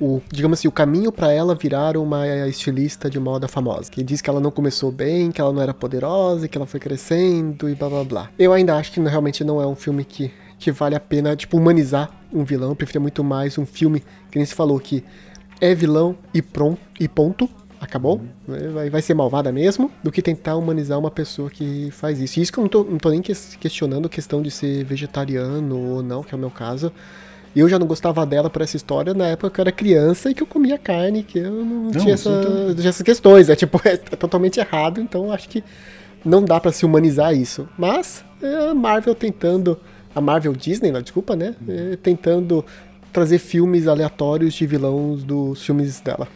o, 0.00 0.20
digamos 0.30 0.58
assim, 0.58 0.68
o 0.68 0.72
caminho 0.72 1.10
para 1.10 1.32
ela 1.32 1.54
virar 1.54 1.96
uma 1.96 2.26
estilista 2.46 3.08
de 3.08 3.18
moda 3.18 3.48
famosa. 3.48 3.90
Que 3.90 4.02
diz 4.02 4.20
que 4.20 4.28
ela 4.28 4.40
não 4.40 4.50
começou 4.50 4.92
bem, 4.92 5.30
que 5.30 5.40
ela 5.40 5.52
não 5.52 5.62
era 5.62 5.72
poderosa, 5.72 6.48
que 6.48 6.56
ela 6.56 6.66
foi 6.66 6.80
crescendo 6.80 7.68
e 7.68 7.74
blá 7.74 7.88
blá 7.88 8.04
blá. 8.04 8.30
Eu 8.38 8.52
ainda 8.52 8.76
acho 8.76 8.92
que 8.92 9.00
realmente 9.00 9.42
não 9.42 9.60
é 9.60 9.66
um 9.66 9.74
filme 9.74 10.04
que, 10.04 10.30
que 10.58 10.70
vale 10.70 10.94
a 10.94 11.00
pena, 11.00 11.36
tipo, 11.36 11.56
humanizar 11.56 12.10
um 12.32 12.44
vilão. 12.44 12.70
Eu 12.70 12.76
preferia 12.76 13.00
muito 13.00 13.22
mais 13.22 13.58
um 13.58 13.66
filme, 13.66 14.02
que 14.30 14.38
nem 14.38 14.44
se 14.44 14.54
falou, 14.54 14.78
que 14.78 15.04
é 15.60 15.74
vilão 15.74 16.16
e 16.32 16.40
pronto, 16.40 16.80
e 16.98 17.08
ponto. 17.08 17.48
Acabou, 17.78 18.22
uhum. 18.48 18.72
vai, 18.72 18.88
vai 18.88 19.02
ser 19.02 19.12
malvada 19.12 19.52
mesmo, 19.52 19.92
do 20.02 20.10
que 20.10 20.22
tentar 20.22 20.56
humanizar 20.56 20.98
uma 20.98 21.10
pessoa 21.10 21.50
que 21.50 21.90
faz 21.90 22.18
isso. 22.18 22.38
E 22.38 22.42
isso 22.42 22.50
que 22.50 22.58
eu 22.58 22.62
não 22.62 22.68
tô, 22.70 22.82
não 22.82 22.96
tô 22.96 23.10
nem 23.10 23.20
questionando 23.20 24.06
a 24.06 24.08
questão 24.08 24.40
de 24.40 24.50
ser 24.50 24.82
vegetariano 24.82 25.78
ou 25.78 26.02
não, 26.02 26.22
que 26.22 26.34
é 26.34 26.36
o 26.36 26.40
meu 26.40 26.50
caso. 26.50 26.90
Eu 27.54 27.68
já 27.68 27.78
não 27.78 27.86
gostava 27.86 28.24
dela 28.26 28.48
por 28.50 28.62
essa 28.62 28.76
história 28.76 29.14
na 29.14 29.28
época 29.28 29.50
que 29.50 29.60
eu 29.60 29.62
era 29.62 29.72
criança 29.72 30.30
e 30.30 30.34
que 30.34 30.42
eu 30.42 30.46
comia 30.46 30.78
carne, 30.78 31.22
que 31.22 31.38
eu 31.38 31.52
não, 31.52 31.84
não 31.84 31.90
tinha 31.90 32.14
essa, 32.14 32.30
essas 32.78 33.02
questões. 33.02 33.48
É 33.50 33.56
tipo, 33.56 33.80
é 33.84 33.96
totalmente 33.96 34.58
errado, 34.58 35.00
então 35.00 35.30
acho 35.30 35.48
que 35.48 35.62
não 36.24 36.42
dá 36.44 36.58
para 36.58 36.72
se 36.72 36.84
humanizar 36.84 37.34
isso. 37.34 37.68
Mas 37.78 38.24
é 38.42 38.70
a 38.70 38.74
Marvel 38.74 39.14
tentando. 39.14 39.78
A 40.16 40.20
Marvel 40.22 40.54
Disney, 40.54 40.90
não, 40.90 41.02
desculpa, 41.02 41.36
né? 41.36 41.54
É, 41.68 41.98
tentando 42.02 42.64
trazer 43.12 43.38
filmes 43.38 43.86
aleatórios 43.86 44.54
de 44.54 44.66
vilões 44.66 45.22
dos 45.22 45.62
filmes 45.62 46.00
dela. 46.00 46.26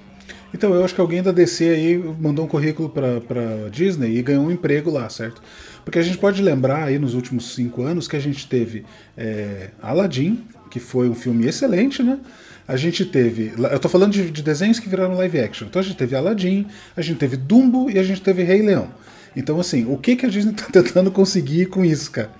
Então, 0.53 0.75
eu 0.75 0.85
acho 0.85 0.95
que 0.95 1.01
alguém 1.01 1.23
da 1.23 1.33
DC 1.33 1.67
aí 1.67 1.97
mandou 1.97 2.45
um 2.45 2.49
currículo 2.49 2.91
pra, 2.91 3.23
pra 3.23 3.71
Disney 3.71 4.19
e 4.19 4.23
ganhou 4.23 4.45
um 4.45 4.51
emprego 4.51 4.91
lá, 4.91 5.09
certo? 5.09 5.41
Porque 5.83 5.99
a 5.99 6.03
gente 6.03 6.19
pode 6.19 6.43
lembrar 6.43 6.85
aí 6.85 6.99
nos 6.99 7.15
últimos 7.15 7.55
cinco 7.55 7.83
anos 7.83 8.07
que 8.07 8.17
a 8.17 8.21
gente 8.21 8.47
teve 8.47 8.85
é, 9.17 9.71
Aladdin, 9.81 10.45
que 10.71 10.79
foi 10.79 11.09
um 11.09 11.15
filme 11.15 11.47
excelente, 11.47 12.03
né? 12.03 12.19
A 12.69 12.77
gente 12.77 13.07
teve. 13.07 13.55
Eu 13.57 13.81
tô 13.81 13.89
falando 13.89 14.13
de, 14.13 14.31
de, 14.31 14.43
desenhos 14.43 14.79
que 14.79 14.91
viraram 14.91 15.15
live 15.15 15.41
action. 15.41 15.67
Então 15.69 15.81
a 15.81 15.83
gente 15.83 15.97
teve 15.97 16.15
Aladdin, 16.15 16.67
a 16.95 17.01
gente 17.01 17.17
teve 17.17 17.39
Dumbo 17.39 17.91
e 17.91 17.99
a 17.99 18.03
gente 18.03 18.21
teve 18.21 18.43
Rei 18.43 18.61
Leão. 18.61 18.91
Então, 19.35 19.59
assim, 19.59 19.87
o 19.91 19.97
que, 19.97 20.17
que 20.17 20.27
a 20.27 20.29
Disney 20.29 20.53
tá 20.55 20.67
tentando 20.71 21.11
conseguir 21.11 21.67
com 21.67 21.83
isso, 21.83 22.11
cara? 22.11 22.31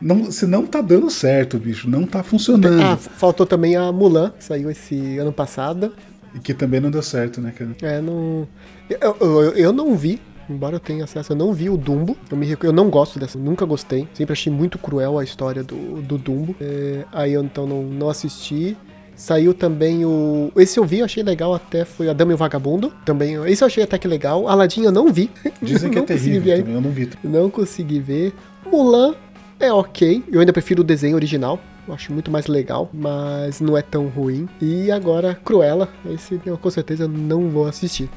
Não, 0.00 0.30
se 0.30 0.46
não 0.46 0.66
tá 0.66 0.80
dando 0.80 1.10
certo, 1.10 1.58
bicho, 1.58 1.88
não 1.88 2.06
tá 2.06 2.22
funcionando. 2.22 2.82
Ah, 2.82 2.96
faltou 2.96 3.46
também 3.46 3.76
a 3.76 3.90
Mulan, 3.90 4.30
que 4.30 4.44
saiu 4.44 4.70
esse 4.70 5.18
ano 5.18 5.32
passado. 5.32 5.92
E 6.34 6.38
que 6.38 6.52
também 6.52 6.80
não 6.80 6.90
deu 6.90 7.02
certo, 7.02 7.40
né, 7.40 7.50
cara? 7.50 7.70
É, 7.80 8.00
não. 8.00 8.46
Eu, 8.90 9.16
eu, 9.20 9.52
eu 9.52 9.72
não 9.72 9.96
vi 9.96 10.20
Embora 10.48 10.76
eu 10.76 10.80
tenha 10.80 11.04
acesso, 11.04 11.32
eu 11.32 11.36
não 11.36 11.52
vi 11.52 11.68
o 11.68 11.76
Dumbo. 11.76 12.16
Eu, 12.30 12.36
me, 12.36 12.56
eu 12.62 12.72
não 12.72 12.88
gosto 12.88 13.18
dessa, 13.18 13.38
nunca 13.38 13.64
gostei. 13.64 14.06
Sempre 14.14 14.32
achei 14.32 14.52
muito 14.52 14.78
cruel 14.78 15.18
a 15.18 15.24
história 15.24 15.62
do, 15.62 16.00
do 16.00 16.16
Dumbo. 16.16 16.54
É, 16.60 17.04
aí 17.12 17.32
eu 17.32 17.42
então 17.42 17.66
não, 17.66 17.82
não 17.82 18.08
assisti. 18.08 18.76
Saiu 19.16 19.52
também 19.54 20.04
o. 20.04 20.52
Esse 20.56 20.78
eu 20.78 20.84
vi, 20.84 21.00
eu 21.00 21.04
achei 21.04 21.22
legal 21.22 21.52
até. 21.54 21.84
Foi 21.84 22.08
A 22.08 22.12
Dama 22.12 22.32
e 22.32 22.34
o 22.34 22.38
Vagabundo. 22.38 22.92
Também. 23.04 23.34
Esse 23.46 23.64
eu 23.64 23.66
achei 23.66 23.82
até 23.82 23.98
que 23.98 24.06
legal. 24.06 24.46
Aladdin 24.46 24.84
eu 24.84 24.92
não 24.92 25.12
vi. 25.12 25.30
Dizem 25.60 25.90
que 25.90 25.98
é 25.98 26.02
terrível 26.04 26.56
também, 26.58 26.74
eu 26.74 26.80
não 26.80 26.90
vi. 26.90 27.10
Não 27.24 27.50
consegui 27.50 27.98
ver. 27.98 28.32
Mulan 28.70 29.14
é 29.58 29.72
ok. 29.72 30.22
Eu 30.30 30.40
ainda 30.40 30.52
prefiro 30.52 30.82
o 30.82 30.84
desenho 30.84 31.16
original. 31.16 31.60
Eu 31.86 31.94
acho 31.94 32.12
muito 32.12 32.30
mais 32.30 32.46
legal, 32.46 32.90
mas 32.92 33.60
não 33.60 33.76
é 33.76 33.82
tão 33.82 34.08
ruim. 34.08 34.48
E 34.60 34.90
agora, 34.90 35.34
Cruella. 35.34 35.88
Esse 36.10 36.40
eu 36.44 36.58
com 36.58 36.70
certeza 36.70 37.06
não 37.06 37.48
vou 37.48 37.66
assistir. 37.66 38.08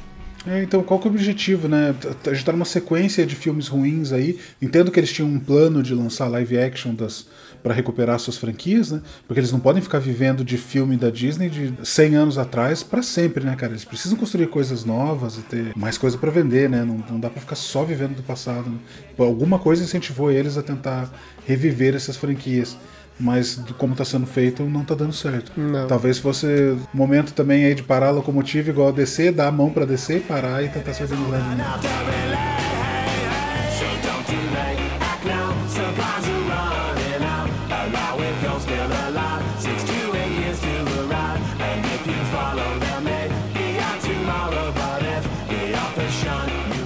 É, 0.48 0.64
então, 0.64 0.82
qual 0.82 1.00
que 1.00 1.08
é 1.08 1.12
o 1.12 1.14
objetivo, 1.14 1.68
né? 1.68 1.94
A 2.26 2.34
gente 2.34 2.46
tá 2.46 2.52
numa 2.52 2.66
sequência 2.66 3.26
de 3.26 3.36
filmes 3.36 3.68
ruins 3.68 4.12
aí. 4.12 4.40
Entendo 4.62 4.90
que 4.90 5.00
eles 5.00 5.12
tinham 5.12 5.30
um 5.30 5.40
plano 5.40 5.84
de 5.84 5.94
lançar 5.94 6.28
live 6.28 6.58
action 6.58 6.94
das 6.96 7.28
para 7.62 7.74
recuperar 7.74 8.20
suas 8.20 8.38
franquias, 8.38 8.92
né? 8.92 9.02
Porque 9.28 9.40
eles 9.40 9.52
não 9.52 9.60
podem 9.60 9.82
ficar 9.82 10.00
vivendo 10.00 10.44
de 10.44 10.58
filme 10.58 10.96
da 10.98 11.10
Disney 11.10 11.50
de 11.50 11.74
100 11.84 12.16
anos 12.16 12.38
atrás 12.38 12.84
para 12.84 13.02
sempre, 13.02 13.44
né, 13.44 13.56
cara? 13.56 13.74
Eles 13.74 13.86
precisam 13.86 14.18
construir 14.18 14.48
coisas 14.48 14.86
novas 14.86 15.38
e 15.38 15.42
ter 15.42 15.74
mais 15.76 15.98
coisa 15.98 16.18
para 16.18 16.32
vender, 16.32 16.70
né? 16.70 16.84
Não, 16.84 17.04
não 17.10 17.20
dá 17.20 17.30
para 17.30 17.42
ficar 17.42 17.56
só 17.56 17.84
vivendo 17.84 18.16
do 18.16 18.24
passado. 18.24 18.70
Né? 18.70 18.78
Alguma 19.18 19.60
coisa 19.60 19.84
incentivou 19.84 20.32
eles 20.32 20.58
a 20.58 20.64
tentar 20.64 21.12
reviver 21.46 21.96
essas 21.96 22.18
franquias 22.18 22.78
mas 23.20 23.60
como 23.78 23.92
está 23.92 24.06
sendo 24.06 24.26
feito 24.26 24.64
não 24.64 24.82
está 24.82 24.96
dando 24.96 25.12
certo. 25.12 25.52
Não. 25.60 25.88
Talvez 25.88 26.18
fosse 26.18 26.78
momento 26.94 27.34
também 27.34 27.66
aí 27.66 27.76
de 27.76 27.84
parar 27.84 28.08
a 28.08 28.12
locomotiva 28.12 28.70
igual 28.70 28.88
a 28.88 28.92
descer, 28.92 29.34
dar 29.34 29.48
a 29.48 29.52
mão 29.52 29.70
para 29.70 29.86
descer, 29.86 30.22
parar 30.22 30.64
e 30.64 30.70
tentar 30.70 30.94
fazer 30.94 31.16
um 31.16 31.30
leve. 31.30 32.59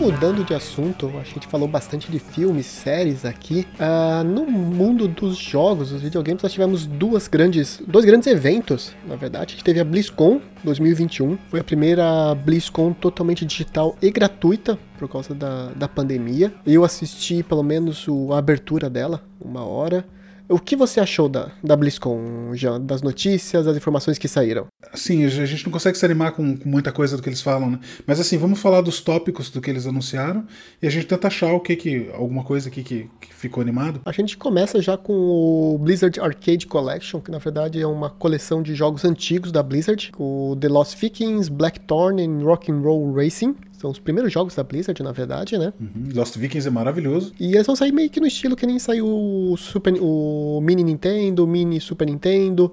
Mudando 0.04 0.44
de 0.44 0.54
assunto, 0.54 1.10
a 1.18 1.24
gente 1.24 1.48
falou 1.48 1.66
bastante 1.66 2.12
de 2.12 2.20
filmes, 2.20 2.66
séries 2.66 3.24
aqui. 3.24 3.66
Uh, 3.80 4.22
no 4.22 4.46
mundo 4.46 5.08
dos 5.08 5.38
jogos, 5.38 5.92
dos 5.92 6.02
videogames, 6.02 6.44
nós 6.44 6.52
tivemos 6.52 6.86
duas 6.86 7.30
grandes, 7.30 7.82
dois 7.88 8.04
grandes 8.04 8.28
eventos, 8.28 8.94
na 9.08 9.16
verdade. 9.16 9.46
A 9.46 9.56
gente 9.56 9.64
teve 9.64 9.80
a 9.80 9.86
BlizzCon 9.86 10.42
2021, 10.62 11.38
foi 11.50 11.62
a 11.62 11.64
primeira 11.64 12.36
BlizzCon 12.36 12.92
totalmente 12.92 13.46
digital 13.46 13.96
e 14.02 14.12
gratuita 14.12 14.78
por 15.00 15.08
causa 15.08 15.34
da, 15.34 15.72
da 15.74 15.88
pandemia. 15.88 16.54
Eu 16.66 16.84
assisti 16.84 17.42
pelo 17.42 17.64
menos 17.64 18.06
a 18.34 18.38
abertura 18.38 18.90
dela, 18.90 19.24
uma 19.40 19.64
hora. 19.64 20.06
O 20.50 20.60
que 20.60 20.76
você 20.76 21.00
achou 21.00 21.30
da, 21.30 21.52
da 21.64 21.76
BlizzCon, 21.76 22.54
Jean? 22.54 22.82
Das 22.82 23.02
notícias, 23.02 23.66
das 23.66 23.78
informações 23.78 24.18
que 24.18 24.28
saíram? 24.28 24.68
Sim, 24.94 25.24
a 25.26 25.30
gente 25.30 25.66
não 25.66 25.72
consegue 25.72 25.98
se 25.98 26.06
animar 26.06 26.34
com, 26.34 26.58
com, 26.58 26.70
muita 26.70 26.92
coisa 26.92 27.16
do 27.16 27.24
que 27.24 27.30
eles 27.30 27.42
falam, 27.42 27.72
né? 27.72 27.80
Mas 28.06 28.20
assim, 28.20 28.38
vamos 28.38 28.60
falar 28.60 28.82
dos 28.82 29.02
tópicos 29.02 29.50
do 29.50 29.62
que 29.62 29.70
eles 29.70 29.88
anunciaram 29.88 30.46
e 30.82 30.88
a 30.88 30.90
gente 30.90 31.08
tenta 31.08 31.28
achar 31.28 31.54
o 31.54 31.60
que 31.60 31.76
que. 31.76 32.10
alguma 32.14 32.44
coisa 32.44 32.70
aqui 32.70 32.84
que, 32.84 33.10
que 33.22 33.34
ficou 33.34 33.62
animado. 33.62 34.02
A 34.06 34.12
gente 34.12 34.38
começa 34.38 34.82
já 34.82 34.98
com 34.98 35.14
o 35.14 35.78
Blizzard 35.78 36.20
Arcade 36.20 36.68
Collection, 36.68 37.20
que 37.22 37.32
na 37.32 37.40
verdade 37.40 37.82
é 37.82 37.88
uma 37.88 38.10
coleção 38.10 38.62
de 38.62 38.76
jogos 38.76 39.06
antigos 39.06 39.52
da 39.52 39.64
Blizzard, 39.64 40.12
o 40.18 40.58
The 40.60 40.68
Lost 40.68 40.98
Vikings, 41.00 41.50
Blackthorn 41.50 42.22
e 42.22 42.44
Rock'n'Roll 42.44 43.14
Racing. 43.14 43.56
São 43.84 43.92
os 43.92 44.00
primeiros 44.00 44.32
jogos 44.32 44.56
da 44.56 44.64
Blizzard, 44.64 45.04
na 45.04 45.12
verdade, 45.12 45.58
né? 45.58 45.74
Uhum. 45.78 46.08
Lost 46.16 46.38
Vikings 46.38 46.66
é 46.66 46.72
maravilhoso. 46.72 47.34
E 47.38 47.54
eles 47.54 47.68
vão 47.68 47.76
sair 47.76 47.92
meio 47.92 48.10
que 48.10 48.18
no 48.18 48.26
estilo 48.26 48.56
que 48.56 48.66
nem 48.66 48.80
saiu 48.80 49.06
o, 49.06 49.58
Super, 49.58 49.94
o 50.00 50.62
Mini 50.64 50.86
Nintendo, 50.86 51.44
o 51.44 51.48
Mini 51.48 51.82
Super 51.82 52.08
Nintendo 52.08 52.72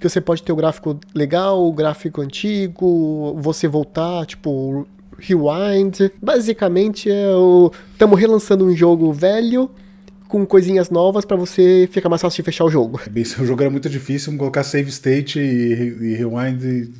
que 0.00 0.08
você 0.08 0.20
pode 0.20 0.42
ter 0.42 0.52
o 0.52 0.56
gráfico 0.56 0.98
legal, 1.14 1.64
o 1.64 1.72
gráfico 1.72 2.20
antigo, 2.20 3.36
você 3.40 3.66
voltar, 3.66 4.26
tipo, 4.26 4.86
rewind. 5.18 6.10
Basicamente 6.20 7.08
é 7.10 7.34
o. 7.34 7.72
Estamos 7.92 8.18
relançando 8.18 8.64
um 8.64 8.74
jogo 8.76 9.12
velho 9.12 9.70
com 10.28 10.44
coisinhas 10.44 10.90
novas 10.90 11.24
para 11.24 11.36
você 11.36 11.88
ficar 11.90 12.08
mais 12.08 12.20
fácil 12.20 12.42
de 12.42 12.44
fechar 12.44 12.64
o 12.64 12.70
jogo. 12.70 13.00
É 13.06 13.10
o 13.42 13.46
jogo 13.46 13.62
era 13.62 13.70
muito 13.70 13.88
difícil, 13.88 14.26
vamos 14.26 14.40
colocar 14.40 14.62
save 14.62 14.88
state 14.88 15.38
e, 15.38 16.12
e 16.12 16.14
rewind 16.14 16.92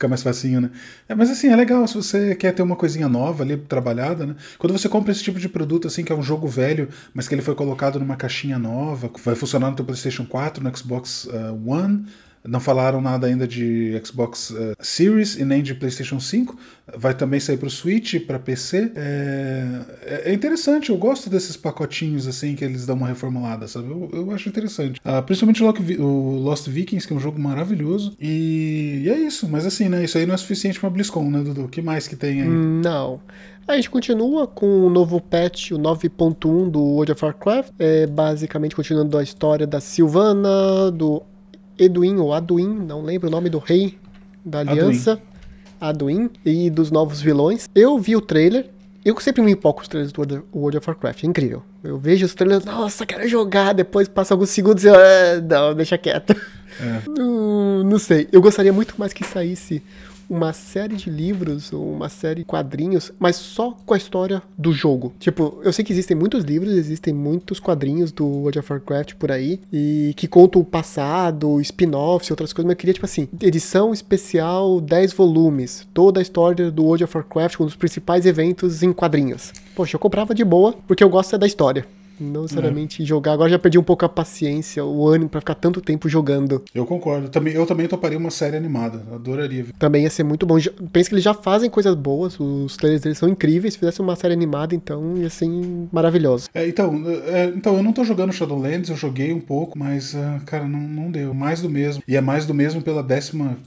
fica 0.00 0.08
mais 0.08 0.22
facinho, 0.22 0.62
né? 0.62 0.70
É, 1.06 1.14
mas 1.14 1.30
assim, 1.30 1.48
é 1.48 1.56
legal 1.56 1.86
se 1.86 1.94
você 1.94 2.34
quer 2.34 2.54
ter 2.54 2.62
uma 2.62 2.74
coisinha 2.74 3.06
nova 3.06 3.42
ali, 3.42 3.58
trabalhada, 3.58 4.24
né? 4.24 4.34
Quando 4.58 4.72
você 4.72 4.88
compra 4.88 5.12
esse 5.12 5.22
tipo 5.22 5.38
de 5.38 5.46
produto, 5.48 5.86
assim, 5.86 6.02
que 6.02 6.10
é 6.10 6.14
um 6.14 6.22
jogo 6.22 6.48
velho, 6.48 6.88
mas 7.12 7.28
que 7.28 7.34
ele 7.34 7.42
foi 7.42 7.54
colocado 7.54 8.00
numa 8.00 8.16
caixinha 8.16 8.58
nova, 8.58 9.10
vai 9.22 9.34
funcionar 9.34 9.68
no 9.68 9.76
teu 9.76 9.84
PlayStation 9.84 10.24
4, 10.24 10.64
no 10.64 10.74
Xbox 10.74 11.26
uh, 11.26 11.70
One, 11.70 12.06
não 12.46 12.58
falaram 12.58 13.00
nada 13.00 13.26
ainda 13.26 13.46
de 13.46 14.00
Xbox 14.04 14.50
uh, 14.50 14.74
Series 14.80 15.36
e 15.36 15.44
nem 15.44 15.62
de 15.62 15.74
PlayStation 15.74 16.18
5. 16.18 16.56
Vai 16.96 17.14
também 17.14 17.38
sair 17.38 17.56
para 17.56 17.68
o 17.68 17.70
Switch, 17.70 18.14
para 18.26 18.38
PC. 18.38 18.92
É, 18.96 20.22
é, 20.24 20.32
interessante, 20.32 20.90
eu 20.90 20.96
gosto 20.96 21.28
desses 21.28 21.56
pacotinhos 21.56 22.26
assim 22.26 22.54
que 22.54 22.64
eles 22.64 22.86
dão 22.86 22.96
uma 22.96 23.08
reformulada, 23.08 23.68
sabe? 23.68 23.90
Eu, 23.90 24.10
eu 24.12 24.30
acho 24.32 24.48
interessante. 24.48 25.00
Uh, 25.04 25.22
principalmente 25.22 25.62
o 25.62 26.36
Lost 26.38 26.66
Vikings, 26.66 27.06
que 27.06 27.12
é 27.12 27.16
um 27.16 27.20
jogo 27.20 27.38
maravilhoso. 27.38 28.16
E, 28.18 29.02
e, 29.04 29.10
é 29.10 29.18
isso, 29.18 29.46
mas 29.48 29.66
assim, 29.66 29.88
né? 29.88 30.02
Isso 30.02 30.16
aí 30.16 30.24
não 30.24 30.34
é 30.34 30.38
suficiente 30.38 30.80
para 30.80 30.90
BlizzCon, 30.90 31.30
né, 31.30 31.42
Dudu? 31.42 31.64
O 31.64 31.68
que 31.68 31.82
mais 31.82 32.08
que 32.08 32.16
tem 32.16 32.42
aí? 32.42 32.48
Não. 32.48 33.20
A 33.68 33.76
gente 33.76 33.90
continua 33.90 34.48
com 34.48 34.86
o 34.86 34.90
novo 34.90 35.20
patch, 35.20 35.70
o 35.70 35.78
9.1 35.78 36.70
do 36.70 36.80
World 36.80 37.12
of 37.12 37.24
Warcraft, 37.24 37.72
é 37.78 38.06
basicamente 38.06 38.74
continuando 38.74 39.16
a 39.16 39.22
história 39.22 39.64
da 39.64 39.78
Silvana, 39.78 40.90
do 40.90 41.22
Eduin 41.80 42.16
ou 42.18 42.34
Aduin, 42.34 42.68
não 42.68 43.02
lembro 43.02 43.28
o 43.28 43.30
nome 43.30 43.48
do 43.48 43.58
rei 43.58 43.98
da 44.44 44.60
aliança. 44.60 45.20
Aduin. 45.80 46.24
Aduin 46.24 46.30
e 46.44 46.68
dos 46.68 46.90
novos 46.90 47.22
vilões. 47.22 47.68
Eu 47.74 47.98
vi 47.98 48.14
o 48.14 48.20
trailer. 48.20 48.68
Eu 49.02 49.18
sempre 49.18 49.40
me 49.40 49.52
empolgo 49.52 49.78
com 49.78 49.82
os 49.82 49.88
trailers 49.88 50.12
do 50.12 50.44
World 50.54 50.76
of 50.76 50.86
Warcraft, 50.86 51.24
é 51.24 51.26
incrível. 51.26 51.62
Eu 51.82 51.96
vejo 51.96 52.26
os 52.26 52.34
trailers, 52.34 52.66
nossa, 52.66 53.06
quero 53.06 53.26
jogar, 53.26 53.72
depois 53.72 54.06
passa 54.06 54.34
alguns 54.34 54.50
segundos 54.50 54.84
e 54.84 54.88
eu, 54.88 54.94
ah, 54.94 55.40
não, 55.42 55.74
deixa 55.74 55.96
quieto. 55.96 56.36
É. 56.78 57.02
Não, 57.18 57.82
não 57.82 57.98
sei. 57.98 58.28
Eu 58.30 58.40
gostaria 58.40 58.72
muito 58.72 58.94
mais 58.96 59.12
que 59.12 59.24
saísse 59.24 59.82
uma 60.30 60.52
série 60.52 60.94
de 60.94 61.10
livros 61.10 61.72
ou 61.72 61.92
uma 61.92 62.08
série 62.08 62.40
de 62.40 62.44
quadrinhos, 62.44 63.12
mas 63.18 63.34
só 63.34 63.76
com 63.84 63.92
a 63.92 63.96
história 63.96 64.40
do 64.56 64.72
jogo. 64.72 65.12
Tipo, 65.18 65.60
eu 65.64 65.72
sei 65.72 65.84
que 65.84 65.92
existem 65.92 66.16
muitos 66.16 66.44
livros, 66.44 66.72
existem 66.72 67.12
muitos 67.12 67.58
quadrinhos 67.58 68.12
do 68.12 68.24
World 68.24 68.60
of 68.60 68.72
Warcraft 68.72 69.14
por 69.14 69.32
aí, 69.32 69.60
e 69.72 70.14
que 70.16 70.28
contam 70.28 70.62
o 70.62 70.64
passado, 70.64 71.60
spin-offs 71.60 72.28
e 72.28 72.32
outras 72.32 72.52
coisas, 72.52 72.66
mas 72.66 72.74
eu 72.74 72.78
queria, 72.78 72.94
tipo 72.94 73.06
assim, 73.06 73.28
edição 73.42 73.92
especial 73.92 74.80
10 74.80 75.12
volumes, 75.12 75.88
toda 75.92 76.20
a 76.20 76.22
história 76.22 76.70
do 76.70 76.84
World 76.84 77.04
of 77.04 77.16
Warcraft, 77.16 77.60
um 77.60 77.64
dos 77.64 77.76
principais 77.76 78.24
eventos 78.24 78.82
em 78.84 78.92
quadrinhos. 78.92 79.52
Poxa, 79.74 79.96
eu 79.96 80.00
comprava 80.00 80.34
de 80.34 80.44
boa, 80.44 80.74
porque 80.86 81.02
eu 81.02 81.08
gosto 81.08 81.34
é 81.34 81.38
da 81.38 81.46
história. 81.46 81.84
Não 82.20 82.42
necessariamente 82.42 83.02
é. 83.02 83.06
jogar. 83.06 83.32
Agora 83.32 83.50
já 83.50 83.58
perdi 83.58 83.78
um 83.78 83.82
pouco 83.82 84.04
a 84.04 84.08
paciência, 84.08 84.84
o 84.84 85.08
ânimo 85.08 85.28
para 85.28 85.40
ficar 85.40 85.54
tanto 85.54 85.80
tempo 85.80 86.08
jogando. 86.08 86.62
Eu 86.74 86.86
concordo. 86.86 87.28
Também, 87.28 87.54
eu 87.54 87.66
também 87.66 87.88
toparia 87.88 88.18
uma 88.18 88.30
série 88.30 88.56
animada. 88.56 89.02
Adoraria. 89.12 89.66
Também 89.78 90.04
ia 90.04 90.10
ser 90.10 90.22
muito 90.22 90.46
bom. 90.46 90.56
Penso 90.92 91.08
que 91.08 91.14
eles 91.14 91.24
já 91.24 91.34
fazem 91.34 91.70
coisas 91.70 91.94
boas. 91.94 92.38
Os 92.38 92.76
trailers 92.76 93.02
deles 93.02 93.18
são 93.18 93.28
incríveis. 93.28 93.74
Se 93.74 93.80
fizesse 93.80 94.00
uma 94.00 94.14
série 94.14 94.34
animada, 94.34 94.74
então 94.74 95.16
ia 95.16 95.30
ser 95.30 95.48
maravilhoso. 95.92 96.48
É, 96.54 96.66
então, 96.68 97.02
é, 97.26 97.46
então, 97.56 97.76
eu 97.76 97.82
não 97.82 97.92
tô 97.92 98.04
jogando 98.04 98.32
Shadowlands. 98.32 98.90
Eu 98.90 98.96
joguei 98.96 99.32
um 99.32 99.40
pouco, 99.40 99.78
mas, 99.78 100.14
uh, 100.14 100.40
cara, 100.46 100.66
não, 100.66 100.80
não 100.80 101.10
deu. 101.10 101.32
Mais 101.32 101.60
do 101.60 101.70
mesmo. 101.70 102.02
E 102.06 102.16
é 102.16 102.20
mais 102.20 102.46
do 102.46 102.54
mesmo 102.54 102.82
pela 102.82 103.04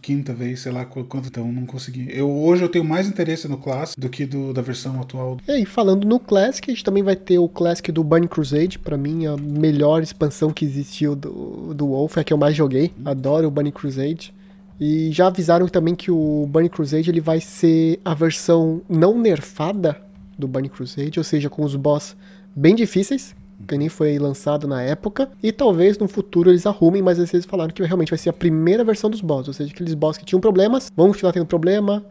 15 0.02 0.34
vez, 0.34 0.62
sei 0.62 0.72
lá 0.72 0.86
quanto. 0.86 1.28
Então, 1.28 1.52
não 1.52 1.66
consegui. 1.66 2.08
Eu, 2.10 2.30
hoje 2.30 2.64
eu 2.64 2.70
tenho 2.70 2.86
mais 2.86 3.08
interesse 3.08 3.48
no 3.48 3.58
Classic 3.58 4.00
do 4.00 4.10
que 4.10 4.26
do, 4.26 4.54
da 4.54 4.62
versão 4.62 5.02
atual. 5.02 5.38
É, 5.48 5.60
e 5.60 5.66
falando 5.66 6.06
no 6.06 6.20
Classic, 6.20 6.70
a 6.70 6.74
gente 6.74 6.84
também 6.84 7.04
vai 7.04 7.16
ter 7.16 7.40
o 7.40 7.50
Classic 7.50 7.92
do 7.92 8.04
Burning 8.04 8.28
Crusade 8.28 8.43
Crusade, 8.44 8.78
para 8.78 8.98
mim, 8.98 9.26
a 9.26 9.38
melhor 9.38 10.04
expansão 10.04 10.52
que 10.52 10.66
existiu 10.66 11.16
do, 11.16 11.74
do 11.74 11.88
Wolf, 11.88 12.18
é 12.18 12.20
a 12.22 12.24
que 12.26 12.34
eu 12.34 12.38
mais 12.38 12.54
joguei. 12.54 12.92
Adoro 13.06 13.48
o 13.48 13.52
Bunny 13.52 13.72
Crusade. 13.72 14.34
E 14.78 15.10
já 15.14 15.28
avisaram 15.28 15.66
também 15.70 15.96
que 15.96 16.12
o 16.12 16.46
Bunny 16.50 16.68
Crusade 16.68 17.10
ele 17.10 17.22
vai 17.22 17.40
ser 17.40 18.02
a 18.04 18.14
versão 18.14 18.82
não 18.90 19.18
nerfada 19.18 19.96
do 20.38 20.46
Bunny 20.46 20.68
Crusade, 20.68 21.18
ou 21.18 21.24
seja, 21.24 21.50
com 21.50 21.64
os 21.64 21.76
boss 21.78 22.18
bem 22.54 22.76
difíceis, 22.76 23.34
que 23.66 23.78
nem 23.78 23.88
foi 23.88 24.20
lançado 24.20 24.68
na 24.68 24.82
época, 24.82 25.30
e 25.42 25.54
talvez 25.54 25.98
no 25.98 26.10
futuro 26.10 26.50
eles 26.50 26.66
arrumem, 26.66 27.02
mas 27.02 27.18
eles 27.18 27.46
falaram 27.46 27.72
que 27.72 27.82
realmente 27.82 28.10
vai 28.10 28.18
ser 28.18 28.30
a 28.30 28.34
primeira 28.34 28.84
versão 28.84 29.10
dos 29.10 29.22
boss, 29.22 29.48
ou 29.48 29.54
seja, 29.54 29.72
aqueles 29.72 29.94
boss 29.94 30.18
que 30.18 30.26
tinham 30.26 30.42
problemas, 30.42 30.92
vão 30.94 31.08
continuar 31.08 31.32
tendo 31.32 31.46
problema, 31.46 32.04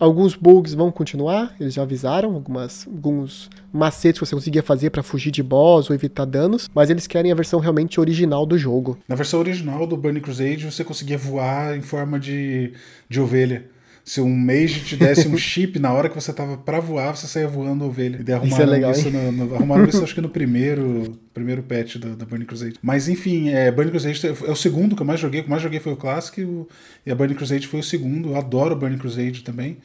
Alguns 0.00 0.34
bugs 0.34 0.72
vão 0.72 0.90
continuar, 0.90 1.54
eles 1.60 1.74
já 1.74 1.82
avisaram, 1.82 2.34
algumas, 2.34 2.86
alguns 2.86 3.50
macetes 3.70 4.18
que 4.18 4.24
você 4.24 4.34
conseguia 4.34 4.62
fazer 4.62 4.88
para 4.88 5.02
fugir 5.02 5.30
de 5.30 5.42
boss 5.42 5.90
ou 5.90 5.94
evitar 5.94 6.24
danos, 6.24 6.70
mas 6.74 6.88
eles 6.88 7.06
querem 7.06 7.30
a 7.30 7.34
versão 7.34 7.60
realmente 7.60 8.00
original 8.00 8.46
do 8.46 8.56
jogo. 8.56 8.98
Na 9.06 9.14
versão 9.14 9.38
original 9.40 9.86
do 9.86 9.98
Burning 9.98 10.20
Crusade, 10.20 10.64
você 10.64 10.82
conseguia 10.82 11.18
voar 11.18 11.76
em 11.76 11.82
forma 11.82 12.18
de, 12.18 12.72
de 13.10 13.20
ovelha 13.20 13.66
se 14.04 14.20
um 14.20 14.34
mage 14.34 14.80
te 14.80 14.96
desse 14.96 15.28
um 15.28 15.36
chip 15.36 15.78
na 15.78 15.92
hora 15.92 16.08
que 16.08 16.14
você 16.14 16.32
tava 16.32 16.56
para 16.56 16.80
voar, 16.80 17.16
você 17.16 17.26
saía 17.26 17.46
voando 17.46 17.84
ovelha. 17.84 18.24
E 18.26 18.32
arrumaram 18.32 18.46
isso, 18.46 18.62
é 18.62 18.66
legal, 18.66 18.92
isso, 18.92 19.10
no, 19.10 19.32
no, 19.32 19.54
arrumaram 19.54 19.84
isso 19.84 20.02
acho 20.02 20.14
que 20.14 20.20
no 20.20 20.28
primeiro, 20.28 21.18
primeiro 21.32 21.62
patch 21.62 21.96
da, 21.96 22.14
da 22.14 22.24
Burning 22.24 22.46
Crusade. 22.46 22.74
Mas 22.82 23.08
enfim, 23.08 23.50
é, 23.50 23.70
Burning 23.70 23.90
Crusade 23.90 24.26
é 24.26 24.50
o 24.50 24.56
segundo 24.56 24.96
que 24.96 25.02
eu 25.02 25.06
mais 25.06 25.20
joguei. 25.20 25.40
O 25.40 25.42
que 25.42 25.48
eu 25.48 25.50
mais 25.50 25.62
joguei 25.62 25.80
foi 25.80 25.92
o 25.92 25.96
Classic 25.96 26.40
e 27.04 27.10
a 27.10 27.14
Burning 27.14 27.34
Crusade 27.34 27.66
foi 27.66 27.80
o 27.80 27.84
segundo. 27.84 28.30
Eu 28.30 28.36
adoro 28.36 28.76
Burning 28.76 28.98
Crusade 28.98 29.42
também. 29.42 29.78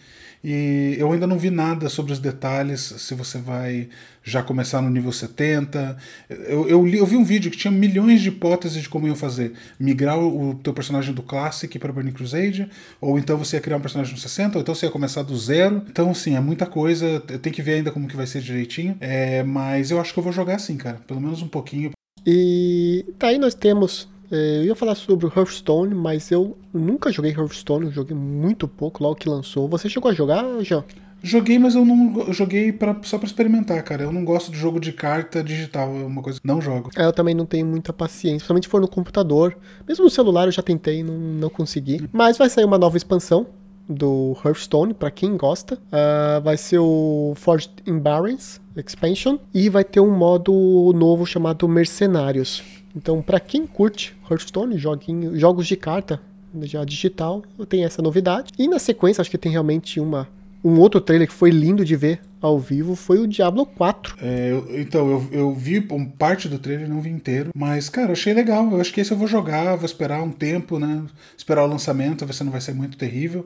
E 0.48 0.96
eu 1.00 1.12
ainda 1.12 1.26
não 1.26 1.40
vi 1.40 1.50
nada 1.50 1.90
sobre 1.90 2.14
os 2.14 2.20
detalhes, 2.20 2.80
se 2.80 3.16
você 3.16 3.40
vai 3.40 3.90
já 4.24 4.44
começar 4.44 4.80
no 4.80 4.92
nível 4.92 5.12
70. 5.12 5.98
Eu, 6.30 6.70
eu, 6.70 6.86
li, 6.86 7.00
eu 7.00 7.06
vi 7.08 7.18
um 7.18 7.24
vídeo 7.24 7.50
que 7.50 7.58
tinha 7.58 7.72
milhões 7.72 8.22
de 8.22 8.30
hipóteses 8.30 8.84
de 8.84 8.88
como 8.88 9.08
iam 9.08 9.16
fazer. 9.16 9.54
Migrar 9.80 10.20
o, 10.20 10.52
o 10.52 10.54
teu 10.54 10.72
personagem 10.72 11.16
do 11.16 11.24
Classic 11.24 11.80
para 11.80 11.92
Burning 11.92 12.12
Crusade, 12.12 12.70
ou 13.02 13.18
então 13.18 13.40
você 13.40 13.56
ia 13.56 13.60
criar 13.60 13.78
um 13.78 13.82
personagem 13.82 14.14
no 14.14 14.20
60, 14.20 14.60
ou 14.60 14.62
então 14.62 14.76
você 14.76 14.86
ia 14.86 14.92
começar 14.92 15.24
do 15.24 15.36
zero. 15.36 15.82
Então, 15.90 16.12
assim, 16.12 16.36
é 16.36 16.40
muita 16.40 16.68
coisa. 16.68 17.20
Tem 17.22 17.52
que 17.52 17.64
ver 17.64 17.78
ainda 17.78 17.92
como 17.92 18.08
que 18.08 18.16
vai 18.16 18.28
ser 18.28 18.42
direitinho. 18.42 18.96
É, 19.00 19.42
mas 19.42 19.90
eu 19.90 20.00
acho 20.00 20.14
que 20.14 20.20
eu 20.20 20.24
vou 20.24 20.32
jogar 20.32 20.58
assim, 20.58 20.78
cara. 20.78 21.02
Pelo 21.08 21.20
menos 21.20 21.42
um 21.42 21.48
pouquinho. 21.48 21.90
E 22.24 23.04
daí 23.18 23.40
nós 23.40 23.56
temos 23.56 24.08
eu 24.32 24.64
ia 24.64 24.76
falar 24.76 24.96
sobre 24.96 25.26
o 25.26 25.32
Hearthstone, 25.36 25.94
mas 25.94 26.32
eu 26.32 26.58
nunca 26.74 27.12
joguei 27.12 27.32
Hearthstone, 27.32 27.86
eu 27.86 27.92
joguei 27.92 28.16
muito 28.16 28.68
pouco 28.68 29.04
logo 29.04 29.16
que 29.16 29.30
lançou. 29.30 29.68
Você 29.70 29.90
chegou 29.90 30.10
a 30.10 30.14
jogar, 30.14 30.44
Jean? 30.62 30.84
Joguei, 31.24 31.58
mas 31.58 31.74
eu 31.74 31.84
não 31.84 32.32
joguei 32.32 32.72
pra, 32.72 32.96
só 33.02 33.18
para 33.18 33.26
experimentar, 33.26 33.82
cara. 33.84 34.04
Eu 34.04 34.12
não 34.12 34.24
gosto 34.24 34.52
de 34.52 34.58
jogo 34.60 34.80
de 34.80 34.92
carta 34.92 35.44
digital, 35.44 35.90
é 35.96 36.04
uma 36.04 36.22
coisa 36.22 36.40
que 36.40 36.46
não 36.46 36.62
jogo. 36.62 36.92
É, 36.96 37.04
eu 37.04 37.12
também 37.12 37.34
não 37.34 37.48
tenho 37.48 37.66
muita 37.66 37.92
paciência, 37.92 38.38
principalmente 38.38 38.66
se 38.66 38.70
for 38.70 38.80
no 38.80 38.88
computador. 38.88 39.58
Mesmo 39.88 40.04
no 40.04 40.10
celular 40.10 40.46
eu 40.46 40.52
já 40.52 40.62
tentei, 40.62 41.04
não, 41.04 41.18
não 41.18 41.50
consegui. 41.50 42.08
Mas 42.14 42.38
vai 42.38 42.48
sair 42.48 42.64
uma 42.64 42.78
nova 42.78 42.96
expansão 42.96 43.48
do 43.90 44.38
Hearthstone, 44.44 44.94
para 44.94 45.10
quem 45.10 45.36
gosta. 45.36 45.76
Uh, 45.76 46.42
vai 46.44 46.58
ser 46.58 46.80
o 46.80 47.34
Forged 47.36 47.72
in 47.88 47.98
Barrens 47.98 48.62
Expansion 48.76 49.38
e 49.54 49.70
vai 49.70 49.84
ter 49.84 50.00
um 50.00 50.16
modo 50.16 50.92
novo 50.96 51.26
chamado 51.26 51.68
Mercenários. 51.68 52.64
Então, 52.96 53.22
para 53.22 53.40
quem 53.40 53.68
curte 53.68 54.16
Hearthstone, 54.30 54.78
joguinho, 54.78 55.38
jogos 55.38 55.68
de 55.68 55.76
carta 55.76 56.20
já 56.62 56.86
digital, 56.86 57.44
tem 57.68 57.84
essa 57.84 58.02
novidade. 58.02 58.54
E 58.58 58.68
na 58.68 58.80
sequência, 58.80 59.22
acho 59.22 59.30
que 59.30 59.38
tem 59.38 59.52
realmente 59.52 60.00
uma 60.00 60.28
Um 60.64 60.80
outro 60.80 61.02
trailer 61.02 61.28
que 61.28 61.34
foi 61.34 61.52
lindo 61.52 61.84
de 61.86 61.96
ver 61.96 62.22
ao 62.42 62.60
vivo 62.60 62.96
foi 62.96 63.20
o 63.20 63.28
Diablo 63.28 63.66
4. 63.66 64.18
É, 64.22 64.52
eu, 64.52 64.80
então, 64.80 65.10
eu, 65.10 65.28
eu 65.32 65.54
vi 65.54 65.82
parte 66.18 66.48
do 66.48 66.58
trailer, 66.58 66.88
não 66.88 67.02
vi 67.02 67.10
inteiro. 67.10 67.52
Mas, 67.56 67.90
cara, 67.90 68.14
achei 68.14 68.34
legal. 68.34 68.72
Eu 68.72 68.80
acho 68.80 68.94
que 68.94 69.02
esse 69.02 69.12
eu 69.12 69.18
vou 69.18 69.28
jogar, 69.28 69.76
vou 69.76 69.86
esperar 69.86 70.24
um 70.24 70.32
tempo, 70.32 70.80
né? 70.80 71.04
Esperar 71.38 71.64
o 71.64 71.68
lançamento, 71.68 72.26
ver 72.26 72.34
se 72.34 72.44
não 72.44 72.52
vai 72.52 72.62
ser 72.62 72.74
muito 72.74 72.98
terrível. 72.98 73.46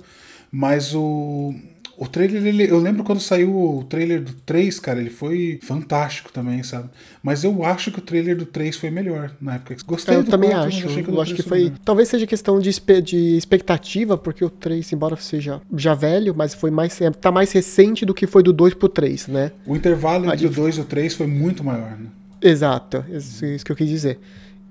Mas 0.52 0.94
o. 0.94 1.54
O 2.02 2.08
trailer, 2.08 2.46
ele, 2.46 2.72
eu 2.72 2.80
lembro 2.80 3.04
quando 3.04 3.20
saiu 3.20 3.54
o 3.54 3.84
trailer 3.84 4.22
do 4.22 4.32
3, 4.32 4.80
cara, 4.80 5.02
ele 5.02 5.10
foi 5.10 5.60
fantástico 5.62 6.32
também, 6.32 6.64
sabe? 6.64 6.90
Mas 7.22 7.44
eu 7.44 7.66
acho 7.66 7.92
que 7.92 8.00
o 8.00 8.02
trailer 8.02 8.38
do 8.38 8.46
3 8.46 8.78
foi 8.78 8.90
melhor 8.90 9.36
na 9.42 9.56
época. 9.56 9.76
Gostei 9.86 10.16
eu 10.16 10.24
do 10.24 10.32
também 10.32 10.52
4, 10.52 10.68
acho. 10.68 11.04
que 11.04 11.10
eu 11.10 11.22
acho 11.22 11.36
que 11.36 11.44
foi. 11.44 11.74
Talvez 11.84 12.08
seja 12.08 12.26
questão 12.26 12.58
de, 12.58 12.72
de 13.04 13.36
expectativa, 13.36 14.18
porque 14.18 14.46
o 14.46 14.50
3, 14.50 14.94
embora 14.94 15.18
seja 15.18 15.62
já 15.76 15.94
velho, 15.94 16.34
mas 16.34 16.54
foi 16.54 16.72
mais. 16.72 17.02
É, 17.02 17.12
tá 17.12 17.34
mais 17.34 17.52
recente 17.52 18.06
do 18.06 18.14
que 18.14 18.26
foi 18.26 18.44
do 18.44 18.54
2 18.54 18.76
pro 18.76 18.88
3, 18.88 19.28
né? 19.28 19.52
O 19.66 19.76
intervalo 19.76 20.32
entre 20.32 20.48
o 20.48 20.50
2 20.50 20.78
e 20.78 20.80
o 20.80 20.86
3 20.86 21.14
foi 21.14 21.28
muito 21.28 21.66
maior, 21.66 21.98
né? 21.98 22.08
Exato, 22.42 23.04
isso, 23.12 23.46
isso 23.46 23.66
que 23.66 23.74
eu 23.74 23.76
quis 23.76 23.90
dizer. 23.90 24.18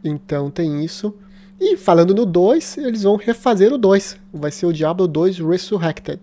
Então 0.02 0.50
tem 0.50 0.82
isso. 0.82 1.14
E 1.60 1.76
falando 1.76 2.14
no 2.14 2.24
2, 2.24 2.78
eles 2.78 3.02
vão 3.02 3.16
refazer 3.16 3.70
o 3.70 3.76
2. 3.76 4.16
Vai 4.32 4.50
ser 4.50 4.64
o 4.64 4.72
Diablo 4.72 5.06
2 5.06 5.40
Resurrected. 5.40 6.20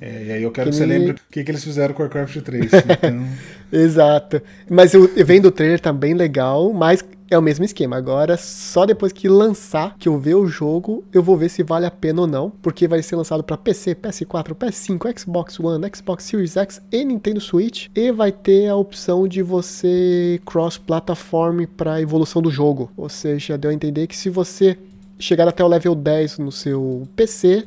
É, 0.00 0.24
e 0.24 0.32
aí 0.32 0.42
eu 0.42 0.50
quero 0.50 0.70
que, 0.70 0.76
que 0.76 0.78
você 0.78 0.86
nem... 0.86 0.98
lembre 0.98 1.12
o 1.14 1.32
que, 1.32 1.42
que 1.42 1.50
eles 1.50 1.64
fizeram 1.64 1.94
com 1.94 2.02
Warcraft 2.02 2.40
3. 2.40 2.70
Então... 2.98 3.26
Exato. 3.70 4.40
Mas 4.70 4.94
eu, 4.94 5.10
eu 5.14 5.26
vendo 5.26 5.46
o 5.46 5.50
trailer 5.50 5.78
tá 5.78 5.92
bem 5.92 6.14
legal, 6.14 6.72
mas 6.72 7.04
é 7.30 7.36
o 7.36 7.42
mesmo 7.42 7.64
esquema. 7.64 7.96
Agora, 7.96 8.36
só 8.36 8.86
depois 8.86 9.12
que 9.12 9.28
lançar, 9.28 9.94
que 9.98 10.08
eu 10.08 10.18
ver 10.18 10.34
o 10.34 10.46
jogo, 10.46 11.04
eu 11.12 11.22
vou 11.22 11.36
ver 11.36 11.48
se 11.50 11.62
vale 11.62 11.84
a 11.84 11.90
pena 11.90 12.22
ou 12.22 12.26
não, 12.26 12.50
porque 12.62 12.88
vai 12.88 13.02
ser 13.02 13.16
lançado 13.16 13.42
para 13.42 13.56
PC, 13.56 13.94
PS4, 13.94 14.54
PS5, 14.54 15.18
Xbox 15.18 15.60
One, 15.60 15.86
Xbox 15.94 16.24
Series 16.24 16.56
X 16.56 16.80
e 16.90 17.04
Nintendo 17.04 17.40
Switch, 17.40 17.88
e 17.94 18.10
vai 18.10 18.32
ter 18.32 18.68
a 18.68 18.76
opção 18.76 19.28
de 19.28 19.42
você 19.42 20.40
cross-platform 20.46 21.64
para 21.76 22.00
evolução 22.00 22.40
do 22.40 22.50
jogo. 22.50 22.90
Ou 22.96 23.08
seja, 23.08 23.58
deu 23.58 23.70
a 23.70 23.74
entender 23.74 24.06
que 24.06 24.16
se 24.16 24.30
você 24.30 24.78
chegar 25.18 25.46
até 25.48 25.62
o 25.62 25.68
level 25.68 25.94
10 25.94 26.38
no 26.38 26.52
seu 26.52 27.06
PC, 27.14 27.66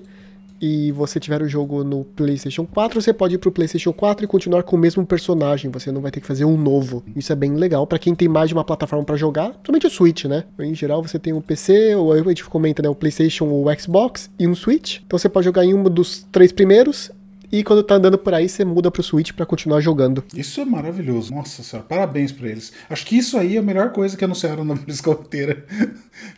e 0.62 0.92
você 0.92 1.20
tiver 1.20 1.42
o 1.42 1.48
jogo 1.48 1.84
no 1.84 2.06
PlayStation 2.06 2.66
4, 2.66 3.02
você 3.02 3.12
pode 3.12 3.36
ir 3.36 3.38
pro 3.40 3.52
PlayStation 3.52 3.92
4 3.92 4.26
e 4.26 4.28
continuar 4.28 4.62
com 4.62 4.76
o 4.76 4.80
mesmo 4.80 5.06
personagem. 5.06 5.72
Você 5.72 5.92
não 5.92 6.02
vai 6.02 6.12
ter 6.12 6.22
que 6.22 6.28
fazer 6.28 6.46
um 6.46 6.56
novo. 6.56 7.04
Isso 7.16 7.34
é 7.34 7.36
bem 7.36 7.56
legal 7.56 7.88
para 7.88 7.98
quem 7.98 8.14
tem 8.14 8.28
mais 8.28 8.50
de 8.50 8.54
uma 8.54 8.64
plataforma 8.64 9.04
para 9.04 9.16
jogar, 9.16 9.60
somente 9.66 9.88
o 9.88 9.90
Switch, 9.90 10.26
né? 10.26 10.44
Em 10.60 10.76
geral, 10.76 11.02
você 11.02 11.18
tem 11.18 11.34
um 11.34 11.42
PC, 11.42 11.96
ou 11.96 12.14
a 12.14 12.18
gente 12.18 12.46
comenta, 12.46 12.84
né? 12.84 12.90
O 12.90 12.96
PlayStation 12.96 13.46
ou 13.46 13.68
o 13.68 13.80
Xbox 13.80 14.30
e 14.38 14.48
um 14.48 14.54
Switch. 14.54 15.00
Então 15.06 15.18
você 15.18 15.28
pode 15.28 15.46
jogar 15.46 15.66
em 15.66 15.74
um 15.74 15.84
dos 15.84 16.28
três 16.32 16.52
primeiros 16.52 17.12
e 17.52 17.64
quando 17.64 17.84
tá 17.84 17.96
andando 17.96 18.18
por 18.18 18.34
aí, 18.34 18.48
você 18.48 18.64
muda 18.64 18.90
pro 18.90 19.04
Switch 19.04 19.32
para 19.34 19.46
continuar 19.46 19.82
jogando. 19.82 20.24
Isso 20.36 20.62
é 20.62 20.66
maravilhoso. 20.66 21.34
Nossa 21.34 21.64
senhora, 21.64 21.88
parabéns 21.88 22.32
pra 22.32 22.48
eles. 22.48 22.72
Acho 22.90 23.06
que 23.06 23.18
isso 23.18 23.38
aí 23.38 23.56
é 23.56 23.60
a 23.60 23.64
melhor 23.64 23.92
coisa 23.92 24.16
que 24.16 24.24
anunciaram 24.24 24.64
na 24.64 24.76
inteira. 25.22 25.66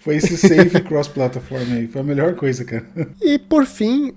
Foi 0.02 0.16
esse 0.16 0.38
save 0.38 0.82
cross-platform 0.82 1.74
aí. 1.74 1.88
Foi 1.88 2.02
a 2.02 2.04
melhor 2.04 2.36
coisa, 2.36 2.64
cara. 2.66 2.86
E 3.22 3.38
por 3.38 3.66
fim, 3.66 4.14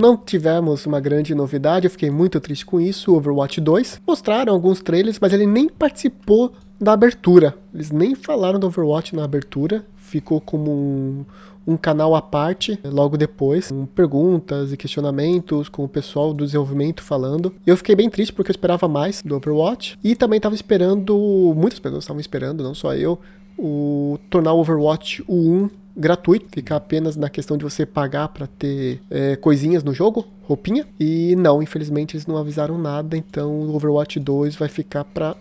não 0.00 0.16
tivemos 0.16 0.86
uma 0.86 1.00
grande 1.00 1.34
novidade. 1.34 1.86
Eu 1.86 1.90
fiquei 1.90 2.10
muito 2.10 2.40
triste 2.40 2.66
com 2.66 2.80
isso. 2.80 3.14
Overwatch 3.14 3.60
2. 3.60 4.02
Mostraram 4.06 4.52
alguns 4.52 4.80
trailers, 4.80 5.18
mas 5.20 5.32
ele 5.32 5.46
nem 5.46 5.68
participou 5.68 6.52
da 6.80 6.92
abertura. 6.92 7.54
Eles 7.74 7.90
nem 7.90 8.14
falaram 8.14 8.58
do 8.58 8.66
Overwatch 8.66 9.14
na 9.14 9.24
abertura. 9.24 9.84
Ficou 9.96 10.40
como 10.40 10.70
um 10.70 11.24
um 11.68 11.76
canal 11.76 12.14
à 12.14 12.22
parte 12.22 12.80
logo 12.82 13.18
depois, 13.18 13.68
com 13.68 13.84
perguntas 13.84 14.72
e 14.72 14.76
questionamentos, 14.76 15.68
com 15.68 15.84
o 15.84 15.88
pessoal 15.88 16.32
do 16.32 16.46
desenvolvimento 16.46 17.02
falando. 17.02 17.54
Eu 17.66 17.76
fiquei 17.76 17.94
bem 17.94 18.08
triste 18.08 18.32
porque 18.32 18.50
eu 18.50 18.54
esperava 18.54 18.88
mais 18.88 19.20
do 19.20 19.36
Overwatch 19.36 19.98
e 20.02 20.16
também 20.16 20.38
estava 20.38 20.54
esperando, 20.54 21.14
muitas 21.54 21.78
pessoas 21.78 22.04
estavam 22.04 22.20
esperando, 22.20 22.64
não 22.64 22.74
só 22.74 22.94
eu, 22.94 23.18
o 23.58 24.18
tornar 24.30 24.54
o 24.54 24.60
Overwatch 24.60 25.22
o 25.28 25.34
1 25.34 25.70
gratuito, 25.94 26.46
ficar 26.50 26.76
apenas 26.76 27.16
na 27.16 27.28
questão 27.28 27.58
de 27.58 27.64
você 27.64 27.84
pagar 27.84 28.28
para 28.28 28.46
ter 28.46 29.02
é, 29.10 29.36
coisinhas 29.36 29.84
no 29.84 29.92
jogo, 29.92 30.24
roupinha. 30.44 30.86
E 30.98 31.36
não, 31.36 31.62
infelizmente 31.62 32.16
eles 32.16 32.26
não 32.26 32.38
avisaram 32.38 32.78
nada, 32.78 33.16
então 33.16 33.50
o 33.50 33.74
Overwatch 33.74 34.18
2 34.18 34.56
vai 34.56 34.68
ficar 34.68 35.04
para 35.04 35.36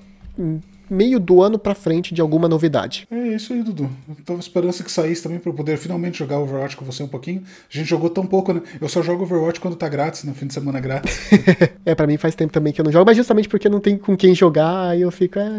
meio 0.90 1.20
do 1.20 1.42
ano 1.42 1.58
pra 1.58 1.76
frente 1.76 2.14
de 2.14 2.22
alguma 2.22 2.48
novidade. 2.48 3.08
É 3.10 3.28
isso 3.30 3.54
aí, 3.54 3.64
Dudu. 3.64 3.90
Eu 4.08 4.16
tava 4.26 4.40
esperando 4.40 4.74
que 4.84 4.92
saísse 4.92 5.24
também 5.24 5.40
pra 5.40 5.50
eu 5.50 5.56
poder 5.56 5.78
finalmente 5.78 6.20
jogar 6.20 6.40
Overwatch 6.40 6.76
com 6.76 6.86
você 6.86 7.04
um 7.04 7.08
pouquinho. 7.08 7.44
A 7.74 7.78
gente 7.78 7.88
jogou 7.88 8.10
tão 8.10 8.26
pouco, 8.26 8.54
né? 8.54 8.62
Eu 8.80 8.90
só 8.90 9.02
jogo 9.02 9.24
Overwatch 9.24 9.60
quando 9.60 9.76
tá 9.76 9.88
grátis, 9.88 10.24
no 10.24 10.34
fim 10.34 10.48
de 10.48 10.54
semana 10.54 10.80
grátis. 10.80 11.18
é, 11.86 11.96
pra 11.96 12.08
mim 12.08 12.18
faz 12.18 12.36
tempo 12.36 12.54
também 12.54 12.74
que 12.74 12.82
eu 12.82 12.86
não 12.86 12.92
jogo, 12.92 13.06
mas 13.06 13.18
justamente 13.18 13.50
porque 13.50 13.70
não 13.70 13.80
tem 13.80 13.98
com 13.98 14.16
quem 14.16 14.34
jogar, 14.34 14.90
aí 14.90 15.02
eu 15.02 15.12
fico, 15.12 15.40
é, 15.40 15.50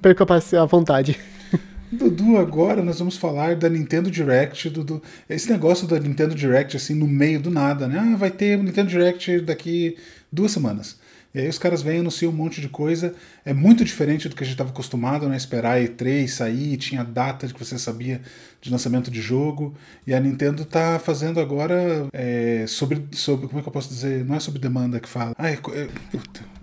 perco 0.00 0.24
a 0.24 0.64
vontade. 0.64 1.18
Dudu, 1.90 2.36
agora 2.36 2.82
nós 2.82 2.98
vamos 2.98 3.16
falar 3.16 3.54
da 3.54 3.68
Nintendo 3.68 4.10
Direct, 4.10 4.68
Dudu. 4.70 5.00
Esse 5.28 5.50
negócio 5.50 5.86
da 5.86 5.98
Nintendo 5.98 6.34
Direct, 6.34 6.76
assim, 6.76 6.94
no 6.94 7.06
meio 7.06 7.40
do 7.40 7.50
nada, 7.50 7.86
né? 7.86 7.98
Ah, 7.98 8.16
vai 8.16 8.30
ter 8.30 8.58
Nintendo 8.58 8.90
Direct 8.90 9.40
daqui 9.40 9.96
duas 10.30 10.50
semanas. 10.50 10.98
E 11.36 11.40
aí 11.40 11.48
os 11.50 11.58
caras 11.58 11.82
vêm 11.82 11.98
e 11.98 12.00
anunciam 12.00 12.32
um 12.32 12.34
monte 12.34 12.62
de 12.62 12.68
coisa. 12.70 13.14
É 13.44 13.52
muito 13.52 13.84
diferente 13.84 14.26
do 14.26 14.34
que 14.34 14.42
a 14.42 14.46
gente 14.46 14.54
estava 14.54 14.70
acostumado, 14.70 15.28
né? 15.28 15.36
Esperar 15.36 15.78
E3 15.78 16.26
sair, 16.28 16.78
tinha 16.78 17.04
data 17.04 17.46
de 17.46 17.52
que 17.52 17.62
você 17.62 17.78
sabia 17.78 18.22
de 18.58 18.70
lançamento 18.70 19.10
de 19.10 19.20
jogo. 19.20 19.74
E 20.06 20.14
a 20.14 20.18
Nintendo 20.18 20.64
tá 20.64 20.98
fazendo 20.98 21.38
agora 21.38 22.06
é, 22.10 22.64
sobre, 22.66 23.06
sobre. 23.12 23.48
Como 23.48 23.58
é 23.58 23.62
que 23.62 23.68
eu 23.68 23.72
posso 23.72 23.90
dizer? 23.90 24.24
Não 24.24 24.34
é 24.34 24.40
sobre 24.40 24.58
demanda 24.58 24.98
que 24.98 25.10
fala. 25.10 25.34
Ah, 25.36 25.50
é, 25.50 25.58
é, 25.74 25.88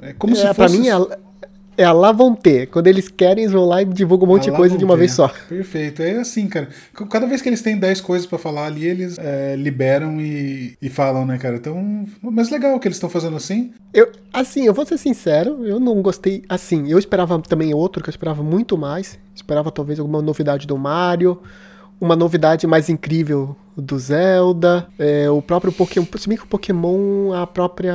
é 0.09 0.13
como 0.13 0.33
é, 0.33 0.37
se 0.37 0.41
fosse. 0.41 0.55
Pra 0.55 0.69
mim, 0.69 0.87
é 1.77 1.83
a 1.83 1.91
lá 1.91 2.11
vão 2.11 2.35
ter. 2.35 2.67
Quando 2.67 2.87
eles 2.87 3.07
querem, 3.07 3.43
eles 3.43 3.53
vão 3.53 3.65
lá 3.65 3.81
e 3.81 3.85
divulgam 3.85 4.27
um 4.27 4.31
monte 4.31 4.49
de 4.49 4.51
coisa 4.51 4.77
de 4.77 4.83
uma 4.85 4.95
vez 4.95 5.11
só. 5.11 5.27
Perfeito. 5.49 6.01
É 6.01 6.17
assim, 6.17 6.47
cara. 6.47 6.69
Cada 7.09 7.25
vez 7.25 7.41
que 7.41 7.49
eles 7.49 7.61
têm 7.61 7.77
10 7.77 8.01
coisas 8.01 8.27
para 8.27 8.37
falar 8.37 8.65
ali, 8.65 8.85
eles 8.85 9.17
é, 9.17 9.55
liberam 9.55 10.19
e, 10.19 10.77
e 10.81 10.89
falam, 10.89 11.25
né, 11.25 11.37
cara? 11.37 11.55
Então, 11.55 12.05
mas 12.21 12.49
legal 12.49 12.79
que 12.79 12.87
eles 12.87 12.97
estão 12.97 13.09
fazendo 13.09 13.35
assim. 13.35 13.71
Eu, 13.93 14.11
assim, 14.31 14.65
eu 14.65 14.73
vou 14.73 14.85
ser 14.85 14.97
sincero, 14.97 15.65
eu 15.65 15.79
não 15.79 16.01
gostei 16.01 16.43
assim. 16.47 16.89
Eu 16.89 16.99
esperava 16.99 17.39
também 17.39 17.73
outro, 17.73 18.03
que 18.03 18.09
eu 18.09 18.11
esperava 18.11 18.43
muito 18.43 18.77
mais. 18.77 19.19
Esperava 19.35 19.71
talvez 19.71 19.99
alguma 19.99 20.21
novidade 20.21 20.67
do 20.67 20.77
Mario 20.77 21.39
uma 22.03 22.17
novidade 22.17 22.67
mais 22.67 22.89
incrível 22.89 23.55
do 23.75 23.97
Zelda, 23.97 24.87
é, 24.97 25.29
o 25.29 25.41
próprio 25.41 25.71
Pokémon. 25.71 26.05
Se 26.17 26.27
bem 26.27 26.37
que 26.37 26.43
o 26.43 26.47
Pokémon, 26.47 27.33
a 27.33 27.45
própria 27.47 27.93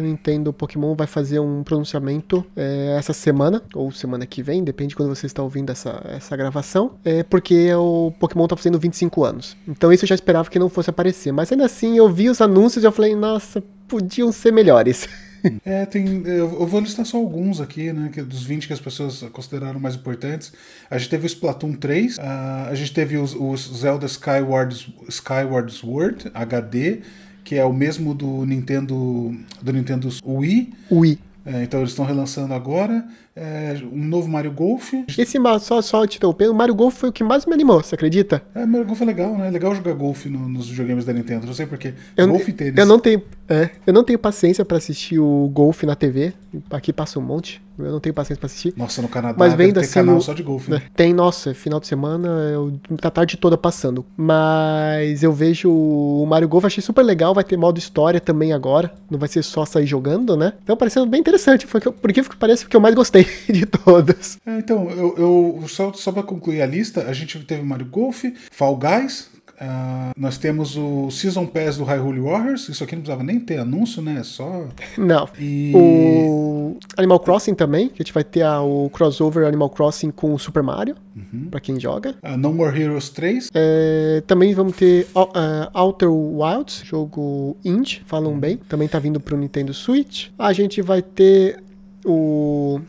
Nintendo 0.00 0.52
Pokémon 0.52 0.94
vai 0.94 1.06
fazer 1.06 1.38
um 1.40 1.62
pronunciamento 1.62 2.44
é, 2.56 2.96
essa 2.98 3.12
semana, 3.12 3.62
ou 3.74 3.90
semana 3.90 4.26
que 4.26 4.42
vem, 4.42 4.62
depende 4.62 4.90
de 4.90 4.96
quando 4.96 5.14
você 5.14 5.26
está 5.26 5.42
ouvindo 5.42 5.70
essa, 5.70 6.02
essa 6.08 6.36
gravação, 6.36 6.92
é 7.04 7.22
porque 7.22 7.72
o 7.74 8.12
Pokémon 8.18 8.44
está 8.44 8.56
fazendo 8.56 8.78
25 8.78 9.24
anos. 9.24 9.56
Então 9.66 9.92
isso 9.92 10.04
eu 10.04 10.08
já 10.08 10.14
esperava 10.14 10.48
que 10.48 10.58
não 10.58 10.68
fosse 10.68 10.90
aparecer. 10.90 11.32
Mas 11.32 11.50
ainda 11.50 11.64
assim, 11.64 11.96
eu 11.96 12.08
vi 12.08 12.28
os 12.28 12.40
anúncios 12.40 12.84
e 12.84 12.86
eu 12.86 12.92
falei, 12.92 13.14
nossa, 13.14 13.62
podiam 13.88 14.30
ser 14.32 14.52
melhores. 14.52 15.08
É, 15.64 15.84
tem. 15.84 16.22
Eu 16.26 16.66
vou 16.66 16.80
listar 16.80 17.04
só 17.04 17.16
alguns 17.16 17.60
aqui, 17.60 17.92
né? 17.92 18.10
Que, 18.12 18.22
dos 18.22 18.42
20 18.44 18.66
que 18.66 18.72
as 18.72 18.80
pessoas 18.80 19.22
consideraram 19.32 19.80
mais 19.80 19.94
importantes. 19.94 20.52
A 20.90 20.98
gente 20.98 21.10
teve 21.10 21.24
o 21.24 21.26
Splatoon 21.26 21.74
3, 21.74 22.18
a, 22.18 22.68
a 22.68 22.74
gente 22.74 22.92
teve 22.92 23.16
os, 23.16 23.34
os 23.34 23.78
Zelda 23.78 24.06
Skyward, 24.06 24.94
Skyward 25.08 25.72
Sword 25.72 26.30
HD, 26.32 27.00
que 27.44 27.56
é 27.56 27.64
o 27.64 27.72
mesmo 27.72 28.14
do 28.14 28.44
Nintendo 28.44 29.34
do 29.62 29.72
Nintendo 29.72 30.08
Wii. 30.24 30.72
Wii. 30.90 31.18
É, 31.44 31.62
então 31.62 31.80
eles 31.80 31.90
estão 31.90 32.04
relançando 32.04 32.52
agora 32.52 33.06
é, 33.36 33.76
um 33.92 34.02
novo 34.02 34.28
Mario 34.28 34.50
Golf. 34.50 34.94
Esse 35.18 35.38
só, 35.60 35.82
só 35.82 36.06
te 36.06 36.16
interrompendo, 36.16 36.52
o 36.52 36.54
Mario 36.54 36.74
Golf 36.74 36.96
foi 36.96 37.10
o 37.10 37.12
que 37.12 37.22
mais 37.22 37.44
me 37.44 37.52
animou, 37.52 37.82
você 37.82 37.94
acredita? 37.94 38.42
É, 38.54 38.64
Mario 38.64 38.86
Golf 38.86 39.02
é 39.02 39.04
legal, 39.04 39.36
né? 39.36 39.48
É 39.48 39.50
legal 39.50 39.74
jogar 39.74 39.92
golfe 39.92 40.30
no, 40.30 40.48
nos 40.48 40.70
videogames 40.70 41.04
da 41.04 41.12
Nintendo, 41.12 41.46
não 41.46 41.52
sei 41.52 41.66
porquê. 41.66 41.92
Golfe 42.16 42.50
e 42.50 42.54
tênis. 42.54 42.78
Eu 42.78 42.86
não 42.86 42.98
tenho, 42.98 43.22
é, 43.46 43.70
eu 43.86 43.92
não 43.92 44.02
tenho 44.02 44.18
paciência 44.18 44.64
para 44.64 44.78
assistir 44.78 45.18
o 45.18 45.50
golfe 45.52 45.84
na 45.84 45.94
TV. 45.94 46.32
Aqui 46.70 46.92
passa 46.94 47.18
um 47.18 47.22
monte. 47.22 47.60
Eu 47.78 47.92
não 47.92 48.00
tenho 48.00 48.14
paciência 48.14 48.40
pra 48.40 48.46
assistir. 48.46 48.72
Nossa, 48.74 49.02
no 49.02 49.08
Canadá 49.08 49.34
mas 49.38 49.52
vendo 49.52 49.78
assim, 49.78 49.92
canal 49.92 50.18
só 50.22 50.32
de 50.32 50.42
golfe. 50.42 50.70
Né? 50.70 50.80
Tem, 50.94 51.12
nossa, 51.12 51.52
final 51.52 51.78
de 51.78 51.86
semana, 51.86 52.28
eu, 52.50 52.72
tá 52.98 53.08
a 53.08 53.10
tarde 53.10 53.36
toda 53.36 53.58
passando. 53.58 54.04
Mas 54.16 55.22
eu 55.22 55.30
vejo 55.30 55.70
o 55.70 56.24
Mario 56.26 56.48
Golf, 56.48 56.64
achei 56.64 56.82
super 56.82 57.02
legal, 57.02 57.34
vai 57.34 57.44
ter 57.44 57.58
modo 57.58 57.78
história 57.78 58.18
também 58.18 58.54
agora. 58.54 58.94
Não 59.10 59.18
vai 59.18 59.28
ser 59.28 59.42
só 59.42 59.66
sair 59.66 59.86
jogando, 59.86 60.36
né? 60.36 60.54
Então 60.62 60.74
parecendo 60.74 61.04
bem 61.06 61.20
interessante. 61.20 61.66
Foi 61.66 61.78
que 61.78 61.88
eu, 61.88 61.92
por 61.92 62.10
que 62.12 62.22
parece 62.36 62.66
que 62.66 62.74
eu 62.74 62.80
mais 62.80 62.94
gostei 62.94 63.25
de 63.48 63.66
todas. 63.66 64.38
É, 64.46 64.58
então, 64.58 64.90
eu, 64.90 65.14
eu 65.16 65.68
só, 65.68 65.92
só 65.92 66.12
pra 66.12 66.22
concluir 66.22 66.62
a 66.62 66.66
lista, 66.66 67.02
a 67.02 67.12
gente 67.12 67.38
teve 67.40 67.62
Mario 67.62 67.86
Golf, 67.86 68.24
Fall 68.50 68.76
Guys, 68.76 69.30
Uh, 69.56 70.12
nós 70.18 70.36
temos 70.36 70.76
o 70.76 71.10
Season 71.10 71.46
Pass 71.46 71.78
do 71.78 71.84
Hyrule 71.84 72.20
Warriors. 72.20 72.68
Isso 72.68 72.84
aqui 72.84 72.94
não 72.94 73.02
precisava 73.02 73.24
nem 73.24 73.40
ter 73.40 73.58
anúncio, 73.58 74.02
né? 74.02 74.22
Só. 74.22 74.66
Não. 74.98 75.28
E... 75.38 75.72
O 75.74 76.76
Animal 76.96 77.20
Crossing 77.20 77.54
também, 77.54 77.88
que 77.88 77.94
a 77.94 78.04
gente 78.04 78.12
vai 78.12 78.24
ter 78.24 78.42
a, 78.42 78.60
o 78.60 78.90
crossover 78.90 79.46
Animal 79.46 79.70
Crossing 79.70 80.10
com 80.10 80.34
o 80.34 80.38
Super 80.38 80.62
Mario, 80.62 80.96
uhum. 81.16 81.48
pra 81.50 81.60
quem 81.60 81.80
joga. 81.80 82.14
Uh, 82.22 82.36
no 82.36 82.52
More 82.52 82.78
Heroes 82.78 83.08
3. 83.08 83.50
É, 83.54 84.22
também 84.26 84.52
vamos 84.54 84.76
ter 84.76 85.06
uh, 85.14 85.70
Outer 85.72 86.10
Wilds, 86.10 86.82
jogo 86.84 87.56
indie, 87.64 88.02
falam 88.06 88.32
uhum. 88.32 88.38
bem. 88.38 88.56
Também 88.68 88.88
tá 88.88 88.98
vindo 88.98 89.18
pro 89.18 89.36
Nintendo 89.36 89.72
Switch. 89.72 90.28
A 90.38 90.52
gente 90.52 90.82
vai 90.82 91.00
ter 91.00 91.62
o 92.04 92.80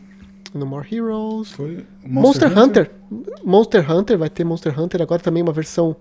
No 0.54 0.66
More 0.66 0.86
Heroes. 0.90 1.50
Foi 1.52 1.86
Monster, 2.04 2.48
Monster 2.48 2.58
Hunter? 2.58 2.90
Hunter? 3.10 3.44
Monster 3.44 3.90
Hunter, 3.90 4.18
vai 4.18 4.30
ter 4.30 4.44
Monster 4.44 4.80
Hunter 4.80 5.02
agora 5.02 5.20
também 5.20 5.42
uma 5.42 5.52
versão 5.52 5.96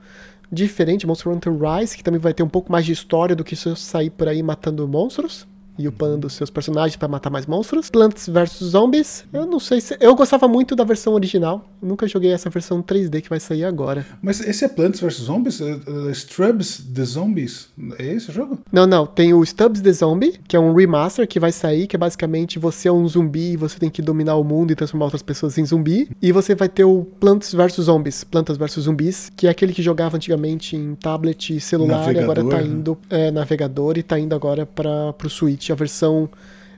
diferente, 0.51 1.05
Monster 1.05 1.31
Hunter 1.31 1.53
Rise, 1.53 1.97
que 1.97 2.03
também 2.03 2.19
vai 2.19 2.33
ter 2.33 2.43
um 2.43 2.49
pouco 2.49 2.71
mais 2.71 2.85
de 2.85 2.91
história 2.91 3.35
do 3.35 3.43
que 3.43 3.55
se 3.55 3.67
eu 3.67 3.75
sair 3.75 4.09
por 4.09 4.27
aí 4.27 4.41
matando 4.41 4.87
monstros 4.87 5.47
e 5.77 5.87
upando 5.87 6.29
seus 6.29 6.49
personagens 6.49 6.95
para 6.95 7.07
matar 7.07 7.29
mais 7.29 7.45
monstros. 7.45 7.89
Plants 7.89 8.27
vs 8.27 8.63
Zombies, 8.63 9.25
eu 9.31 9.45
não 9.45 9.59
sei 9.59 9.81
se. 9.81 9.97
Eu 9.99 10.15
gostava 10.15 10.47
muito 10.47 10.75
da 10.75 10.83
versão 10.83 11.13
original. 11.13 11.65
Nunca 11.81 12.07
joguei 12.07 12.31
essa 12.31 12.49
versão 12.49 12.81
3D 12.81 13.21
que 13.21 13.29
vai 13.29 13.39
sair 13.39 13.63
agora. 13.63 14.05
Mas 14.21 14.39
esse 14.41 14.65
é 14.65 14.67
Plants 14.67 14.99
vs 14.99 15.13
Zombies? 15.15 15.59
Uh, 15.59 16.13
Stubbs 16.13 16.81
the 16.93 17.03
Zombies? 17.03 17.69
É 17.99 18.13
esse 18.13 18.29
o 18.29 18.33
jogo? 18.33 18.59
Não, 18.71 18.85
não. 18.85 19.05
Tem 19.05 19.33
o 19.33 19.45
Stubbs 19.45 19.81
the 19.81 19.91
Zombie, 19.91 20.39
que 20.47 20.55
é 20.55 20.59
um 20.59 20.73
remaster 20.73 21.27
que 21.27 21.39
vai 21.39 21.51
sair, 21.51 21.87
que 21.87 21.95
é 21.95 21.99
basicamente 21.99 22.59
você 22.59 22.87
é 22.87 22.91
um 22.91 23.07
zumbi 23.07 23.53
e 23.53 23.57
você 23.57 23.77
tem 23.79 23.89
que 23.89 24.01
dominar 24.01 24.35
o 24.35 24.43
mundo 24.43 24.71
e 24.71 24.75
transformar 24.75 25.05
outras 25.05 25.21
pessoas 25.21 25.57
em 25.57 25.65
zumbi. 25.65 26.09
E 26.21 26.31
você 26.31 26.55
vai 26.55 26.69
ter 26.69 26.83
o 26.83 27.05
Plants 27.19 27.53
vs 27.53 27.85
Zombies, 27.85 28.23
Plantas 28.23 28.57
vs 28.57 28.83
Zumbis, 28.83 29.31
que 29.35 29.47
é 29.47 29.49
aquele 29.49 29.73
que 29.73 29.81
jogava 29.81 30.17
antigamente 30.17 30.75
em 30.75 30.95
tablet 30.95 31.55
e 31.55 31.59
celular 31.59 31.99
navegador, 31.99 32.37
e 32.37 32.39
agora 32.39 32.43
tá 32.43 32.61
né? 32.61 32.67
indo 32.67 32.97
né? 33.09 33.27
é, 33.27 33.31
navegador 33.31 33.97
e 33.97 34.03
tá 34.03 34.19
indo 34.19 34.33
agora 34.35 34.65
para 34.65 35.13
pro 35.13 35.29
Switch 35.29 35.66
a 35.71 35.75
versão 35.75 36.29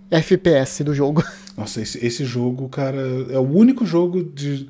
FPS 0.09 0.83
do 0.83 0.93
jogo. 0.93 1.23
Nossa, 1.57 1.81
esse, 1.81 2.03
esse 2.05 2.25
jogo, 2.25 2.67
cara, 2.69 3.01
é 3.29 3.37
o 3.37 3.49
único 3.49 3.85
jogo 3.85 4.23
de 4.23 4.69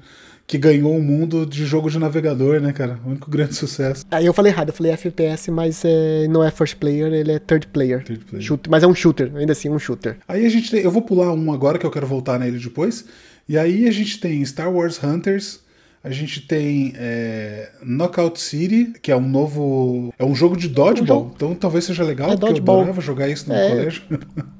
que 0.49 0.57
ganhou 0.57 0.97
o 0.97 1.01
mundo 1.01 1.45
de 1.45 1.63
jogo 1.63 1.91
de 1.91 1.99
navegador, 1.99 2.59
né, 2.59 2.73
cara? 2.73 2.99
O 3.05 3.09
único 3.09 3.29
grande 3.29 3.53
sucesso. 3.55 4.03
Aí 4.09 4.25
eu 4.25 4.33
falei 4.33 4.51
errado, 4.51 4.69
eu 4.69 4.73
falei 4.73 4.91
FPS, 4.93 5.51
mas 5.51 5.83
é, 5.85 6.27
não 6.27 6.43
é 6.43 6.49
first 6.49 6.77
player, 6.77 7.13
ele 7.13 7.31
é 7.31 7.37
third 7.37 7.67
player. 7.67 8.03
Third 8.03 8.25
player. 8.25 8.43
Shooter, 8.43 8.71
mas 8.71 8.81
é 8.81 8.87
um 8.87 8.95
shooter, 8.95 9.31
ainda 9.35 9.51
assim, 9.51 9.69
um 9.69 9.77
shooter. 9.77 10.17
Aí 10.27 10.43
a 10.47 10.49
gente 10.49 10.71
tem, 10.71 10.81
eu 10.81 10.89
vou 10.89 11.03
pular 11.03 11.31
um 11.31 11.53
agora 11.53 11.77
que 11.77 11.85
eu 11.85 11.91
quero 11.91 12.07
voltar 12.07 12.39
nele 12.39 12.57
depois. 12.57 13.05
E 13.47 13.59
aí 13.59 13.87
a 13.87 13.91
gente 13.91 14.19
tem 14.19 14.43
Star 14.43 14.73
Wars 14.73 14.99
Hunters, 15.03 15.59
a 16.03 16.11
gente 16.11 16.41
tem 16.41 16.93
é, 16.95 17.69
Knockout 17.83 18.39
City, 18.39 18.93
que 19.01 19.11
é 19.11 19.15
um 19.15 19.27
novo. 19.27 20.13
É 20.17 20.23
um 20.23 20.33
jogo 20.33 20.55
de 20.55 20.69
dodgeball. 20.69 21.17
Um 21.17 21.23
jogo... 21.23 21.33
Então 21.35 21.55
talvez 21.55 21.85
seja 21.85 22.03
legal, 22.03 22.29
é 22.29 22.31
porque 22.31 22.47
dodgeball. 22.47 22.77
eu 22.77 22.81
adorava 22.81 23.01
jogar 23.01 23.27
isso 23.27 23.49
no 23.49 23.55
é... 23.55 23.69
colégio. 23.69 24.03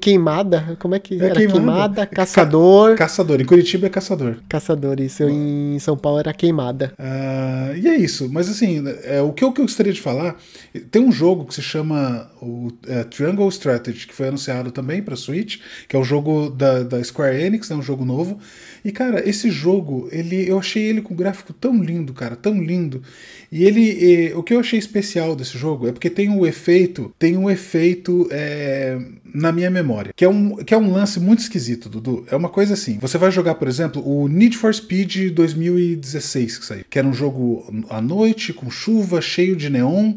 queimada, 0.00 0.76
como 0.78 0.94
é 0.94 0.98
que 0.98 1.14
é, 1.20 1.26
era? 1.26 1.34
Queimada, 1.34 1.54
queimada 1.54 2.06
caçador. 2.06 2.90
Ca 2.90 3.04
caçador, 3.04 3.40
em 3.40 3.44
Curitiba 3.44 3.86
é 3.86 3.90
caçador. 3.90 4.36
Caçador, 4.48 5.00
isso 5.00 5.22
em 5.24 5.78
São 5.78 5.96
Paulo 5.96 6.18
era 6.18 6.32
queimada. 6.32 6.92
Uh, 6.98 7.76
e 7.76 7.88
é 7.88 7.96
isso, 7.96 8.28
mas 8.30 8.48
assim, 8.48 8.82
é, 9.04 9.20
o, 9.20 9.32
que 9.32 9.44
eu, 9.44 9.52
que 9.52 9.60
eu 9.60 9.64
gostaria 9.64 9.92
de 9.92 10.00
falar, 10.00 10.36
tem 10.90 11.02
um 11.02 11.12
jogo 11.12 11.44
que 11.44 11.54
se 11.54 11.62
chama 11.62 12.30
o 12.40 12.70
é, 12.86 13.04
Triangle 13.04 13.48
Strategy, 13.48 14.06
que 14.06 14.14
foi 14.14 14.28
anunciado 14.28 14.70
também 14.70 15.02
para 15.02 15.16
Switch, 15.16 15.58
que 15.88 15.94
é 15.94 15.98
o 15.98 16.04
jogo 16.04 16.50
da, 16.50 16.82
da 16.82 17.02
Square 17.02 17.40
Enix, 17.40 17.70
é 17.70 17.74
um 17.74 17.82
jogo 17.82 18.04
novo. 18.04 18.38
E 18.84 18.92
cara, 18.92 19.26
esse 19.28 19.50
jogo, 19.50 20.08
ele, 20.12 20.48
eu 20.48 20.58
achei 20.58 20.82
ele 20.82 21.00
com 21.00 21.14
um 21.14 21.16
gráfico 21.16 21.52
tão 21.52 21.82
lindo, 21.82 22.12
cara, 22.12 22.36
tão 22.36 22.62
lindo. 22.62 23.02
E 23.50 23.64
ele, 23.64 23.80
e, 23.80 24.34
o 24.34 24.42
que 24.42 24.54
eu 24.54 24.60
achei 24.60 24.78
especial 24.78 25.34
desse 25.34 25.56
jogo 25.56 25.88
é 25.88 25.92
porque 25.92 26.10
tem 26.10 26.28
um 26.28 26.44
efeito, 26.46 27.14
tem 27.18 27.36
um 27.36 27.50
efeito 27.50 28.28
é, 28.30 28.98
na 29.34 29.52
minha 29.52 29.70
memória, 29.70 30.12
que 30.14 30.24
é, 30.24 30.28
um, 30.28 30.56
que 30.56 30.72
é 30.72 30.78
um 30.78 30.92
lance 30.92 31.18
muito 31.18 31.40
esquisito, 31.40 31.88
Dudu. 31.88 32.24
É 32.30 32.36
uma 32.36 32.48
coisa 32.48 32.74
assim, 32.74 32.98
você 32.98 33.18
vai 33.18 33.30
jogar, 33.30 33.56
por 33.56 33.68
exemplo, 33.68 34.02
o 34.06 34.28
Need 34.28 34.56
for 34.56 34.74
Speed 34.74 35.32
2016 35.32 36.58
que 36.58 36.66
saiu, 36.66 36.84
que 36.88 36.98
era 36.98 37.06
um 37.06 37.14
jogo 37.14 37.64
à 37.90 38.00
noite, 38.00 38.52
com 38.52 38.70
chuva, 38.70 39.20
cheio 39.20 39.56
de 39.56 39.68
neon, 39.68 40.14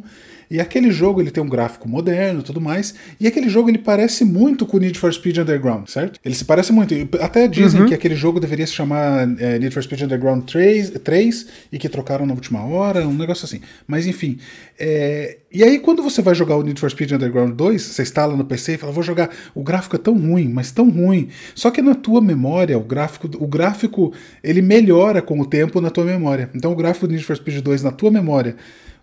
e 0.50 0.60
aquele 0.60 0.92
jogo 0.92 1.22
ele 1.22 1.32
tem 1.32 1.44
um 1.44 1.50
gráfico 1.50 1.88
moderno 1.88 2.40
e 2.40 2.44
tudo 2.44 2.62
mais. 2.62 2.94
E 3.20 3.28
aquele 3.28 3.50
jogo 3.50 3.70
ele 3.70 3.78
parece 3.78 4.24
muito 4.24 4.66
com 4.66 4.78
o 4.78 4.80
Need 4.80 4.98
for 4.98 5.14
Speed 5.14 5.38
Underground, 5.38 5.88
certo? 5.88 6.20
Ele 6.24 6.36
se 6.36 6.46
parece 6.46 6.72
muito. 6.72 6.94
Até 7.20 7.48
dizem 7.48 7.82
uhum. 7.82 7.88
que 7.88 7.94
aquele 7.94 8.16
jogo 8.16 8.40
deveria 8.40 8.66
se 8.66 8.74
chamar 8.74 9.28
é, 9.40 9.60
Need 9.60 9.74
for 9.74 9.84
Speed 9.84 10.02
Underground 10.02 10.44
3, 10.46 10.92
3 11.04 11.48
e 11.72 11.78
que 11.78 11.90
trocaram 11.90 12.26
na 12.26 12.34
última 12.34 12.64
hora, 12.64 13.08
um 13.08 13.14
negócio 13.14 13.46
assim. 13.46 13.62
Mas 13.86 14.08
enfim. 14.08 14.38
É... 14.80 15.38
E 15.52 15.64
aí, 15.64 15.80
quando 15.80 16.04
você 16.04 16.22
vai 16.22 16.36
jogar 16.36 16.56
o 16.58 16.64
Need 16.64 16.80
for 16.80 16.90
Speed 16.92 17.14
Underground 17.14 17.54
2, 17.54 17.82
você 17.82 18.02
instala 18.02 18.36
no 18.36 18.46
PC 18.46 18.74
e 18.74 18.78
fala, 18.78 18.92
vou 18.92 19.04
jogar. 19.04 19.30
O 19.56 19.64
gráfico 19.64 19.96
é 19.96 20.00
tão 20.00 20.18
ruim, 20.18 20.50
mas 20.50 20.72
tão 20.72 20.90
ruim. 20.90 21.30
Só 21.56 21.72
que 21.72 21.82
na 21.82 21.96
tua 21.96 22.22
memória, 22.22 22.78
o 22.78 22.84
gráfico, 22.84 23.30
o 23.40 23.48
gráfico 23.48 24.14
ele 24.44 24.62
melhora 24.62 25.22
com 25.22 25.40
o 25.40 25.46
tempo 25.46 25.82
na 25.82 25.90
tua 25.90 26.06
memória. 26.06 26.50
Então 26.54 26.72
o 26.72 26.76
gráfico 26.76 27.08
do 27.08 27.12
Need 27.12 27.26
for 27.26 27.36
Speed 27.36 27.62
2 27.62 27.84
na 27.84 27.92
tua 27.92 28.12
memória 28.12 28.56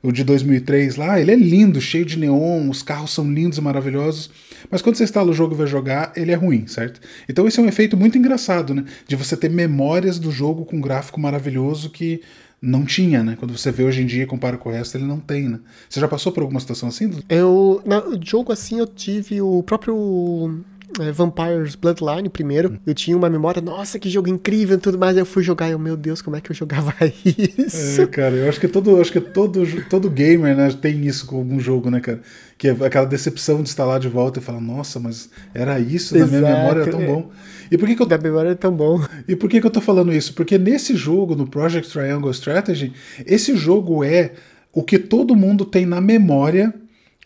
o 0.04 0.12
de 0.12 0.22
2003 0.22 0.96
lá, 0.96 1.18
ele 1.18 1.32
é 1.32 1.34
lindo, 1.34 1.80
cheio 1.80 2.04
de 2.04 2.18
neon, 2.18 2.68
os 2.68 2.82
carros 2.82 3.10
são 3.10 3.32
lindos 3.32 3.56
e 3.56 3.60
maravilhosos, 3.62 4.30
mas 4.70 4.82
quando 4.82 4.96
você 4.96 5.04
instala 5.04 5.30
o 5.30 5.34
jogo 5.34 5.54
e 5.54 5.56
vai 5.56 5.66
jogar, 5.66 6.12
ele 6.14 6.30
é 6.30 6.34
ruim, 6.34 6.66
certo? 6.66 7.00
Então 7.26 7.48
esse 7.48 7.58
é 7.58 7.62
um 7.62 7.66
efeito 7.66 7.96
muito 7.96 8.18
engraçado, 8.18 8.74
né? 8.74 8.84
De 9.08 9.16
você 9.16 9.34
ter 9.34 9.48
memórias 9.48 10.18
do 10.18 10.30
jogo 10.30 10.66
com 10.66 10.76
um 10.76 10.80
gráfico 10.80 11.18
maravilhoso 11.18 11.88
que 11.88 12.20
não 12.60 12.84
tinha, 12.84 13.24
né? 13.24 13.34
Quando 13.38 13.56
você 13.56 13.70
vê 13.70 13.82
hoje 13.82 14.02
em 14.02 14.06
dia 14.06 14.24
e 14.24 14.26
compara 14.26 14.58
com 14.58 14.68
o 14.68 14.72
resto, 14.72 14.98
ele 14.98 15.06
não 15.06 15.20
tem, 15.20 15.48
né? 15.48 15.58
Você 15.88 15.98
já 15.98 16.08
passou 16.08 16.32
por 16.32 16.42
alguma 16.42 16.60
situação 16.60 16.90
assim? 16.90 17.10
Eu, 17.26 17.82
no 17.86 18.20
jogo 18.22 18.52
assim, 18.52 18.78
eu 18.78 18.86
tive 18.86 19.40
o 19.40 19.62
próprio 19.62 20.60
é, 21.00 21.10
Vampires 21.12 21.74
Bloodline 21.74 22.28
primeiro. 22.28 22.72
Hum. 22.72 22.78
Eu 22.86 22.94
tinha 22.94 23.16
uma 23.16 23.28
memória, 23.28 23.60
nossa, 23.60 23.98
que 23.98 24.08
jogo 24.08 24.28
incrível 24.28 24.76
e 24.76 24.80
tudo 24.80 24.98
mais. 24.98 25.16
Aí 25.16 25.22
eu 25.22 25.26
fui 25.26 25.42
jogar 25.42 25.68
e 25.68 25.72
eu, 25.72 25.78
meu 25.78 25.96
Deus, 25.96 26.22
como 26.22 26.36
é 26.36 26.40
que 26.40 26.50
eu 26.50 26.54
jogava 26.54 26.94
isso? 27.24 28.02
É, 28.02 28.06
cara, 28.06 28.34
eu 28.34 28.48
acho 28.48 28.60
que 28.60 28.68
todo, 28.68 29.00
acho 29.00 29.12
que 29.12 29.20
todo, 29.20 29.64
todo 29.88 30.10
gamer, 30.10 30.56
né, 30.56 30.70
tem 30.80 31.04
isso 31.06 31.26
com 31.26 31.36
algum 31.36 31.58
jogo, 31.58 31.90
né, 31.90 32.00
cara? 32.00 32.20
Que 32.56 32.68
é 32.68 32.70
aquela 32.70 33.06
decepção 33.06 33.56
de 33.56 33.68
instalar 33.68 33.98
de 33.98 34.08
volta 34.08 34.38
e 34.38 34.42
falar, 34.42 34.60
nossa, 34.60 35.00
mas 35.00 35.30
era 35.52 35.78
isso, 35.80 36.16
Exato, 36.16 36.32
na 36.32 36.38
minha 36.38 36.56
memória 36.56 36.82
era 36.82 36.90
tão 36.90 37.04
bom. 37.04 37.30
E 37.70 37.78
por 37.78 37.88
que, 37.88 37.96
que 37.96 38.02
eu... 38.02 38.06
Da 38.06 38.18
memória 38.18 38.50
é 38.50 38.54
tão 38.54 38.72
bom. 38.72 39.02
E 39.26 39.34
por 39.34 39.48
que, 39.48 39.60
que 39.60 39.66
eu 39.66 39.70
tô 39.70 39.80
falando 39.80 40.12
isso? 40.12 40.34
Porque 40.34 40.58
nesse 40.58 40.94
jogo, 40.94 41.34
no 41.34 41.46
Project 41.46 41.90
Triangle 41.90 42.30
Strategy, 42.30 42.92
esse 43.26 43.56
jogo 43.56 44.04
é 44.04 44.32
o 44.72 44.82
que 44.82 44.98
todo 44.98 45.34
mundo 45.34 45.64
tem 45.64 45.86
na 45.86 46.00
memória 46.00 46.74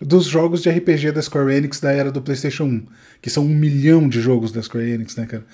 dos 0.00 0.26
jogos 0.26 0.62
de 0.62 0.70
RPG 0.70 1.12
da 1.12 1.22
Square 1.22 1.54
Enix 1.54 1.80
da 1.80 1.92
era 1.92 2.10
do 2.10 2.22
PlayStation 2.22 2.64
1, 2.64 2.82
que 3.20 3.30
são 3.30 3.44
um 3.44 3.54
milhão 3.54 4.08
de 4.08 4.20
jogos 4.20 4.52
da 4.52 4.62
Square 4.62 4.90
Enix, 4.90 5.16
né, 5.16 5.26
cara? 5.26 5.44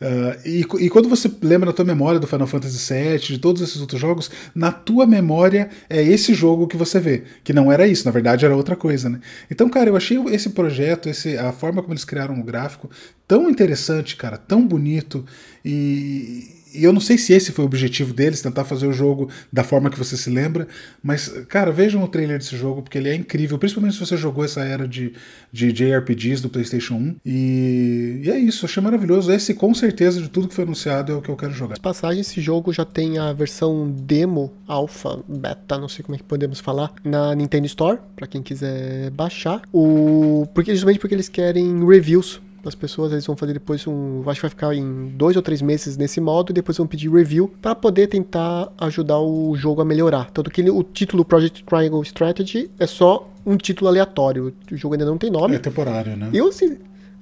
Uh, 0.00 0.48
e, 0.48 0.60
e, 0.84 0.88
quando 0.88 1.08
você 1.08 1.28
lembra 1.42 1.66
na 1.66 1.72
tua 1.72 1.84
memória 1.84 2.20
do 2.20 2.26
Final 2.26 2.46
Fantasy 2.46 2.94
VII, 2.94 3.18
de 3.18 3.38
todos 3.38 3.60
esses 3.60 3.80
outros 3.80 4.00
jogos, 4.00 4.30
na 4.54 4.70
tua 4.70 5.04
memória 5.04 5.68
é 5.90 6.00
esse 6.00 6.34
jogo 6.34 6.68
que 6.68 6.76
você 6.76 7.00
vê. 7.00 7.24
Que 7.42 7.52
não 7.52 7.70
era 7.72 7.86
isso, 7.86 8.04
na 8.04 8.12
verdade 8.12 8.44
era 8.44 8.54
outra 8.54 8.76
coisa, 8.76 9.08
né? 9.08 9.18
Então, 9.50 9.68
cara, 9.68 9.90
eu 9.90 9.96
achei 9.96 10.16
esse 10.30 10.50
projeto, 10.50 11.08
esse, 11.08 11.36
a 11.36 11.50
forma 11.50 11.82
como 11.82 11.94
eles 11.94 12.04
criaram 12.04 12.38
o 12.38 12.44
gráfico, 12.44 12.88
tão 13.26 13.50
interessante, 13.50 14.14
cara, 14.14 14.38
tão 14.38 14.64
bonito. 14.64 15.24
E, 15.64 16.57
e 16.78 16.84
eu 16.84 16.92
não 16.92 17.00
sei 17.00 17.18
se 17.18 17.32
esse 17.32 17.50
foi 17.52 17.64
o 17.64 17.66
objetivo 17.66 18.14
deles, 18.14 18.40
tentar 18.40 18.64
fazer 18.64 18.86
o 18.86 18.92
jogo 18.92 19.28
da 19.52 19.64
forma 19.64 19.90
que 19.90 19.98
você 19.98 20.16
se 20.16 20.30
lembra, 20.30 20.68
mas, 21.02 21.28
cara, 21.48 21.72
vejam 21.72 22.02
o 22.02 22.08
trailer 22.08 22.38
desse 22.38 22.56
jogo, 22.56 22.82
porque 22.82 22.96
ele 22.96 23.08
é 23.08 23.14
incrível, 23.14 23.58
principalmente 23.58 23.94
se 23.94 24.00
você 24.00 24.16
jogou 24.16 24.44
essa 24.44 24.60
era 24.60 24.86
de, 24.86 25.12
de 25.52 25.72
JRPGs 25.72 26.40
do 26.40 26.48
PlayStation 26.48 26.94
1. 26.94 27.16
E, 27.26 28.22
e 28.24 28.30
é 28.30 28.38
isso, 28.38 28.64
achei 28.64 28.82
maravilhoso. 28.82 29.32
Esse, 29.32 29.54
com 29.54 29.74
certeza, 29.74 30.20
de 30.20 30.28
tudo 30.28 30.48
que 30.48 30.54
foi 30.54 30.64
anunciado, 30.64 31.12
é 31.12 31.14
o 31.16 31.20
que 31.20 31.28
eu 31.28 31.36
quero 31.36 31.52
jogar. 31.52 31.78
Passagem, 31.80 32.20
esse 32.20 32.40
jogo 32.40 32.72
já 32.72 32.84
tem 32.84 33.18
a 33.18 33.32
versão 33.32 33.90
demo, 33.90 34.52
alpha, 34.66 35.18
beta, 35.26 35.78
não 35.78 35.88
sei 35.88 36.04
como 36.04 36.14
é 36.14 36.18
que 36.18 36.24
podemos 36.24 36.60
falar, 36.60 36.92
na 37.04 37.34
Nintendo 37.34 37.66
Store, 37.66 37.98
para 38.14 38.26
quem 38.26 38.42
quiser 38.42 39.10
baixar. 39.10 39.62
O... 39.72 40.46
Porque, 40.54 40.72
justamente 40.72 40.98
porque 41.00 41.14
eles 41.14 41.28
querem 41.28 41.84
reviews 41.86 42.40
as 42.64 42.74
pessoas, 42.74 43.12
eles 43.12 43.24
vão 43.24 43.36
fazer 43.36 43.52
depois 43.52 43.86
um. 43.86 44.22
Acho 44.26 44.40
que 44.40 44.42
vai 44.42 44.50
ficar 44.50 44.74
em 44.74 45.08
dois 45.16 45.36
ou 45.36 45.42
três 45.42 45.62
meses 45.62 45.96
nesse 45.96 46.20
modo, 46.20 46.50
e 46.50 46.54
depois 46.54 46.76
vão 46.76 46.86
pedir 46.86 47.10
review 47.10 47.52
para 47.62 47.74
poder 47.74 48.08
tentar 48.08 48.70
ajudar 48.78 49.18
o 49.18 49.54
jogo 49.56 49.80
a 49.80 49.84
melhorar. 49.84 50.30
Tanto 50.30 50.50
que 50.50 50.68
o 50.68 50.82
título 50.82 51.24
Project 51.24 51.64
Triangle 51.64 52.02
Strategy 52.02 52.70
é 52.78 52.86
só 52.86 53.30
um 53.46 53.56
título 53.56 53.88
aleatório. 53.88 54.52
O 54.70 54.76
jogo 54.76 54.94
ainda 54.94 55.04
não 55.04 55.16
tem 55.16 55.30
nome. 55.30 55.54
É 55.56 55.58
temporário, 55.58 56.16
né? 56.16 56.30
Eu, 56.32 56.50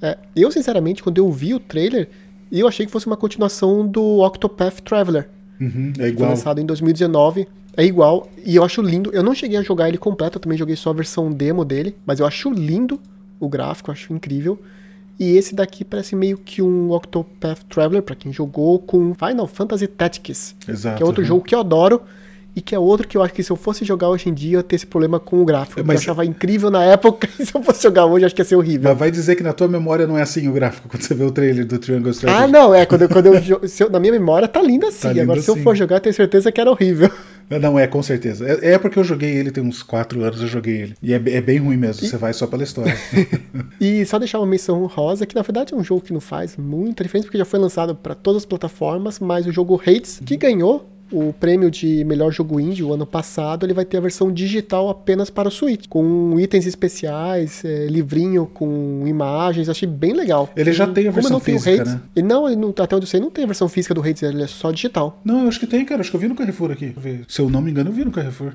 é, 0.02 0.18
eu 0.34 0.50
sinceramente, 0.50 1.02
quando 1.02 1.18
eu 1.18 1.30
vi 1.30 1.54
o 1.54 1.60
trailer, 1.60 2.08
eu 2.50 2.66
achei 2.66 2.86
que 2.86 2.92
fosse 2.92 3.06
uma 3.06 3.16
continuação 3.16 3.86
do 3.86 4.20
Octopath 4.20 4.80
Traveler. 4.80 5.28
Uhum, 5.60 5.92
é 5.98 6.08
igual. 6.08 6.28
Foi 6.28 6.36
lançado 6.36 6.60
em 6.60 6.66
2019. 6.66 7.46
É 7.76 7.84
igual, 7.84 8.26
e 8.42 8.56
eu 8.56 8.64
acho 8.64 8.80
lindo. 8.80 9.10
Eu 9.12 9.22
não 9.22 9.34
cheguei 9.34 9.58
a 9.58 9.62
jogar 9.62 9.88
ele 9.88 9.98
completo, 9.98 10.38
eu 10.38 10.40
também 10.40 10.56
joguei 10.56 10.74
só 10.76 10.90
a 10.90 10.94
versão 10.94 11.30
demo 11.30 11.62
dele, 11.62 11.94
mas 12.06 12.20
eu 12.20 12.26
acho 12.26 12.50
lindo 12.50 12.98
o 13.38 13.50
gráfico, 13.50 13.90
eu 13.90 13.92
acho 13.92 14.14
incrível. 14.14 14.58
E 15.18 15.36
esse 15.36 15.54
daqui 15.54 15.82
parece 15.84 16.14
meio 16.14 16.36
que 16.36 16.60
um 16.60 16.90
Octopath 16.90 17.60
Traveler, 17.70 18.02
para 18.02 18.14
quem 18.14 18.32
jogou, 18.32 18.78
com 18.78 19.14
Final 19.14 19.46
Fantasy 19.46 19.86
Tactics. 19.86 20.54
Exato, 20.68 20.96
que 20.98 21.02
é 21.02 21.06
outro 21.06 21.22
uhum. 21.22 21.28
jogo 21.28 21.44
que 21.44 21.54
eu 21.54 21.60
adoro. 21.60 22.02
e 22.54 22.60
que 22.62 22.74
é 22.74 22.78
outro 22.78 23.06
que 23.06 23.18
eu 23.18 23.22
acho 23.22 23.34
que 23.34 23.42
se 23.42 23.50
eu 23.52 23.56
fosse 23.56 23.84
jogar 23.84 24.08
hoje 24.08 24.30
em 24.30 24.34
dia, 24.34 24.54
eu 24.56 24.60
ia 24.60 24.62
ter 24.62 24.76
esse 24.76 24.86
problema 24.86 25.20
com 25.20 25.42
o 25.42 25.44
gráfico. 25.44 25.82
Mas- 25.84 25.96
eu 25.96 26.00
achava 26.12 26.24
incrível 26.24 26.70
na 26.70 26.82
época, 26.84 27.28
e 27.38 27.44
se 27.44 27.54
eu 27.54 27.62
fosse 27.62 27.82
jogar 27.82 28.06
hoje, 28.06 28.24
acho 28.24 28.34
que 28.34 28.40
ia 28.40 28.46
ser 28.46 28.56
horrível. 28.56 28.88
Mas 28.88 28.98
vai 28.98 29.10
dizer 29.10 29.36
que 29.36 29.42
na 29.42 29.52
tua 29.52 29.68
memória 29.68 30.06
não 30.06 30.16
é 30.16 30.22
assim 30.22 30.48
o 30.48 30.52
gráfico 30.52 30.88
quando 30.88 31.02
você 31.02 31.12
vê 31.14 31.24
o 31.24 31.30
trailer 31.30 31.66
do 31.66 31.78
Triangle 31.78 32.10
Strategy. 32.12 32.44
Ah, 32.44 32.46
não, 32.48 32.74
é, 32.74 32.86
quando, 32.86 33.02
eu- 33.02 33.08
quando 33.10 33.26
eu, 33.26 33.34
eu- 33.34 33.90
na 33.90 34.00
minha 34.00 34.12
memória 34.12 34.48
tá 34.48 34.62
lindo 34.62 34.86
assim. 34.86 35.02
Tá 35.02 35.08
lindo 35.12 35.22
Agora, 35.24 35.40
se 35.42 35.50
eu 35.50 35.54
assim. 35.54 35.62
for 35.62 35.76
jogar, 35.76 35.96
eu 35.96 36.00
tenho 36.00 36.14
certeza 36.14 36.50
que 36.50 36.58
era 36.58 36.70
horrível. 36.70 37.10
Não, 37.48 37.78
é, 37.78 37.86
com 37.86 38.02
certeza. 38.02 38.46
É, 38.46 38.72
é 38.72 38.78
porque 38.78 38.98
eu 38.98 39.04
joguei 39.04 39.30
ele 39.30 39.50
tem 39.50 39.62
uns 39.62 39.82
4 39.82 40.22
anos, 40.22 40.40
eu 40.40 40.48
joguei 40.48 40.76
ele. 40.82 40.94
E 41.02 41.12
é, 41.12 41.16
é 41.16 41.40
bem 41.40 41.58
ruim 41.58 41.76
mesmo, 41.76 42.06
você 42.06 42.16
vai 42.16 42.32
só 42.32 42.46
pela 42.46 42.62
história. 42.62 42.96
E 43.80 44.04
só 44.06 44.18
deixar 44.18 44.38
uma 44.38 44.46
menção 44.46 44.84
rosa, 44.86 45.26
que 45.26 45.34
na 45.34 45.42
verdade 45.42 45.74
é 45.74 45.76
um 45.76 45.84
jogo 45.84 46.00
que 46.00 46.12
não 46.12 46.20
faz 46.20 46.56
muita 46.56 47.04
diferença, 47.04 47.26
porque 47.26 47.38
já 47.38 47.44
foi 47.44 47.60
lançado 47.60 47.94
para 47.94 48.14
todas 48.14 48.42
as 48.42 48.46
plataformas, 48.46 49.20
mas 49.20 49.46
o 49.46 49.52
jogo 49.52 49.80
Hades, 49.84 50.20
que 50.24 50.36
ganhou 50.36 50.88
o 51.10 51.32
prêmio 51.32 51.70
de 51.70 52.04
melhor 52.04 52.32
jogo 52.32 52.58
indie 52.60 52.82
o 52.82 52.92
ano 52.92 53.06
passado, 53.06 53.64
ele 53.64 53.74
vai 53.74 53.84
ter 53.84 53.96
a 53.96 54.00
versão 54.00 54.32
digital 54.32 54.88
apenas 54.88 55.30
para 55.30 55.48
o 55.48 55.50
Switch, 55.50 55.86
com 55.88 56.38
itens 56.38 56.66
especiais, 56.66 57.64
é, 57.64 57.86
livrinho 57.86 58.46
com 58.46 59.04
imagens, 59.06 59.68
achei 59.68 59.88
bem 59.88 60.12
legal. 60.12 60.48
Ele 60.56 60.72
já 60.72 60.86
tem 60.86 61.08
a 61.08 61.10
versão 61.10 61.40
física, 61.40 61.82
Hades, 61.82 61.94
né? 61.94 62.00
Ele 62.14 62.26
não, 62.26 62.46
ele 62.48 62.56
não, 62.56 62.70
até 62.70 62.96
onde 62.96 63.04
eu 63.04 63.10
sei, 63.10 63.20
não 63.20 63.30
tem 63.30 63.44
a 63.44 63.46
versão 63.46 63.68
física 63.68 63.94
do 63.94 64.00
Hades, 64.00 64.22
ele 64.22 64.42
é 64.42 64.46
só 64.46 64.70
digital. 64.70 65.20
não, 65.24 65.42
eu 65.42 65.48
acho 65.48 65.60
que 65.60 65.66
tem, 65.66 65.84
cara. 65.84 66.00
Acho 66.00 66.10
que 66.10 66.16
eu 66.16 66.20
vi 66.20 66.28
no 66.28 66.34
Carrefour 66.34 66.70
aqui. 66.70 66.94
Se 67.28 67.40
eu 67.40 67.48
não 67.48 67.60
me 67.60 67.70
engano, 67.70 67.90
eu 67.90 67.94
vi 67.94 68.04
no 68.04 68.10
Carrefour. 68.10 68.52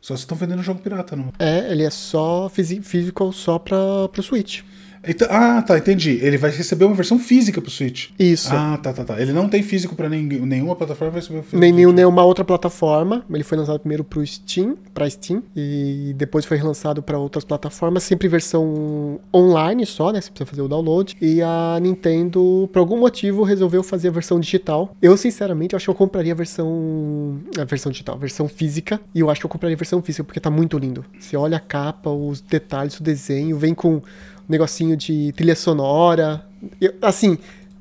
Só 0.00 0.14
se 0.14 0.20
estão 0.20 0.36
vendendo 0.36 0.62
jogo 0.62 0.80
pirata, 0.80 1.16
não. 1.16 1.32
É, 1.38 1.72
ele 1.72 1.82
é 1.82 1.88
só 1.88 2.50
físico 2.50 3.32
só 3.32 3.58
para 3.58 3.78
o 3.78 4.22
Switch. 4.22 4.60
Então- 5.06 5.28
ah, 5.30 5.62
tá, 5.62 5.76
entendi. 5.78 6.18
Ele 6.22 6.36
vai 6.38 6.50
receber 6.50 6.84
uma 6.84 6.94
versão 6.94 7.18
física 7.18 7.60
pro 7.60 7.70
Switch. 7.70 8.10
Isso. 8.18 8.48
Ah, 8.52 8.78
tá, 8.82 8.92
tá, 8.92 9.04
tá. 9.04 9.20
Ele 9.20 9.32
não 9.32 9.48
tem 9.48 9.62
físico 9.62 9.94
pra 9.94 10.08
ninguém- 10.08 10.40
nenhuma 10.40 10.74
plataforma, 10.76 11.12
vai 11.12 11.20
receber 11.20 11.38
o 11.38 11.42
físico. 11.42 11.58
Nem 11.58 11.72
nenhum- 11.72 11.92
nenhuma 11.92 12.22
outra 12.24 12.44
plataforma. 12.44 13.24
Ele 13.32 13.44
foi 13.44 13.58
lançado 13.58 13.78
primeiro 13.80 14.04
pro 14.04 14.24
Steam, 14.26 14.76
para 14.92 15.08
Steam, 15.08 15.42
e 15.54 16.14
depois 16.16 16.44
foi 16.44 16.56
relançado 16.56 17.02
para 17.02 17.18
outras 17.18 17.44
plataformas, 17.44 18.02
sempre 18.02 18.28
versão 18.28 19.20
online 19.34 19.86
só, 19.86 20.10
né? 20.12 20.20
Você 20.20 20.30
precisa 20.30 20.46
fazer 20.48 20.62
o 20.62 20.68
download. 20.68 21.16
E 21.20 21.40
a 21.42 21.78
Nintendo, 21.80 22.68
por 22.72 22.78
algum 22.78 22.98
motivo, 22.98 23.42
resolveu 23.42 23.82
fazer 23.82 24.08
a 24.08 24.10
versão 24.12 24.38
digital. 24.40 24.94
Eu, 25.00 25.16
sinceramente, 25.16 25.74
acho 25.76 25.84
que 25.86 25.90
eu 25.90 25.94
compraria 25.94 26.32
a 26.32 26.36
versão. 26.36 27.38
A 27.58 27.64
versão 27.64 27.90
digital, 27.92 28.14
a 28.14 28.18
versão 28.18 28.48
física. 28.48 29.00
E 29.14 29.20
eu 29.20 29.30
acho 29.30 29.40
que 29.40 29.46
eu 29.46 29.50
compraria 29.50 29.74
a 29.74 29.78
versão 29.78 30.02
física, 30.02 30.24
porque 30.24 30.40
tá 30.40 30.50
muito 30.50 30.78
lindo. 30.78 31.04
Você 31.18 31.36
olha 31.36 31.56
a 31.56 31.60
capa, 31.60 32.10
os 32.10 32.40
detalhes, 32.40 32.98
o 32.98 33.02
desenho, 33.02 33.56
vem 33.58 33.74
com 33.74 34.00
negocinho 34.48 34.96
de 34.96 35.32
trilha 35.32 35.54
sonora. 35.56 36.44
Eu- 36.80 36.94
assim, 37.02 37.38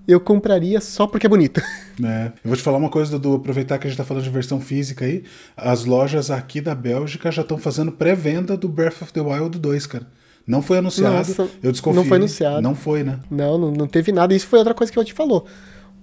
eu 0.08 0.20
compraria 0.20 0.80
só 0.82 1.08
porque 1.08 1.26
é 1.26 1.30
bonito. 1.30 1.62
É. 2.04 2.32
Eu 2.44 2.48
vou 2.50 2.56
te 2.58 2.64
falar 2.64 2.80
uma 2.80 2.90
coisa, 2.90 3.12
Dudu, 3.12 3.36
aproveitar 3.36 3.78
que 3.78 3.86
a 3.86 3.90
gente 3.90 3.98
tá 3.98 4.04
falando 4.04 4.24
de 4.24 4.30
versão 4.32 4.60
física 4.60 5.06
aí. 5.06 5.24
As 5.56 5.86
lojas 5.86 6.32
aqui 6.32 6.60
da 6.60 6.74
Bélgica 6.74 7.32
já 7.32 7.44
estão 7.44 7.56
fazendo 7.56 7.92
pré-venda 7.92 8.58
do 8.58 8.68
Breath 8.68 9.04
of 9.04 9.14
the 9.14 9.22
Wild 9.22 9.60
2, 9.60 9.86
cara. 9.86 10.08
Não 10.46 10.64
foi 10.64 10.80
anunciado. 10.80 11.16
Nossa, 11.18 11.48
eu 11.62 11.72
desconfio. 11.72 12.02
não 12.02 12.08
foi 12.10 12.18
anunciado. 12.18 12.62
Não 12.64 12.74
foi, 12.74 13.04
né? 13.04 13.20
Não, 13.30 13.60
não, 13.60 13.72
não 13.72 13.88
teve 13.88 14.12
nada. 14.12 14.34
Isso 14.34 14.48
foi 14.48 14.58
outra 14.58 14.74
coisa 14.74 14.92
que 14.92 14.98
eu 14.98 15.06
te 15.06 15.14
falou. 15.14 15.46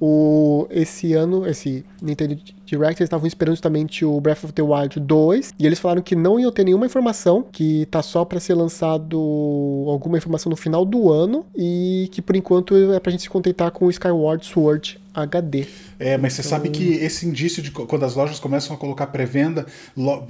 O, 0.01 0.67
esse 0.71 1.13
ano, 1.13 1.47
esse 1.47 1.85
Nintendo 2.01 2.35
Direct, 2.65 3.03
eles 3.03 3.07
estavam 3.09 3.27
esperando 3.27 3.55
justamente 3.55 4.05
o 4.05 4.19
Breath 4.21 4.45
of 4.45 4.53
the 4.53 4.63
Wild 4.63 4.99
2. 4.99 5.55
E 5.59 5.67
eles 5.67 5.79
falaram 5.79 6.01
que 6.01 6.17
não 6.17 6.41
iam 6.41 6.51
ter 6.51 6.65
nenhuma 6.65 6.87
informação, 6.87 7.45
que 7.53 7.87
tá 7.87 8.03
só 8.03 8.25
pra 8.25 8.41
ser 8.41 8.55
lançado 8.55 9.19
alguma 9.89 10.17
informação 10.17 10.49
no 10.49 10.57
final 10.57 10.85
do 10.85 11.11
ano. 11.11 11.45
E 11.55 12.09
que 12.13 12.23
por 12.23 12.35
enquanto 12.35 12.75
é 12.93 12.99
pra 12.99 13.11
gente 13.11 13.25
se 13.25 13.31
contentar 13.31 13.71
com 13.71 13.87
o 13.87 13.91
Skyward 13.91 14.45
Sword 14.47 14.99
HD. 15.13 15.67
É, 16.01 16.17
mas 16.17 16.33
você 16.33 16.43
sabe 16.43 16.71
Então 16.71 16.81
que 16.81 16.95
esse 16.95 17.27
indício 17.27 17.63
de 17.63 17.71
quando 17.71 18.05
as 18.07 18.15
lojas 18.15 18.41
começam 18.41 18.75
a 18.75 18.79
colocar 18.79 19.07
pré-venda, 19.09 19.67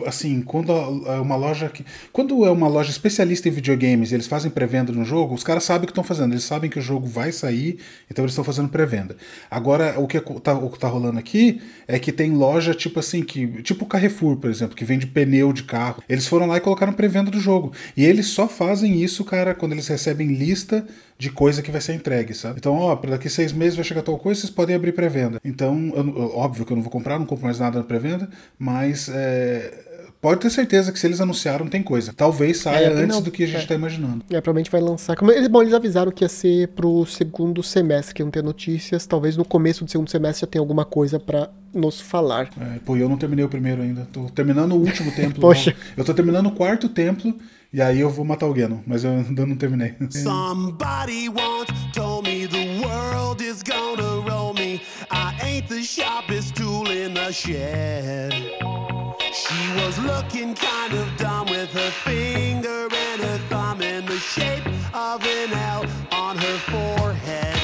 assim, 0.05 0.43
quando 0.43 0.73
é 0.73 1.21
uma 1.21 1.37
loja 1.37 1.69
que. 1.69 1.87
Quando 2.13 2.45
é 2.45 2.51
uma 2.51 2.67
loja 2.67 2.91
especialista 2.91 3.49
em 3.49 3.53
videogames 3.53 4.11
e 4.11 4.15
eles 4.17 4.27
fazem 4.27 4.51
pré-venda 4.51 4.93
no 4.93 5.05
jogo, 5.05 5.33
os 5.33 5.45
caras 5.45 5.63
sabem 5.63 5.85
o 5.85 5.87
que 5.87 5.93
estão 5.93 6.03
fazendo, 6.03 6.33
eles 6.33 6.43
sabem 6.43 6.69
que 6.69 6.79
o 6.79 6.83
jogo 6.83 7.07
vai 7.07 7.31
sair, 7.31 7.79
então 8.11 8.25
eles 8.25 8.33
estão 8.33 8.43
fazendo 8.43 8.69
pré-venda. 8.69 9.17
Agora, 9.49 9.99
o 10.01 10.09
que 10.09 10.21
tá, 10.41 10.55
o 10.55 10.69
que 10.69 10.79
tá 10.79 10.89
rolando 10.89 11.21
aqui 11.21 11.63
é 11.87 12.01
que 12.01 12.11
tem 12.11 12.33
loja 12.33 12.75
tipo 12.75 12.99
assim, 12.99 13.23
que. 13.23 13.63
Tipo 13.63 13.85
o 13.85 13.89
Carrefour, 13.89 14.37
por 14.39 14.51
exemplo, 14.51 14.75
que 14.75 14.85
vende 14.85 15.07
pneu 15.07 15.53
de 15.53 15.63
carro. 15.63 16.03
Eles 16.09 16.27
foram 16.27 16.47
lá 16.47 16.57
e 16.57 16.61
colocaram 16.61 16.93
pré-venda 16.93 17.31
do 17.31 17.39
jogo. 17.39 17.73
E 17.97 18.05
eles 18.05 18.27
só 18.27 18.49
fazem 18.49 19.01
isso, 19.01 19.25
cara, 19.25 19.55
quando 19.55 19.73
eles 19.73 19.87
recebem 19.87 20.27
lista 20.35 20.85
de 21.21 21.31
coisa 21.31 21.61
que 21.61 21.71
vai 21.71 21.83
ser 21.83 21.93
entregue, 21.93 22.33
sabe? 22.33 22.59
Então, 22.59 22.75
ó, 22.75 22.95
daqui 22.97 23.29
seis 23.29 23.53
meses 23.53 23.77
vai 23.77 23.85
chegar 23.85 24.01
tal 24.01 24.19
coisa, 24.19 24.41
vocês 24.41 24.51
podem 24.51 24.75
abrir 24.75 24.93
pré-venda. 24.93 25.39
Então, 25.45 25.60
eu 25.67 25.75
não- 25.75 25.97
eu- 26.17 26.37
óbvio 26.37 26.65
que 26.65 26.73
eu 26.73 26.77
não 26.77 26.83
vou 26.83 26.91
comprar, 26.93 27.19
não 27.19 27.27
compro 27.27 27.45
mais 27.45 27.59
nada 27.59 27.79
na 27.79 27.85
pré-venda, 27.85 28.29
mas 28.59 29.09
é, 29.13 29.73
pode 30.21 30.41
ter 30.41 30.51
certeza 30.51 30.93
que 30.93 30.99
se 30.99 31.07
eles 31.07 31.21
anunciaram, 31.21 31.67
tem 31.67 31.83
coisa. 31.83 32.13
Talvez 32.15 32.59
saia 32.59 32.87
É, 32.87 32.93
antes 32.93 33.09
não, 33.17 33.23
do 33.23 33.31
que 33.31 33.45
a 33.45 33.47
gente 33.47 33.65
é. 33.65 33.67
tá 33.67 33.75
imaginando. 33.75 34.25
É, 34.31 34.41
provavelmente 34.41 34.71
vai 34.71 34.81
lançar. 34.81 35.17
Eles, 35.23 35.49
bom, 35.49 35.63
eles 35.63 35.75
avisaram 35.75 36.11
que 36.13 36.25
ia 36.25 36.29
ser 36.29 36.69
pro 36.69 37.05
segundo 37.07 37.63
semestre, 37.63 38.15
que 38.15 38.23
iam 38.23 38.31
ter 38.31 38.43
notícias. 38.43 39.07
Talvez 39.07 39.37
no 39.37 39.45
começo 39.45 39.85
do 39.85 39.91
segundo 39.91 40.11
semestre 40.11 40.43
já 40.43 40.47
tenha 40.47 40.61
alguma 40.63 40.85
coisa 40.85 41.19
pra 41.19 41.49
nos 41.73 42.01
falar. 42.01 42.51
É, 42.61 42.79
pô, 42.85 42.97
eu 42.97 43.09
não 43.09 43.17
terminei 43.17 43.45
o 43.45 43.49
primeiro 43.49 43.81
ainda. 43.83 44.07
Tô 44.13 44.25
terminando 44.25 44.73
o 44.73 44.77
último 44.81 45.11
templo. 45.17 45.41
Poxa. 45.41 45.71
não. 45.71 45.77
Eu 45.99 46.05
tô 46.05 46.13
terminando 46.13 46.47
o 46.47 46.53
quarto 46.53 46.89
templo, 46.89 47.35
e 47.73 47.81
aí 47.81 48.01
eu 48.01 48.11
vou 48.11 48.25
matar 48.25 48.47
o 48.47 48.53
Ganon, 48.53 48.79
mas 48.87 49.05
eu 49.05 49.11
ainda 49.13 49.47
não 49.47 49.55
terminei. 49.57 49.95
Somebody 50.11 51.29
once 51.29 51.73
told 51.95 52.10
the 55.81 55.87
sharpest 55.87 56.57
tool 56.57 56.91
in 56.91 57.15
the 57.15 57.33
shed. 57.33 58.33
She 59.33 59.61
was 59.81 59.99
looking 60.01 60.55
kind 60.55 60.93
of 60.93 61.07
dumb 61.17 61.47
with 61.47 61.71
her 61.73 61.91
finger 62.05 62.87
and 62.93 63.23
her 63.23 63.39
thumb 63.49 63.81
in 63.81 64.05
the 64.05 64.19
shape 64.19 64.67
of 64.93 65.25
an 65.25 65.53
L 65.55 65.87
on 66.13 66.37
her 66.37 66.59
forehead. 66.73 67.59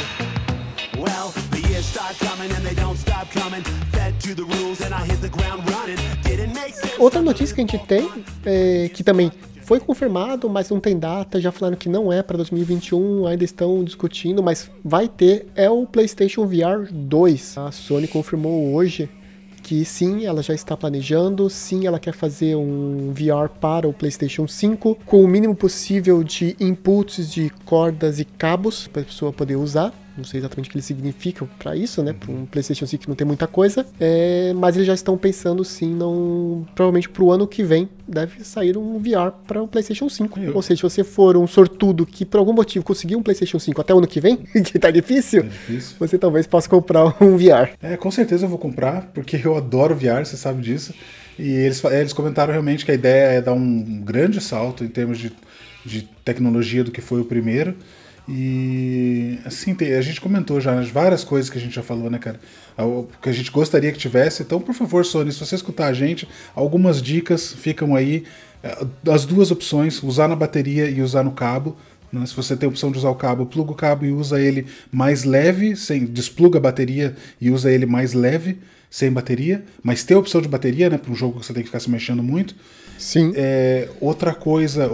Well, 0.97 1.29
the 1.51 1.61
years 1.69 1.85
start 1.85 2.17
coming 2.19 2.51
and 2.53 2.65
they 2.65 2.75
don't 2.75 2.97
stop 2.97 3.31
coming. 3.31 3.63
Fed 3.93 4.19
to 4.21 4.35
the 4.35 4.45
rules 4.45 4.81
and 4.81 4.95
I 4.95 5.05
hit 5.05 5.21
the 5.21 5.29
ground 5.29 5.69
running. 5.69 5.99
Didn't 6.23 6.55
make 6.55 6.75
sense. 6.75 6.97
Outra 6.99 7.21
notícia 7.21 7.55
que 7.55 7.61
a 7.61 7.67
gente 7.67 7.79
tem, 7.87 8.11
é, 8.47 8.89
que 8.95 9.05
também 9.05 9.31
foi 9.67 9.81
confirmado, 9.81 10.49
mas 10.49 10.71
não 10.71 10.79
tem 10.79 10.97
data, 10.97 11.41
já 11.41 11.51
falaram 11.51 11.77
que 11.77 11.89
não 11.89 12.13
é 12.13 12.23
para 12.23 12.37
2021, 12.37 13.27
ainda 13.27 13.43
estão 13.43 13.83
discutindo, 13.83 14.41
mas 14.41 14.71
vai 14.85 15.09
ter, 15.09 15.49
é 15.57 15.69
o 15.69 15.85
PlayStation 15.85 16.47
VR 16.47 16.89
2. 16.89 17.59
A 17.59 17.73
Sony 17.73 18.07
confirmou 18.07 18.73
hoje 18.73 19.11
que 19.65 19.85
sim, 19.85 20.25
ela 20.25 20.41
já 20.41 20.55
está 20.55 20.77
planejando, 20.77 21.51
sim, 21.51 21.85
ela 21.85 21.99
quer 21.99 22.15
fazer 22.15 22.55
um 22.55 23.13
VR 23.13 23.49
para 23.61 23.89
o 23.89 23.93
PlayStation 23.93 24.47
5 24.47 24.99
com 25.05 25.25
o 25.25 25.27
mínimo 25.27 25.57
possível 25.57 26.23
de 26.23 26.57
inputs 26.61 27.29
de 27.33 27.51
cordas 27.65 28.21
e 28.21 28.25
cabos 28.25 28.87
para 28.87 29.03
a 29.03 29.05
pessoa 29.05 29.33
poder 29.33 29.57
usar. 29.57 29.93
Não 30.17 30.25
sei 30.25 30.41
exatamente 30.41 30.69
o 30.69 30.71
que 30.71 30.77
eles 30.77 30.85
significam 30.87 31.49
para 31.59 31.77
isso, 31.77 32.03
né? 32.03 32.13
Para 32.13 32.31
um 32.33 32.47
PlayStation 32.47 32.87
5 32.87 33.03
que 33.03 33.09
não 33.09 33.15
tem 33.15 33.27
muita 33.27 33.47
coisa. 33.47 33.85
É, 34.01 34.53
mas 34.55 34.75
eles 34.75 34.87
já 34.87 34.95
estão 34.95 35.17
pensando 35.19 35.63
sim, 35.65 35.95
não, 35.95 36.67
provavelmente 36.75 37.09
para 37.09 37.23
o 37.23 37.31
ano 37.31 37.47
que 37.47 37.63
vem 37.63 37.89
deve 38.09 38.43
sair 38.45 38.79
um 38.79 38.99
VR 38.99 39.33
para 39.47 39.63
o 39.63 39.69
PlayStation 39.69 40.09
5. 40.09 40.39
Eu- 40.41 40.55
Ou 40.55 40.63
seja, 40.63 40.77
se 40.79 40.83
você 40.83 41.05
for 41.05 41.37
um 41.37 41.47
sortudo 41.47 42.07
que 42.07 42.25
por 42.25 42.39
algum 42.39 42.53
motivo 42.53 42.85
conseguiu 42.85 43.19
um 43.19 43.23
PlayStation 43.23 43.59
5 43.59 43.81
até 43.81 43.93
o 43.93 43.99
ano 43.99 44.07
que 44.07 44.21
vem, 44.21 44.37
que 44.65 44.79
tá 44.79 44.91
difícil, 44.91 45.41
É 45.41 45.43
difícil. 45.49 45.97
você 45.99 46.17
talvez 46.17 46.47
possa 46.47 46.69
comprar 46.69 47.05
um 47.23 47.37
VR. 47.37 47.71
É, 47.83 47.97
com 47.97 48.11
certeza 48.11 48.45
eu 48.47 48.49
vou 48.49 48.59
comprar, 48.59 49.11
porque 49.13 49.41
eu 49.45 49.57
adoro 49.57 49.95
VR, 49.95 50.25
você 50.25 50.37
sabe 50.37 50.63
disso. 50.63 50.95
E 51.39 51.51
eles, 51.51 51.85
eles 51.85 52.13
comentaram 52.15 52.53
realmente 52.53 52.85
que 52.87 52.91
a 52.91 52.95
ideia 52.95 53.33
é 53.33 53.41
dar 53.43 53.53
um 53.53 54.01
grande 54.03 54.41
salto 54.41 54.83
em 54.83 54.89
termos 54.89 55.19
de, 55.19 55.31
de 55.85 56.09
tecnologia 56.25 56.83
do 56.83 56.91
que 56.91 57.03
foi 57.03 57.21
o 57.21 57.25
primeiro. 57.27 57.75
E 58.29 59.39
assim, 59.45 59.77
a 59.97 60.01
gente 60.01 60.21
comentou 60.21 60.61
já 60.61 60.79
as 60.79 60.89
várias 60.89 61.23
coisas 61.23 61.49
que 61.49 61.59
a 61.59 61.61
gente 61.61 61.75
já 61.75 61.83
falou, 61.83 62.11
né, 62.11 62.19
cara? 62.19 62.41
O 62.77 63.07
que 63.23 63.29
a 63.29 63.33
gente 63.33 63.51
gostaria 63.51 63.93
que 63.93 63.99
tivesse. 63.99 64.43
Então, 64.43 64.61
por 64.61 64.75
favor, 64.75 65.05
Sony, 65.05 65.33
se 65.33 65.39
você 65.39 65.55
escutar 65.55 65.87
a 65.87 65.93
gente, 65.93 66.29
algumas 66.55 67.01
dicas 67.01 67.53
ficam 67.53 67.95
aí. 67.95 68.25
eh, 68.65 68.87
As 69.09 69.25
duas 69.25 69.51
opções, 69.51 70.03
usar 70.03 70.27
na 70.29 70.35
bateria 70.37 70.91
e 70.91 71.01
usar 71.03 71.23
no 71.23 71.33
cabo. 71.33 71.77
né? 72.13 72.27
Se 72.27 72.35
você 72.35 72.57
tem 72.57 72.67
a 72.67 72.71
opção 72.71 72.91
de 72.91 72.99
usar 72.99 73.11
o 73.11 73.15
cabo, 73.15 73.47
pluga 73.47 73.71
o 73.73 73.75
cabo 73.77 74.05
e 74.05 74.11
usa 74.11 74.41
ele 74.41 74.67
mais 74.91 75.23
leve, 75.25 75.77
sem 75.77 76.05
despluga 76.05 76.59
a 76.59 76.61
bateria 76.61 77.15
e 77.41 77.51
usa 77.51 77.71
ele 77.71 77.87
mais 77.87 78.13
leve, 78.13 78.59
sem 78.91 79.11
bateria. 79.13 79.65
Mas 79.85 80.03
tem 80.03 80.17
a 80.17 80.21
opção 80.21 80.41
de 80.43 80.49
bateria, 80.49 80.91
né? 80.91 80.99
Para 80.99 81.13
um 81.13 81.17
jogo 81.17 81.39
que 81.39 81.47
você 81.47 81.53
tem 81.53 81.63
que 81.63 81.69
ficar 81.69 81.81
se 81.81 81.91
mexendo 81.91 82.23
muito. 82.25 82.57
Sim. 82.99 83.33
É, 83.37 83.89
outra 84.01 84.35
coisa, 84.35 84.89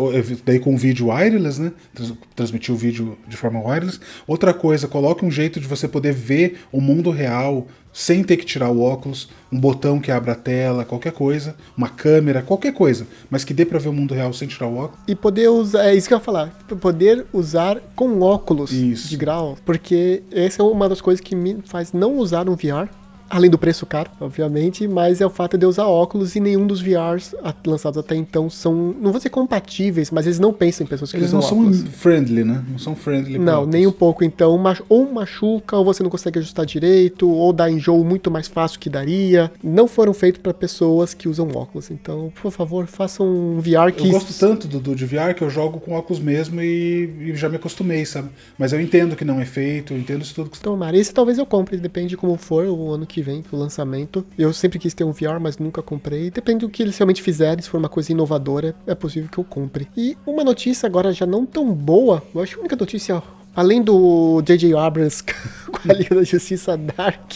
daí 0.44 0.59
com 0.59 0.76
vídeo 0.76 1.09
wireless, 1.09 1.61
né? 1.61 1.72
Trans- 1.94 2.12
Transmitir 2.34 2.74
o 2.74 2.76
vídeo 2.78 3.16
de 3.28 3.36
forma 3.36 3.61
wireless. 3.61 4.00
Outra 4.26 4.53
coisa, 4.55 4.88
coloque 4.88 5.24
um 5.24 5.30
jeito 5.30 5.61
de 5.61 5.66
você 5.66 5.86
poder 5.86 6.12
ver 6.12 6.61
o 6.72 6.80
mundo 6.80 7.11
real 7.11 7.66
sem 7.94 8.24
ter 8.24 8.38
que 8.38 8.46
tirar 8.46 8.70
o 8.70 8.80
óculos, 8.80 9.28
um 9.53 9.61
botão 9.61 10.00
que 10.00 10.11
abra 10.11 10.32
a 10.32 10.34
tela, 10.34 10.82
qualquer 10.82 11.12
coisa, 11.12 11.55
uma 11.76 11.90
câmera, 11.90 12.40
qualquer 12.40 12.72
coisa, 12.72 13.07
mas 13.28 13.44
que 13.44 13.53
dê 13.53 13.66
pra 13.66 13.78
ver 13.78 13.90
o 13.90 13.92
mundo 13.92 14.14
real 14.14 14.32
sem 14.32 14.48
tirar 14.48 14.66
o 14.66 14.76
óculos. 14.78 15.05
E 15.07 15.14
poder 15.14 15.48
usar, 15.48 15.84
é 15.84 15.94
isso 15.94 16.09
que 16.09 16.14
eu 16.14 16.18
ia 16.18 16.24
falar, 16.24 16.48
poder 16.80 17.26
usar 17.34 17.80
com 17.94 18.18
óculos 18.22 18.72
Isso. 18.72 19.11
de 19.11 19.16
grau, 19.18 19.59
porque 19.62 20.22
essa 20.32 20.62
é 20.62 20.64
uma 20.64 20.88
das 20.88 21.03
coisas 21.03 21.20
que 21.22 21.36
me 21.36 21.59
faz 21.66 21.92
não 21.92 22.16
usar 22.16 22.48
um 22.48 22.57
VR, 22.57 22.88
Além 23.33 23.49
do 23.49 23.57
preço 23.57 23.87
caro, 23.87 24.11
obviamente, 24.20 24.87
mas 24.87 25.22
é 25.22 25.26
o 25.26 25.30
fato 25.30 25.57
de 25.57 25.64
eu 25.64 25.70
usar 25.70 25.87
óculos 25.87 26.37
e 26.37 26.41
nenhum 26.41 26.66
dos 26.66 26.83
VRs 26.83 27.35
lançados 27.66 27.97
até 27.97 28.14
então 28.14 28.51
são, 28.51 28.95
não 29.01 29.11
vou 29.11 29.14
dizer 29.14 29.30
compatíveis, 29.30 30.11
mas 30.11 30.26
eles 30.26 30.39
não 30.39 30.53
pensam 30.53 30.85
em 30.85 30.87
pessoas 30.87 31.11
que 31.11 31.16
Eles 31.16 31.28
usam 31.28 31.41
não 31.41 31.49
são 31.49 31.59
óculos. 31.61 31.83
friendly, 31.95 32.45
né? 32.45 32.62
Não 32.68 32.78
são 32.78 32.95
friendly. 32.95 33.39
Não, 33.39 33.61
óculos. 33.61 33.74
nem 33.74 33.87
um 33.87 33.93
pouco. 33.93 34.22
Então, 34.22 34.62
ou 34.87 35.11
machuca, 35.11 35.78
ou 35.78 35.83
você 35.83 36.03
não 36.03 36.11
consegue 36.11 36.41
ajustar 36.41 36.66
direito, 36.66 37.26
ou 37.26 37.55
dá 37.55 37.70
enjoo 37.70 38.05
muito 38.05 38.30
mais 38.30 38.49
fácil 38.49 38.78
que 38.78 38.91
daria. 38.91 39.51
Não 39.64 39.89
foram 39.89 40.12
feitos 40.12 40.43
para 40.43 40.53
pessoas 40.53 41.14
que 41.14 41.26
usam 41.26 41.49
óculos. 41.55 41.91
Então, 41.91 42.30
por 42.43 42.53
favor, 42.53 42.87
façam 42.87 43.26
um 43.26 43.61
VR 43.61 43.93
que. 43.97 44.09
Eu 44.09 44.12
gosto 44.12 44.39
tanto 44.39 44.68
do, 44.68 44.78
do 44.78 44.95
de 44.95 45.07
VR 45.07 45.33
que 45.35 45.43
eu 45.43 45.49
jogo 45.49 45.80
com 45.80 45.93
óculos 45.93 46.20
mesmo 46.20 46.61
e, 46.61 47.30
e 47.30 47.35
já 47.35 47.49
me 47.49 47.57
acostumei, 47.57 48.05
sabe? 48.05 48.28
Mas 48.59 48.74
eu 48.74 48.80
entendo 48.80 49.16
que 49.16 49.24
não 49.24 49.41
é 49.41 49.47
feito, 49.47 49.95
eu 49.95 49.99
entendo 49.99 50.20
isso 50.20 50.35
tudo 50.35 50.51
que 50.51 50.59
você 50.59 50.62
Tomara. 50.62 50.97
Esse 50.99 51.14
talvez 51.14 51.39
eu 51.39 51.47
compre, 51.47 51.78
depende 51.78 52.09
de 52.09 52.16
como 52.18 52.37
for 52.37 52.66
o 52.66 52.93
ano 52.93 53.07
que 53.07 53.22
vem, 53.23 53.45
o 53.51 53.57
lançamento. 53.57 54.25
Eu 54.39 54.53
sempre 54.53 54.79
quis 54.79 54.93
ter 54.95 55.05
um 55.05 55.12
VR, 55.12 55.41
mas 55.41 55.59
nunca 55.59 55.81
comprei. 55.83 56.31
Depende 56.31 56.61
do 56.61 56.68
que 56.68 56.83
eles 56.83 56.97
realmente 56.99 57.23
fizerem, 57.23 57.62
se 57.62 57.70
for 57.70 57.79
uma 57.79 57.89
coisa 57.89 58.12
inovadora, 58.12 58.75
é 58.87 58.95
possível 58.95 59.29
que 59.31 59.39
eu 59.39 59.45
compre. 59.45 59.89
E 59.97 60.16
uma 60.27 60.45
notícia 60.45 60.87
agora 60.87 61.12
já 61.12 61.27
não 61.27 61.47
tão 61.47 61.73
boa, 61.73 62.23
eu 62.35 62.41
acho 62.43 62.53
que 62.53 62.59
a 62.59 62.61
única 62.61 62.77
notícia, 62.77 63.23
além 63.55 63.83
do 63.83 64.43
J.J. 64.43 64.75
Abrams 64.77 65.23
com 65.70 65.91
a 65.91 65.95
Liga 65.95 66.14
da 66.14 66.23
Justiça 66.23 66.77
Dark, 66.77 67.33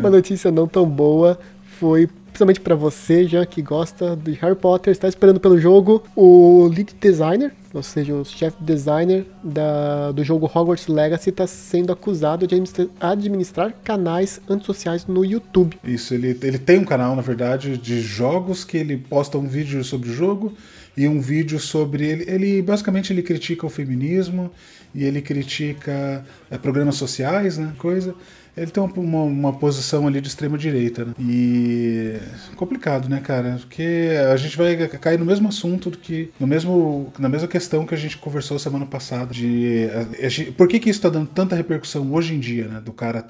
uma 0.00 0.10
notícia 0.10 0.50
não 0.50 0.66
tão 0.66 0.88
boa 0.88 1.38
foi. 1.78 2.08
Principalmente 2.36 2.60
pra 2.60 2.74
você, 2.74 3.26
já 3.26 3.46
que 3.46 3.62
gosta 3.62 4.14
de 4.14 4.32
Harry 4.32 4.54
Potter, 4.54 4.92
está 4.92 5.08
esperando 5.08 5.40
pelo 5.40 5.58
jogo, 5.58 6.02
o 6.14 6.66
lead 6.66 6.94
designer, 7.00 7.50
ou 7.72 7.82
seja, 7.82 8.12
o 8.14 8.26
chefe 8.26 8.62
designer 8.62 9.24
da, 9.42 10.12
do 10.12 10.22
jogo 10.22 10.44
Hogwarts 10.44 10.86
Legacy 10.86 11.30
está 11.30 11.46
sendo 11.46 11.94
acusado 11.94 12.46
de 12.46 12.54
administra- 12.54 12.88
administrar 13.00 13.72
canais 13.82 14.38
antissociais 14.50 15.06
no 15.06 15.24
YouTube. 15.24 15.78
Isso, 15.82 16.12
ele, 16.12 16.38
ele 16.42 16.58
tem 16.58 16.78
um 16.78 16.84
canal, 16.84 17.16
na 17.16 17.22
verdade, 17.22 17.78
de 17.78 18.02
jogos 18.02 18.64
que 18.64 18.76
ele 18.76 18.98
posta 18.98 19.38
um 19.38 19.48
vídeo 19.48 19.82
sobre 19.82 20.10
o 20.10 20.12
jogo 20.12 20.52
e 20.94 21.08
um 21.08 21.22
vídeo 21.22 21.58
sobre 21.58 22.04
ele. 22.04 22.24
Ele 22.28 22.60
basicamente 22.60 23.14
ele 23.14 23.22
critica 23.22 23.64
o 23.64 23.70
feminismo 23.70 24.50
e 24.94 25.04
ele 25.04 25.22
critica 25.22 26.22
é, 26.50 26.58
programas 26.58 26.96
sociais, 26.96 27.56
né? 27.56 27.72
Coisa. 27.78 28.14
Ele 28.56 28.70
tem 28.70 28.82
uma, 28.82 29.22
uma 29.22 29.52
posição 29.52 30.06
ali 30.06 30.20
de 30.20 30.28
extrema 30.28 30.56
direita, 30.56 31.04
né? 31.04 31.12
E 31.20 32.16
complicado, 32.56 33.08
né, 33.08 33.20
cara? 33.20 33.56
Porque 33.60 34.08
a 34.32 34.36
gente 34.36 34.56
vai 34.56 34.74
cair 34.88 35.18
no 35.18 35.24
mesmo 35.26 35.46
assunto 35.48 35.90
do 35.90 35.98
que 35.98 36.30
no 36.40 36.46
mesmo 36.46 37.12
na 37.18 37.28
mesma 37.28 37.46
questão 37.48 37.84
que 37.84 37.94
a 37.94 37.98
gente 37.98 38.16
conversou 38.16 38.58
semana 38.58 38.86
passada 38.86 39.32
de 39.34 39.88
a- 40.22 40.26
a 40.26 40.28
gente- 40.30 40.52
por 40.52 40.68
que 40.68 40.78
que 40.80 40.88
isso 40.88 41.00
tá 41.02 41.08
dando 41.10 41.26
tanta 41.26 41.54
repercussão 41.54 42.10
hoje 42.12 42.34
em 42.34 42.40
dia, 42.40 42.66
né, 42.66 42.80
do 42.80 42.92
cara 42.92 43.26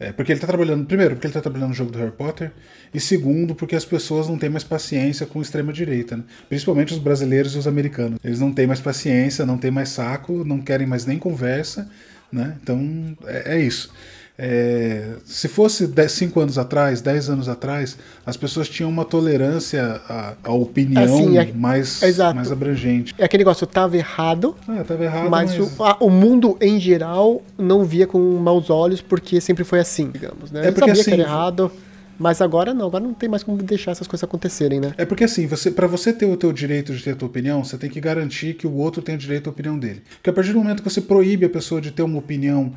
é, 0.00 0.10
porque 0.10 0.32
ele 0.32 0.40
tá 0.40 0.46
trabalhando, 0.48 0.84
primeiro, 0.84 1.14
porque 1.14 1.28
ele 1.28 1.34
tá 1.34 1.40
trabalhando 1.40 1.68
no 1.68 1.74
jogo 1.74 1.92
do 1.92 1.98
Harry 2.00 2.10
Potter, 2.10 2.50
e 2.92 2.98
segundo, 2.98 3.54
porque 3.54 3.76
as 3.76 3.84
pessoas 3.84 4.28
não 4.28 4.36
têm 4.36 4.50
mais 4.50 4.64
paciência 4.64 5.24
com 5.24 5.40
extrema-direita, 5.40 6.16
né? 6.16 6.24
Principalmente 6.48 6.92
os 6.92 6.98
brasileiros 6.98 7.54
e 7.54 7.58
os 7.58 7.68
americanos. 7.68 8.18
Eles 8.24 8.40
não 8.40 8.52
têm 8.52 8.66
mais 8.66 8.80
paciência, 8.80 9.46
não 9.46 9.56
têm 9.56 9.70
mais 9.70 9.90
saco, 9.90 10.42
não 10.44 10.60
querem 10.60 10.84
mais 10.84 11.06
nem 11.06 11.16
conversa, 11.16 11.88
né? 12.30 12.56
Então, 12.60 13.16
é, 13.24 13.54
é 13.54 13.60
isso. 13.62 13.92
É, 14.36 15.12
se 15.24 15.46
fosse 15.46 15.88
5 16.08 16.40
anos 16.40 16.58
atrás, 16.58 17.00
10 17.00 17.30
anos 17.30 17.48
atrás, 17.48 17.96
as 18.26 18.36
pessoas 18.36 18.68
tinham 18.68 18.90
uma 18.90 19.04
tolerância 19.04 20.00
à, 20.08 20.34
à 20.42 20.52
opinião 20.52 21.04
Assim, 21.04 21.38
é- 21.38 21.52
mais, 21.52 22.02
exato. 22.02 22.34
mais 22.34 22.50
abrangente. 22.50 23.14
É 23.16 23.24
aquele 23.24 23.42
negócio, 23.42 23.64
tava 23.64 23.96
errado, 23.96 24.56
Ah, 24.66 24.82
tava 24.82 25.04
errado, 25.04 25.30
mas, 25.30 25.56
mas... 25.56 25.78
O, 25.78 25.84
a- 25.84 25.96
o 26.00 26.10
mundo 26.10 26.56
em 26.60 26.80
geral 26.80 27.42
não 27.56 27.84
via 27.84 28.08
com 28.08 28.18
maus 28.38 28.70
olhos 28.70 29.00
porque 29.00 29.40
sempre 29.40 29.62
foi 29.62 29.78
assim, 29.78 30.10
digamos, 30.10 30.50
né? 30.50 30.66
É 30.66 30.72
porque, 30.72 30.80
sabia 30.88 30.92
assim, 31.00 31.04
que 31.04 31.20
era 31.20 31.22
errado, 31.22 31.70
mas 32.18 32.40
agora 32.40 32.74
não, 32.74 32.86
agora 32.86 33.04
não 33.04 33.14
tem 33.14 33.28
mais 33.28 33.44
como 33.44 33.56
deixar 33.62 33.92
essas 33.92 34.08
coisas 34.08 34.24
acontecerem, 34.24 34.80
né? 34.80 34.94
É 34.98 35.04
porque 35.04 35.22
assim, 35.22 35.46
você, 35.46 35.70
para 35.70 35.86
você 35.86 36.12
ter 36.12 36.26
o 36.26 36.36
teu 36.36 36.52
direito 36.52 36.92
de 36.92 37.02
ter 37.04 37.12
a 37.12 37.16
tua 37.16 37.28
opinião, 37.28 37.62
você 37.62 37.78
tem 37.78 37.88
que 37.88 38.00
garantir 38.00 38.54
que 38.54 38.66
o 38.66 38.72
outro 38.74 39.00
tem 39.00 39.14
o 39.14 39.18
direito 39.18 39.48
à 39.48 39.52
opinião 39.52 39.78
dele. 39.78 40.02
Porque 40.16 40.30
a 40.30 40.32
partir 40.32 40.52
do 40.52 40.58
momento 40.58 40.82
que 40.82 40.90
você 40.90 41.00
proíbe 41.00 41.46
a 41.46 41.50
pessoa 41.50 41.80
de 41.80 41.92
ter 41.92 42.02
uma 42.02 42.18
opinião 42.18 42.72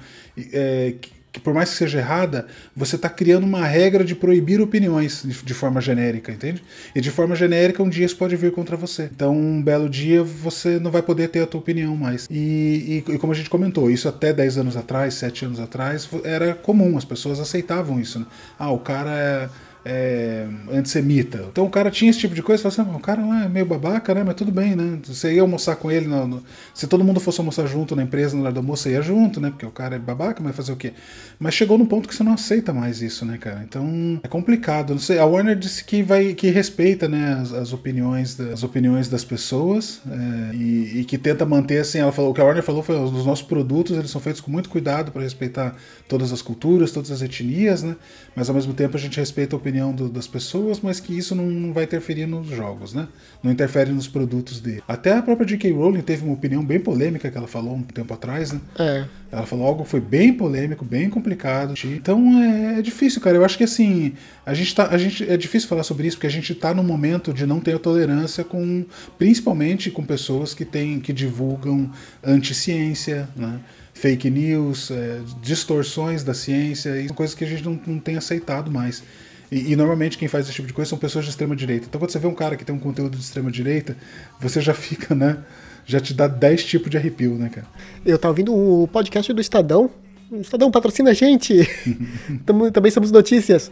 é, 0.53 0.93
que, 1.31 1.39
por 1.39 1.53
mais 1.53 1.69
que 1.69 1.75
seja 1.75 1.99
errada, 1.99 2.47
você 2.75 2.95
está 2.95 3.09
criando 3.09 3.43
uma 3.43 3.65
regra 3.65 4.03
de 4.03 4.15
proibir 4.15 4.59
opiniões 4.61 5.21
de, 5.23 5.43
de 5.43 5.53
forma 5.53 5.79
genérica, 5.81 6.31
entende? 6.31 6.63
E 6.95 7.01
de 7.01 7.11
forma 7.11 7.35
genérica, 7.35 7.83
um 7.83 7.89
dia 7.89 8.05
isso 8.05 8.17
pode 8.17 8.35
vir 8.35 8.51
contra 8.51 8.75
você. 8.75 9.09
Então, 9.13 9.35
um 9.35 9.61
belo 9.61 9.89
dia, 9.89 10.23
você 10.23 10.79
não 10.79 10.89
vai 10.89 11.01
poder 11.01 11.27
ter 11.29 11.41
a 11.41 11.47
tua 11.47 11.59
opinião 11.59 11.95
mais. 11.95 12.27
E, 12.31 13.03
e- 13.07 13.11
e 13.13 13.17
como 13.19 13.33
a 13.33 13.35
gente 13.35 13.49
comentou, 13.49 13.91
isso 13.91 14.07
até 14.07 14.31
10 14.33 14.57
anos 14.57 14.75
atrás, 14.77 15.13
7 15.15 15.45
anos 15.45 15.59
atrás, 15.59 16.09
era 16.23 16.53
comum, 16.55 16.97
as 16.97 17.05
pessoas 17.05 17.39
aceitavam 17.39 17.99
isso. 17.99 18.19
Né? 18.19 18.25
Ah, 18.57 18.71
o 18.71 18.79
cara 18.79 19.11
é 19.11 19.49
é, 19.89 20.45
antissemita. 20.71 21.45
Então 21.49 21.65
o 21.65 21.69
cara 21.69 21.89
tinha 21.89 22.09
esse 22.09 22.19
tipo 22.19 22.35
de 22.35 22.41
coisa, 22.43 22.61
você 22.61 22.69
fala 22.75 22.87
assim, 22.89 22.95
"Ah, 22.95 22.97
o 22.97 23.01
cara 23.01 23.25
lá 23.25 23.45
é 23.45 23.47
meio 23.47 23.65
babaca, 23.65 24.13
né? 24.13 24.23
Mas 24.25 24.35
tudo 24.35 24.51
bem, 24.51 24.75
né? 24.75 24.99
Você 25.05 25.33
ia 25.33 25.41
almoçar 25.41 25.77
com 25.77 25.89
ele, 25.89 26.07
no- 26.07 26.27
no- 26.27 26.43
se 26.73 26.87
todo 26.87 27.03
mundo 27.03 27.19
fosse 27.21 27.39
almoçar 27.39 27.65
junto 27.67 27.95
na 27.95 28.03
empresa 28.03 28.35
na 28.35 28.43
hora 28.43 28.51
do 28.51 28.59
almoço, 28.59 28.83
você 28.83 28.91
ia 28.91 29.01
junto, 29.01 29.39
né? 29.39 29.49
Porque 29.49 29.65
o 29.65 29.71
cara 29.71 29.95
é 29.95 29.99
babaca, 29.99 30.43
mas 30.43 30.55
fazer 30.55 30.73
o 30.73 30.75
quê? 30.75 30.91
Mas 31.39 31.53
chegou 31.53 31.77
num 31.77 31.85
ponto 31.85 32.07
que 32.09 32.13
você 32.15 32.23
não 32.23 32.33
aceita 32.33 32.73
mais 32.73 33.01
isso, 33.01 33.25
né, 33.25 33.37
cara? 33.37 33.63
Então 33.63 34.19
é 34.23 34.27
complicado. 34.27 34.91
Não 34.91 34.99
sei, 34.99 35.19
a 35.19 35.25
Warner 35.25 35.55
disse 35.55 35.83
que 35.85 36.03
vai 36.03 36.33
que 36.33 36.49
respeita, 36.49 37.07
né, 37.07 37.37
as, 37.41 37.53
as 37.53 37.71
opiniões 37.73 38.35
das 38.35 38.47
as 38.57 38.63
opiniões 38.63 39.07
das 39.07 39.23
pessoas 39.23 40.01
é, 40.09 40.55
e, 40.55 40.99
e 41.01 41.05
que 41.05 41.17
tenta 41.17 41.45
manter 41.45 41.79
assim. 41.79 41.99
Ela 41.99 42.11
falou 42.11 42.31
o 42.31 42.33
que 42.33 42.41
a 42.41 42.43
Warner 42.43 42.63
falou 42.63 42.81
foi 42.81 42.95
os 42.99 43.25
nossos 43.25 43.45
produtos 43.45 43.95
eles 43.95 44.09
são 44.09 44.19
feitos 44.19 44.41
com 44.41 44.49
muito 44.49 44.67
cuidado 44.69 45.11
para 45.11 45.21
respeitar 45.21 45.75
todas 46.07 46.33
as 46.33 46.41
culturas, 46.41 46.91
todas 46.91 47.11
as 47.11 47.21
etnias, 47.21 47.83
né? 47.83 47.95
Mas 48.35 48.49
ao 48.49 48.55
mesmo 48.55 48.73
tempo 48.73 48.97
a 48.97 48.99
gente 48.99 49.19
respeita 49.19 49.55
a 49.55 49.57
opinião 49.59 49.76
do- 49.93 50.09
das 50.09 50.27
pessoas, 50.27 50.79
mas 50.81 50.99
que 50.99 51.17
isso 51.17 51.33
não, 51.35 51.45
não 51.45 51.73
vai 51.73 51.83
interferir 51.85 52.25
nos 52.25 52.47
jogos, 52.47 52.93
né? 52.93 53.07
Não 53.43 53.51
interfere 53.51 53.91
nos 53.91 54.07
produtos 54.07 54.59
dele. 54.59 54.81
Até 54.87 55.13
a 55.13 55.21
própria 55.21 55.45
J.K. 55.45 55.71
Rowling 55.71 56.01
teve 56.01 56.23
uma 56.25 56.33
opinião 56.33 56.63
bem 56.65 56.79
polêmica 56.79 57.29
que 57.29 57.37
ela 57.37 57.47
falou 57.47 57.75
um 57.75 57.83
tempo 57.83 58.13
atrás, 58.13 58.51
né? 58.51 58.59
É. 58.79 59.05
Ela 59.31 59.45
falou 59.45 59.65
algo 59.67 59.83
que 59.83 59.89
foi 59.89 59.99
bem 59.99 60.33
polêmico, 60.33 60.83
bem 60.85 61.09
complicado. 61.09 61.73
Então 61.85 62.41
é, 62.41 62.79
é 62.79 62.81
difícil, 62.81 63.19
cara. 63.21 63.35
Eu 63.37 63.43
acho 63.45 63.57
que 63.57 63.63
assim, 63.65 64.13
a 64.45 64.53
gente 64.53 64.73
tá. 64.73 64.87
A 64.87 64.97
gente, 64.97 65.29
é 65.29 65.35
difícil 65.35 65.67
falar 65.67 65.83
sobre 65.83 66.07
isso, 66.07 66.17
porque 66.17 66.27
a 66.27 66.31
gente 66.31 66.55
tá 66.55 66.73
num 66.73 66.83
momento 66.83 67.33
de 67.33 67.45
não 67.45 67.59
ter 67.59 67.77
tolerância 67.79 68.43
com. 68.43 68.85
Principalmente 69.17 69.91
com 69.91 70.03
pessoas 70.03 70.53
que 70.53 70.63
têm, 70.63 70.99
que 70.99 71.11
divulgam 71.11 71.91
anti-ciência, 72.23 73.27
né? 73.35 73.59
Fake 73.93 74.29
news, 74.29 74.91
é, 74.91 75.19
distorções 75.41 76.23
da 76.23 76.33
ciência, 76.33 77.01
e 77.01 77.09
coisas 77.09 77.35
que 77.35 77.43
a 77.43 77.47
gente 77.47 77.63
não, 77.65 77.79
não 77.87 77.99
tem 77.99 78.15
aceitado 78.15 78.69
mais. 78.69 79.03
E, 79.51 79.71
e 79.71 79.75
normalmente 79.75 80.17
quem 80.17 80.27
faz 80.27 80.45
esse 80.45 80.53
tipo 80.53 80.67
de 80.67 80.73
coisa 80.73 80.89
são 80.89 80.97
pessoas 80.97 81.25
de 81.25 81.31
extrema 81.31 81.55
direita. 81.55 81.87
Então 81.87 81.99
quando 81.99 82.11
você 82.11 82.19
vê 82.19 82.27
um 82.27 82.35
cara 82.35 82.55
que 82.55 82.65
tem 82.65 82.75
um 82.75 82.79
conteúdo 82.79 83.17
de 83.17 83.23
extrema 83.23 83.51
direita, 83.51 83.95
você 84.39 84.61
já 84.61 84.73
fica, 84.73 85.15
né? 85.15 85.37
Já 85.85 85.99
te 85.99 86.13
dá 86.13 86.27
10 86.27 86.65
tipos 86.65 86.89
de 86.89 86.97
arrepio, 86.97 87.35
né, 87.35 87.49
cara? 87.49 87.67
Eu 88.05 88.17
tava 88.17 88.33
ouvindo 88.33 88.53
o 88.53 88.87
podcast 88.87 89.31
do 89.31 89.39
Estadão. 89.39 89.89
O 90.29 90.41
Estadão 90.41 90.69
patrocina 90.69 91.11
a 91.11 91.13
gente. 91.13 91.65
Também 92.73 92.91
somos 92.91 93.09
notícias. 93.11 93.71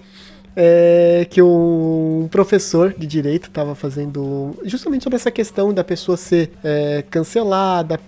É, 0.55 1.27
que 1.29 1.41
um 1.41 2.27
professor 2.31 2.93
de 2.97 3.05
direito 3.05 3.49
estava 3.49 3.75
fazendo 3.75 4.55
justamente 4.63 5.03
sobre 5.03 5.17
essa 5.17 5.29
questão 5.29 5.73
da 5.73 5.83
pessoa 5.83 6.15
ser 6.15 6.51
é, 6.63 7.03
cancelada, 7.09 7.99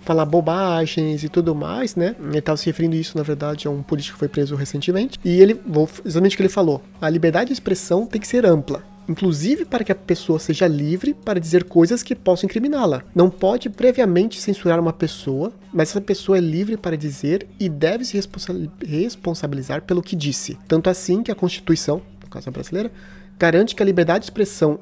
falar 0.00 0.24
bobagens 0.24 1.22
e 1.22 1.28
tudo 1.28 1.54
mais, 1.54 1.94
né? 1.94 2.16
Ele 2.20 2.38
estava 2.38 2.56
se 2.56 2.66
referindo 2.66 2.96
isso, 2.96 3.16
na 3.16 3.22
verdade, 3.22 3.68
a 3.68 3.70
um 3.70 3.82
político 3.82 4.14
que 4.14 4.18
foi 4.18 4.28
preso 4.28 4.56
recentemente. 4.56 5.18
E 5.24 5.40
ele, 5.40 5.60
exatamente 6.04 6.34
o 6.34 6.36
que 6.36 6.42
ele 6.42 6.48
falou: 6.48 6.82
a 7.00 7.08
liberdade 7.08 7.48
de 7.48 7.52
expressão 7.52 8.06
tem 8.06 8.20
que 8.20 8.26
ser 8.26 8.44
ampla 8.44 8.91
inclusive 9.08 9.64
para 9.64 9.84
que 9.84 9.92
a 9.92 9.94
pessoa 9.94 10.38
seja 10.38 10.66
livre 10.66 11.14
para 11.14 11.40
dizer 11.40 11.64
coisas 11.64 12.02
que 12.02 12.14
possam 12.14 12.46
incriminá-la. 12.46 13.02
Não 13.14 13.28
pode 13.28 13.68
previamente 13.68 14.40
censurar 14.40 14.78
uma 14.80 14.92
pessoa, 14.92 15.52
mas 15.72 15.90
essa 15.90 16.00
pessoa 16.00 16.38
é 16.38 16.40
livre 16.40 16.76
para 16.76 16.96
dizer 16.96 17.46
e 17.58 17.68
deve 17.68 18.04
se 18.04 18.14
responsa- 18.14 18.54
responsabilizar 18.84 19.82
pelo 19.82 20.02
que 20.02 20.16
disse. 20.16 20.58
Tanto 20.68 20.88
assim 20.88 21.22
que 21.22 21.30
a 21.30 21.34
Constituição, 21.34 22.00
no 22.22 22.28
caso 22.28 22.48
a 22.48 22.52
brasileira, 22.52 22.90
garante 23.38 23.74
que 23.74 23.82
a 23.82 23.86
liberdade 23.86 24.20
de 24.20 24.26
expressão 24.26 24.78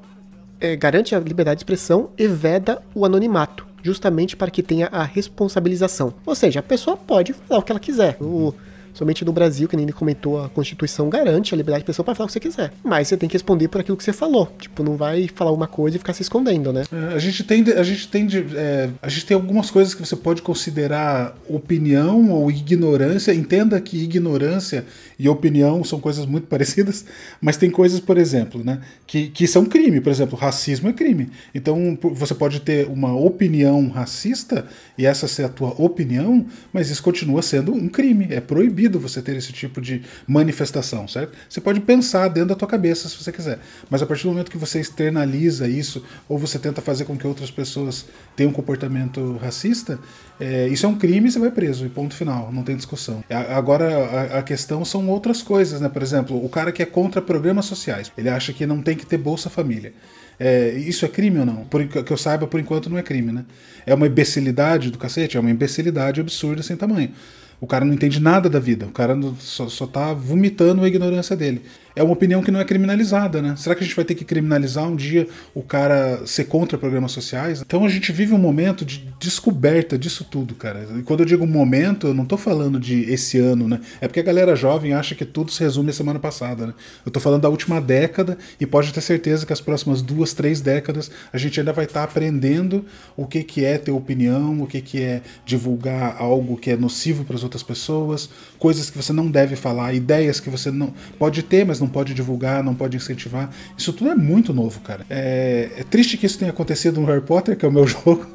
é, 0.60 0.76
garante 0.76 1.14
a 1.14 1.18
liberdade 1.18 1.56
de 1.58 1.62
expressão 1.62 2.10
e 2.18 2.26
veda 2.28 2.82
o 2.94 3.06
anonimato, 3.06 3.66
justamente 3.82 4.36
para 4.36 4.50
que 4.50 4.62
tenha 4.62 4.88
a 4.92 5.02
responsabilização. 5.02 6.12
Ou 6.26 6.34
seja, 6.34 6.60
a 6.60 6.62
pessoa 6.62 6.96
pode 6.98 7.32
falar 7.32 7.60
o 7.60 7.62
que 7.62 7.72
ela 7.72 7.80
quiser. 7.80 8.16
O- 8.20 8.52
somente 8.92 9.24
no 9.24 9.32
Brasil, 9.32 9.68
que 9.68 9.76
nem 9.76 9.84
ele 9.84 9.92
comentou, 9.92 10.42
a 10.42 10.48
Constituição 10.48 11.08
garante 11.08 11.54
a 11.54 11.56
liberdade 11.56 11.80
de 11.80 11.84
expressão 11.84 12.04
para 12.04 12.14
falar 12.14 12.26
o 12.26 12.28
que 12.28 12.32
você 12.32 12.40
quiser. 12.40 12.72
Mas 12.84 13.08
você 13.08 13.16
tem 13.16 13.28
que 13.28 13.34
responder 13.34 13.68
por 13.68 13.80
aquilo 13.80 13.96
que 13.96 14.04
você 14.04 14.12
falou. 14.12 14.52
Tipo, 14.58 14.82
não 14.82 14.96
vai 14.96 15.28
falar 15.34 15.52
uma 15.52 15.66
coisa 15.66 15.96
e 15.96 15.98
ficar 15.98 16.12
se 16.12 16.22
escondendo, 16.22 16.72
né? 16.72 16.84
É, 16.92 17.14
A 17.14 17.18
gente 17.18 17.44
tem, 17.44 17.62
a 17.70 17.82
gente 17.82 18.08
tem, 18.08 18.28
é, 18.54 18.90
a 19.00 19.08
gente 19.08 19.26
tem 19.26 19.34
algumas 19.34 19.70
coisas 19.70 19.94
que 19.94 20.00
você 20.00 20.16
pode 20.16 20.42
considerar 20.42 21.36
opinião 21.48 22.30
ou 22.30 22.50
ignorância. 22.50 23.34
Entenda 23.34 23.80
que 23.80 24.02
ignorância 24.02 24.84
e 25.18 25.28
opinião 25.28 25.84
são 25.84 26.00
coisas 26.00 26.26
muito 26.26 26.46
parecidas, 26.48 27.04
mas 27.40 27.56
tem 27.56 27.70
coisas, 27.70 28.00
por 28.00 28.18
exemplo, 28.18 28.64
né, 28.64 28.80
que, 29.06 29.28
que 29.28 29.46
são 29.46 29.64
crime. 29.64 30.00
Por 30.00 30.10
exemplo, 30.10 30.38
racismo 30.38 30.88
é 30.88 30.92
crime. 30.92 31.30
Então 31.54 31.98
você 32.14 32.34
pode 32.34 32.60
ter 32.60 32.88
uma 32.88 33.14
opinião 33.14 33.88
racista 33.88 34.66
e 34.96 35.06
essa 35.06 35.28
ser 35.28 35.44
a 35.44 35.48
tua 35.48 35.74
opinião, 35.78 36.46
mas 36.72 36.90
isso 36.90 37.02
continua 37.02 37.42
sendo 37.42 37.72
um 37.72 37.88
crime, 37.88 38.28
é 38.30 38.40
proibido 38.40 38.79
proibido 38.80 38.98
você 38.98 39.20
ter 39.20 39.36
esse 39.36 39.52
tipo 39.52 39.80
de 39.80 40.02
manifestação, 40.26 41.06
certo? 41.06 41.36
Você 41.48 41.60
pode 41.60 41.80
pensar 41.80 42.28
dentro 42.28 42.50
da 42.50 42.54
tua 42.54 42.68
cabeça 42.68 43.08
se 43.08 43.16
você 43.16 43.30
quiser, 43.30 43.58
mas 43.90 44.02
a 44.02 44.06
partir 44.06 44.22
do 44.22 44.30
momento 44.30 44.50
que 44.50 44.56
você 44.56 44.80
externaliza 44.80 45.68
isso 45.68 46.02
ou 46.28 46.38
você 46.38 46.58
tenta 46.58 46.80
fazer 46.80 47.04
com 47.04 47.16
que 47.16 47.26
outras 47.26 47.50
pessoas 47.50 48.06
tenham 48.34 48.50
um 48.50 48.54
comportamento 48.54 49.36
racista, 49.36 49.98
é, 50.38 50.68
isso 50.68 50.86
é 50.86 50.88
um 50.88 50.96
crime 50.96 51.28
e 51.28 51.32
você 51.32 51.38
vai 51.38 51.50
preso, 51.50 51.84
e 51.84 51.88
ponto 51.90 52.14
final, 52.14 52.50
não 52.50 52.62
tem 52.62 52.74
discussão. 52.74 53.22
Agora, 53.28 54.34
a, 54.34 54.38
a, 54.38 54.42
questão 54.42 54.84
são 54.84 55.08
outras 55.08 55.42
coisas, 55.42 55.80
né? 55.80 55.88
Por 55.88 56.02
exemplo, 56.02 56.42
o 56.42 56.48
cara 56.48 56.72
que 56.72 56.82
é 56.82 56.86
contra 56.86 57.20
programas 57.20 57.66
sociais, 57.66 58.10
ele 58.16 58.30
acha 58.30 58.52
que 58.52 58.64
não 58.64 58.80
tem 58.80 58.96
que 58.96 59.04
ter 59.04 59.18
Bolsa 59.18 59.50
Família. 59.50 59.92
É, 60.38 60.70
isso 60.70 61.04
é 61.04 61.08
crime 61.08 61.38
ou 61.38 61.44
não? 61.44 61.64
Por, 61.66 61.86
que 61.86 62.10
eu 62.10 62.16
saiba, 62.16 62.46
por 62.46 62.58
enquanto 62.58 62.88
não 62.88 62.96
é 62.96 63.02
crime, 63.02 63.30
né? 63.30 63.44
É 63.84 63.92
uma 63.92 64.06
imbecilidade 64.06 64.90
do 64.90 64.96
cacete? 64.96 65.36
É 65.36 65.40
uma 65.40 65.50
imbecilidade 65.50 66.18
absurda 66.18 66.62
sem 66.62 66.76
tamanho. 66.76 67.12
O 67.60 67.66
cara 67.66 67.84
não 67.84 67.92
entende 67.92 68.20
nada 68.20 68.48
da 68.48 68.58
vida, 68.58 68.86
o 68.86 68.90
cara 68.90 69.18
só, 69.38 69.68
só 69.68 69.86
tá 69.86 70.14
vomitando 70.14 70.82
a 70.82 70.88
ignorância 70.88 71.36
dele 71.36 71.62
é 71.94 72.02
uma 72.02 72.12
opinião 72.12 72.42
que 72.42 72.50
não 72.50 72.60
é 72.60 72.64
criminalizada, 72.64 73.42
né? 73.42 73.54
Será 73.56 73.74
que 73.74 73.82
a 73.82 73.86
gente 73.86 73.96
vai 73.96 74.04
ter 74.04 74.14
que 74.14 74.24
criminalizar 74.24 74.86
um 74.86 74.96
dia 74.96 75.26
o 75.54 75.62
cara 75.62 76.24
ser 76.26 76.44
contra 76.44 76.78
programas 76.78 77.12
sociais? 77.12 77.62
Então 77.64 77.84
a 77.84 77.88
gente 77.88 78.12
vive 78.12 78.34
um 78.34 78.38
momento 78.38 78.84
de 78.84 79.08
descoberta 79.18 79.98
disso 79.98 80.24
tudo, 80.24 80.54
cara. 80.54 80.86
E 80.98 81.02
quando 81.02 81.20
eu 81.20 81.26
digo 81.26 81.46
momento, 81.46 82.08
eu 82.08 82.14
não 82.14 82.24
tô 82.24 82.36
falando 82.36 82.78
de 82.78 83.02
esse 83.10 83.38
ano, 83.38 83.68
né? 83.68 83.80
É 84.00 84.06
porque 84.06 84.20
a 84.20 84.22
galera 84.22 84.54
jovem 84.54 84.92
acha 84.92 85.14
que 85.14 85.24
tudo 85.24 85.50
se 85.50 85.62
resume 85.62 85.90
à 85.90 85.92
semana 85.92 86.18
passada, 86.18 86.68
né? 86.68 86.74
Eu 87.04 87.10
tô 87.10 87.20
falando 87.20 87.42
da 87.42 87.48
última 87.48 87.80
década 87.80 88.38
e 88.60 88.66
pode 88.66 88.92
ter 88.92 89.00
certeza 89.00 89.44
que 89.44 89.52
as 89.52 89.60
próximas 89.60 90.02
duas, 90.02 90.32
três 90.32 90.60
décadas 90.60 91.10
a 91.32 91.38
gente 91.38 91.58
ainda 91.58 91.72
vai 91.72 91.84
estar 91.84 92.00
tá 92.00 92.04
aprendendo 92.04 92.84
o 93.16 93.26
que, 93.26 93.42
que 93.42 93.64
é 93.64 93.78
ter 93.78 93.90
opinião, 93.90 94.62
o 94.62 94.66
que, 94.66 94.80
que 94.80 95.02
é 95.02 95.22
divulgar 95.44 96.16
algo 96.18 96.56
que 96.56 96.70
é 96.70 96.76
nocivo 96.76 97.24
para 97.24 97.36
as 97.36 97.42
outras 97.42 97.62
pessoas, 97.62 98.28
coisas 98.58 98.90
que 98.90 98.96
você 98.96 99.12
não 99.12 99.30
deve 99.30 99.56
falar, 99.56 99.92
ideias 99.94 100.40
que 100.40 100.50
você 100.50 100.70
não 100.70 100.92
pode 101.18 101.42
ter, 101.42 101.64
mas 101.64 101.79
não 101.80 101.88
pode 101.88 102.14
divulgar, 102.14 102.62
não 102.62 102.74
pode 102.74 102.96
incentivar. 102.96 103.50
Isso 103.76 103.92
tudo 103.92 104.10
é 104.10 104.14
muito 104.14 104.52
novo, 104.52 104.80
cara. 104.80 105.04
É, 105.08 105.70
é 105.78 105.84
triste 105.84 106.16
que 106.16 106.26
isso 106.26 106.38
tenha 106.38 106.50
acontecido 106.50 107.00
no 107.00 107.06
Harry 107.06 107.22
Potter, 107.22 107.56
que 107.56 107.64
é 107.64 107.68
o 107.68 107.72
meu 107.72 107.86
jogo, 107.88 108.26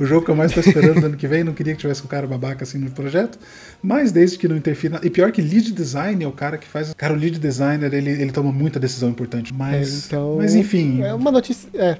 o 0.00 0.04
jogo 0.04 0.24
que 0.24 0.30
eu 0.30 0.36
mais 0.36 0.50
estou 0.50 0.64
esperando 0.64 1.00
no 1.00 1.06
ano 1.06 1.16
que 1.16 1.28
vem. 1.28 1.44
Não 1.44 1.52
queria 1.52 1.74
que 1.74 1.80
tivesse 1.80 2.02
um 2.02 2.06
cara 2.06 2.26
babaca 2.26 2.64
assim 2.64 2.78
no 2.78 2.90
projeto, 2.90 3.38
mas 3.82 4.10
desde 4.10 4.38
que 4.38 4.48
não 4.48 4.56
interfira. 4.56 5.00
E 5.02 5.10
pior 5.10 5.30
que 5.30 5.40
lead 5.40 5.72
design 5.72 6.24
é 6.24 6.26
o 6.26 6.32
cara 6.32 6.58
que 6.58 6.66
faz. 6.66 6.92
Cara, 6.94 7.14
o 7.14 7.16
lead 7.16 7.38
designer 7.38 7.92
ele, 7.92 8.10
ele 8.10 8.32
toma 8.32 8.50
muita 8.50 8.80
decisão 8.80 9.08
importante. 9.08 9.54
Mas, 9.54 10.04
é, 10.04 10.06
então, 10.06 10.36
mas 10.36 10.54
enfim. 10.54 11.02
É 11.02 11.14
uma 11.14 11.30
notícia. 11.30 11.68
É, 11.74 11.98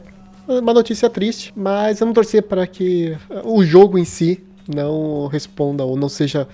uma 0.49 0.73
notícia 0.73 1.11
triste, 1.11 1.53
mas 1.57 1.99
vamos 1.99 2.15
torcer 2.15 2.43
para 2.43 2.67
que 2.67 3.17
o 3.45 3.65
jogo 3.65 3.99
em 3.99 4.05
si 4.05 4.41
não 4.73 5.27
responda 5.27 5.85
ou 5.85 5.97
não 5.97 6.09
seja 6.09 6.47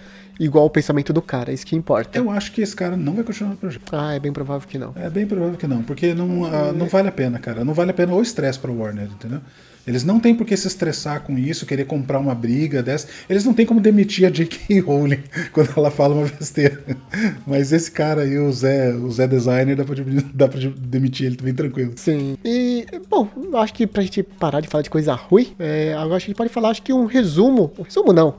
igual 0.45 0.67
o 0.67 0.71
pensamento 0.71 1.13
do 1.13 1.23
cara, 1.23 1.51
é 1.51 1.55
isso 1.55 1.65
que 1.65 1.77
importa. 1.77 2.19
Eu 2.19 2.31
acho 2.31 2.53
que 2.53 2.61
esse 2.61 2.75
cara 2.75 2.97
não 2.97 3.15
vai 3.15 3.25
continuar 3.25 3.51
no 3.51 3.57
projeto. 3.57 3.83
Ah, 3.93 4.15
é 4.15 4.19
bem 4.19 4.33
provável 4.33 4.69
que 4.69 4.79
não. 4.79 4.93
É 4.97 5.09
bem 5.09 5.27
provável 5.27 5.57
que 5.57 5.67
não, 5.67 5.83
porque 5.83 6.15
não, 6.15 6.43
uh, 6.43 6.73
não 6.75 6.87
vale 6.87 7.09
a 7.09 7.13
pena, 7.13 7.39
cara. 7.39 7.65
Não 7.65 7.73
vale 7.73 7.93
a 7.93 7.95
pena 7.95 8.13
o 8.13 8.21
estresse 8.21 8.59
pra 8.59 8.73
Warner, 8.73 9.05
entendeu? 9.05 9.41
Eles 9.87 10.05
não 10.05 10.21
têm 10.21 10.35
por 10.35 10.47
que 10.47 10.57
se 10.57 10.69
estressar 10.69 11.23
com 11.23 11.37
isso, 11.37 11.67
querer 11.67 11.87
comprar 11.87 12.19
uma 12.19 12.35
briga 12.35 12.83
dessa. 12.83 13.09
Eles 13.29 13.45
não 13.45 13.53
têm 13.53 13.67
como 13.67 13.81
demitir 13.81 14.27
a 14.27 14.31
J.K. 14.31 14.79
Rowling 14.83 15.23
quando 15.53 15.73
ela 15.77 15.91
fala 15.91 16.15
uma 16.15 16.27
besteira. 16.27 16.81
Mas 17.47 17.73
esse 17.73 17.91
cara 17.91 18.23
aí, 18.23 18.39
o 18.39 18.53
Zé, 18.53 18.95
o 18.95 19.11
Zé 19.11 19.27
Designer, 19.27 19.77
dá 19.77 19.85
pra, 19.85 19.97
dá 20.35 20.49
pra 20.49 20.61
demitir 20.79 21.27
ele 21.27 21.37
também 21.37 21.55
tranquilo. 21.55 21.93
Sim. 21.97 22.37
E, 22.45 22.87
bom, 23.09 23.29
acho 23.55 23.75
que 23.75 23.87
pra 23.87 24.03
gente 24.03 24.23
parar 24.23 24.61
de 24.61 24.69
falar 24.69 24.83
de 24.83 24.91
coisa 24.91 25.15
ruim, 25.15 25.53
é, 25.59 25.95
agora 25.95 26.17
a 26.17 26.21
gente 26.21 26.35
pode 26.35 26.51
falar, 26.51 26.71
acho 26.71 26.83
que 26.83 26.93
um 26.93 27.07
resumo. 27.07 27.73
Um 27.77 27.83
resumo 27.83 28.13
não 28.13 28.37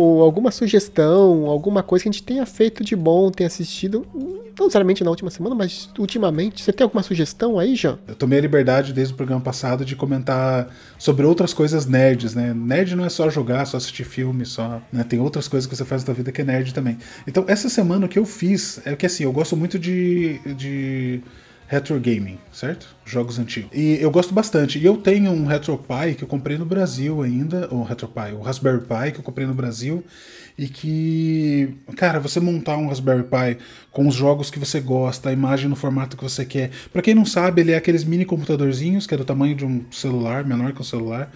ou 0.00 0.22
alguma 0.22 0.50
sugestão, 0.50 1.44
alguma 1.44 1.82
coisa 1.82 2.04
que 2.04 2.08
a 2.08 2.12
gente 2.12 2.22
tenha 2.22 2.46
feito 2.46 2.82
de 2.82 2.96
bom, 2.96 3.30
tenha 3.30 3.46
assistido, 3.46 4.06
não 4.14 4.64
necessariamente 4.64 5.04
na 5.04 5.10
última 5.10 5.28
semana, 5.28 5.54
mas 5.54 5.90
ultimamente. 5.98 6.62
Você 6.62 6.72
tem 6.72 6.84
alguma 6.84 7.02
sugestão 7.02 7.58
aí, 7.58 7.76
Jean? 7.76 7.98
Eu 8.08 8.14
tomei 8.14 8.38
a 8.38 8.40
liberdade 8.40 8.94
desde 8.94 9.12
o 9.12 9.16
programa 9.18 9.42
passado 9.42 9.84
de 9.84 9.94
comentar 9.94 10.74
sobre 10.98 11.26
outras 11.26 11.52
coisas 11.52 11.84
nerds, 11.84 12.34
né? 12.34 12.54
Nerd 12.54 12.96
não 12.96 13.04
é 13.04 13.10
só 13.10 13.28
jogar, 13.28 13.66
só 13.66 13.76
assistir 13.76 14.04
filme, 14.04 14.46
só. 14.46 14.80
Né? 14.90 15.04
Tem 15.04 15.20
outras 15.20 15.46
coisas 15.46 15.68
que 15.68 15.76
você 15.76 15.84
faz 15.84 16.02
na 16.02 16.14
vida 16.14 16.32
que 16.32 16.40
é 16.40 16.44
nerd 16.44 16.72
também. 16.72 16.96
Então, 17.26 17.44
essa 17.46 17.68
semana 17.68 18.06
o 18.06 18.08
que 18.08 18.18
eu 18.18 18.24
fiz 18.24 18.80
é 18.86 18.96
que 18.96 19.04
assim, 19.04 19.24
eu 19.24 19.32
gosto 19.32 19.54
muito 19.54 19.78
de. 19.78 20.40
de 20.56 21.20
retro 21.70 22.00
gaming, 22.00 22.36
certo? 22.52 22.96
Jogos 23.04 23.38
antigos. 23.38 23.70
E 23.72 23.96
eu 24.02 24.10
gosto 24.10 24.34
bastante. 24.34 24.76
E 24.76 24.84
eu 24.84 24.96
tenho 24.96 25.30
um 25.30 25.46
RetroPie 25.46 26.16
que 26.18 26.24
eu 26.24 26.26
comprei 26.26 26.58
no 26.58 26.64
Brasil 26.64 27.22
ainda, 27.22 27.72
o 27.72 27.84
RetroPie, 27.84 28.32
o 28.36 28.40
Raspberry 28.40 28.80
Pi 28.80 29.12
que 29.12 29.20
eu 29.20 29.22
comprei 29.22 29.46
no 29.46 29.54
Brasil 29.54 30.02
e 30.58 30.66
que, 30.66 31.72
cara, 31.96 32.18
você 32.18 32.40
montar 32.40 32.76
um 32.76 32.88
Raspberry 32.88 33.22
Pi 33.22 33.62
com 33.92 34.08
os 34.08 34.16
jogos 34.16 34.50
que 34.50 34.58
você 34.58 34.80
gosta, 34.80 35.28
a 35.28 35.32
imagem 35.32 35.68
no 35.68 35.76
formato 35.76 36.16
que 36.16 36.24
você 36.24 36.44
quer. 36.44 36.72
Para 36.92 37.02
quem 37.02 37.14
não 37.14 37.24
sabe, 37.24 37.60
ele 37.60 37.70
é 37.70 37.76
aqueles 37.76 38.02
mini 38.02 38.24
computadorzinhos 38.24 39.06
que 39.06 39.14
é 39.14 39.16
do 39.16 39.24
tamanho 39.24 39.54
de 39.54 39.64
um 39.64 39.84
celular, 39.92 40.44
menor 40.44 40.72
que 40.72 40.80
um 40.80 40.84
celular 40.84 41.30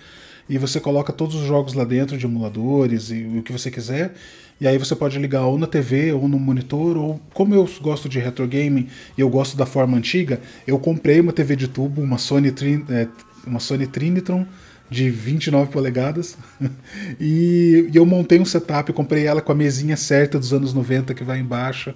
e 0.49 0.59
você 0.59 0.79
coloca 0.79 1.13
todos 1.13 1.35
os 1.35 1.47
jogos 1.47 1.75
lá 1.75 1.85
dentro 1.85 2.19
de 2.19 2.27
emuladores 2.27 3.11
e 3.11 3.23
o 3.39 3.43
que 3.43 3.53
você 3.53 3.71
quiser. 3.71 4.15
E 4.61 4.69
aí 4.69 4.79
você 4.79 4.95
pode 4.95 5.19
ligar 5.19 5.45
ou 5.47 5.59
na 5.59 5.67
TV 5.67 6.13
ou 6.13 6.29
no 6.29 6.39
monitor, 6.39 6.97
ou 6.97 7.21
como 7.33 7.55
eu 7.55 7.69
gosto 7.81 8.09
de 8.09 8.19
retro 8.19 8.47
gaming 8.47 8.89
e 9.19 9.21
eu 9.21 9.29
gosto 9.29 9.57
da 9.57 9.67
forma 9.67 9.97
antiga, 9.97 10.41
eu 10.67 10.79
comprei 10.79 11.21
uma 11.21 11.33
TV 11.33 11.57
de 11.57 11.69
tubo, 11.69 12.01
uma 12.01 12.19
Sony, 12.19 12.53
Trin 12.53 12.85
é, 12.89 13.09
uma 13.47 13.61
Sony 13.61 13.87
Trinitron 13.87 14.47
de 14.91 15.11
29 15.11 15.73
polegadas 15.73 16.37
e, 17.19 17.89
e, 17.93 17.97
eu 17.97 18.07
montei 18.07 18.39
um 18.39 18.45
setup, 18.45 18.93
comprei 18.93 19.27
ela 19.27 19.41
com 19.41 19.51
a 19.51 19.55
mesinha 19.55 19.97
certa 19.97 20.39
dos 20.39 20.53
anos 20.53 20.73
90 20.73 21.15
que 21.15 21.25
vai 21.25 21.41
embaixo. 21.41 21.95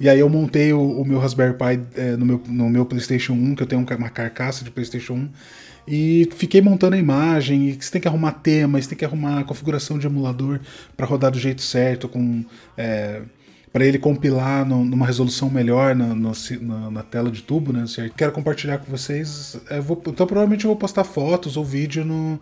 E 0.00 0.08
aí 0.08 0.20
eu 0.20 0.28
montei 0.28 0.72
o, 0.72 0.80
o 0.80 1.04
meu 1.04 1.18
Raspberry 1.18 1.54
Pi 1.54 2.00
é, 2.00 2.16
no, 2.16 2.24
meu, 2.24 2.42
no 2.46 2.70
meu 2.70 2.86
PlayStation 2.86 3.32
1, 3.32 3.56
que 3.56 3.62
eu 3.64 3.66
tenho 3.66 3.84
uma 3.84 4.08
carcaça 4.08 4.64
de 4.64 4.70
PlayStation 4.70 5.14
1. 5.14 5.28
E 5.90 6.28
fiquei 6.36 6.60
montando 6.60 6.96
a 6.96 6.98
imagem, 6.98 7.70
e 7.70 7.72
você 7.80 7.90
tem 7.90 8.00
que 8.00 8.08
arrumar 8.08 8.32
tema, 8.32 8.80
você 8.80 8.90
tem 8.90 8.98
que 8.98 9.04
arrumar 9.04 9.40
a 9.40 9.44
configuração 9.44 9.98
de 9.98 10.06
emulador 10.06 10.60
para 10.96 11.06
rodar 11.06 11.30
do 11.30 11.38
jeito 11.38 11.62
certo, 11.62 12.08
com 12.08 12.44
é, 12.76 13.22
para 13.72 13.86
ele 13.86 13.98
compilar 13.98 14.66
no, 14.66 14.84
numa 14.84 15.06
resolução 15.06 15.48
melhor 15.48 15.94
na, 15.94 16.14
no, 16.14 16.32
na, 16.60 16.90
na, 16.90 17.02
tela 17.02 17.30
de 17.30 17.42
tubo, 17.42 17.72
né? 17.72 17.84
Quero 18.16 18.32
compartilhar 18.32 18.78
com 18.78 18.90
vocês. 18.90 19.58
É, 19.70 19.80
vou, 19.80 20.00
então 20.06 20.26
provavelmente 20.26 20.64
eu 20.64 20.68
vou 20.68 20.76
postar 20.76 21.04
fotos 21.04 21.56
ou 21.56 21.64
vídeo 21.64 22.04
no, 22.04 22.38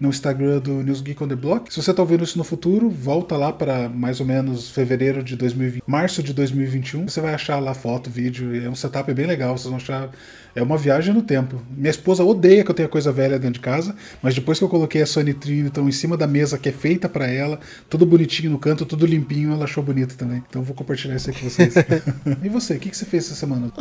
no 0.00 0.08
Instagram 0.08 0.58
do 0.60 0.82
News 0.82 1.02
Geek 1.02 1.22
on 1.22 1.28
the 1.28 1.36
Block. 1.36 1.72
Se 1.72 1.80
você 1.80 1.90
está 1.90 2.02
ouvindo 2.02 2.24
isso 2.24 2.38
no 2.38 2.44
futuro, 2.44 2.88
volta 2.88 3.36
lá 3.36 3.52
para 3.52 3.88
mais 3.90 4.18
ou 4.18 4.26
menos 4.26 4.70
fevereiro 4.70 5.22
de 5.22 5.36
2020, 5.36 5.82
março 5.86 6.22
de 6.22 6.32
2021. 6.32 7.06
Você 7.06 7.20
vai 7.20 7.34
achar 7.34 7.58
lá 7.58 7.74
foto, 7.74 8.08
vídeo. 8.08 8.64
É 8.64 8.68
um 8.68 8.74
setup 8.74 9.12
bem 9.12 9.26
legal. 9.26 9.58
Vocês 9.58 9.68
vão 9.68 9.76
achar. 9.76 10.10
É 10.54 10.62
uma 10.62 10.76
viagem 10.76 11.14
no 11.14 11.22
tempo. 11.22 11.60
Minha 11.70 11.90
esposa 11.90 12.24
odeia 12.24 12.64
que 12.64 12.70
eu 12.70 12.74
tenha 12.74 12.88
coisa 12.88 13.12
velha 13.12 13.38
dentro 13.38 13.54
de 13.54 13.60
casa, 13.60 13.94
mas 14.22 14.34
depois 14.34 14.58
que 14.58 14.64
eu 14.64 14.68
coloquei 14.68 15.02
a 15.02 15.06
Sony 15.06 15.34
Trinity 15.34 15.80
em 15.80 15.92
cima 15.92 16.16
da 16.16 16.26
mesa 16.26 16.58
que 16.58 16.68
é 16.68 16.72
feita 16.72 17.08
para 17.08 17.26
ela, 17.26 17.58
tudo 17.88 18.04
bonitinho 18.04 18.50
no 18.50 18.58
canto, 18.58 18.84
tudo 18.84 19.06
limpinho, 19.06 19.52
ela 19.52 19.64
achou 19.64 19.82
bonito 19.82 20.16
também. 20.16 20.42
Então 20.48 20.62
vou 20.62 20.74
compartilhar 20.74 21.16
isso 21.16 21.30
aí 21.30 21.36
com 21.36 21.48
vocês. 21.48 21.74
e 22.42 22.48
você, 22.48 22.74
o 22.74 22.78
que, 22.78 22.90
que 22.90 22.96
você 22.96 23.04
fez 23.04 23.26
essa 23.26 23.34
semana? 23.34 23.72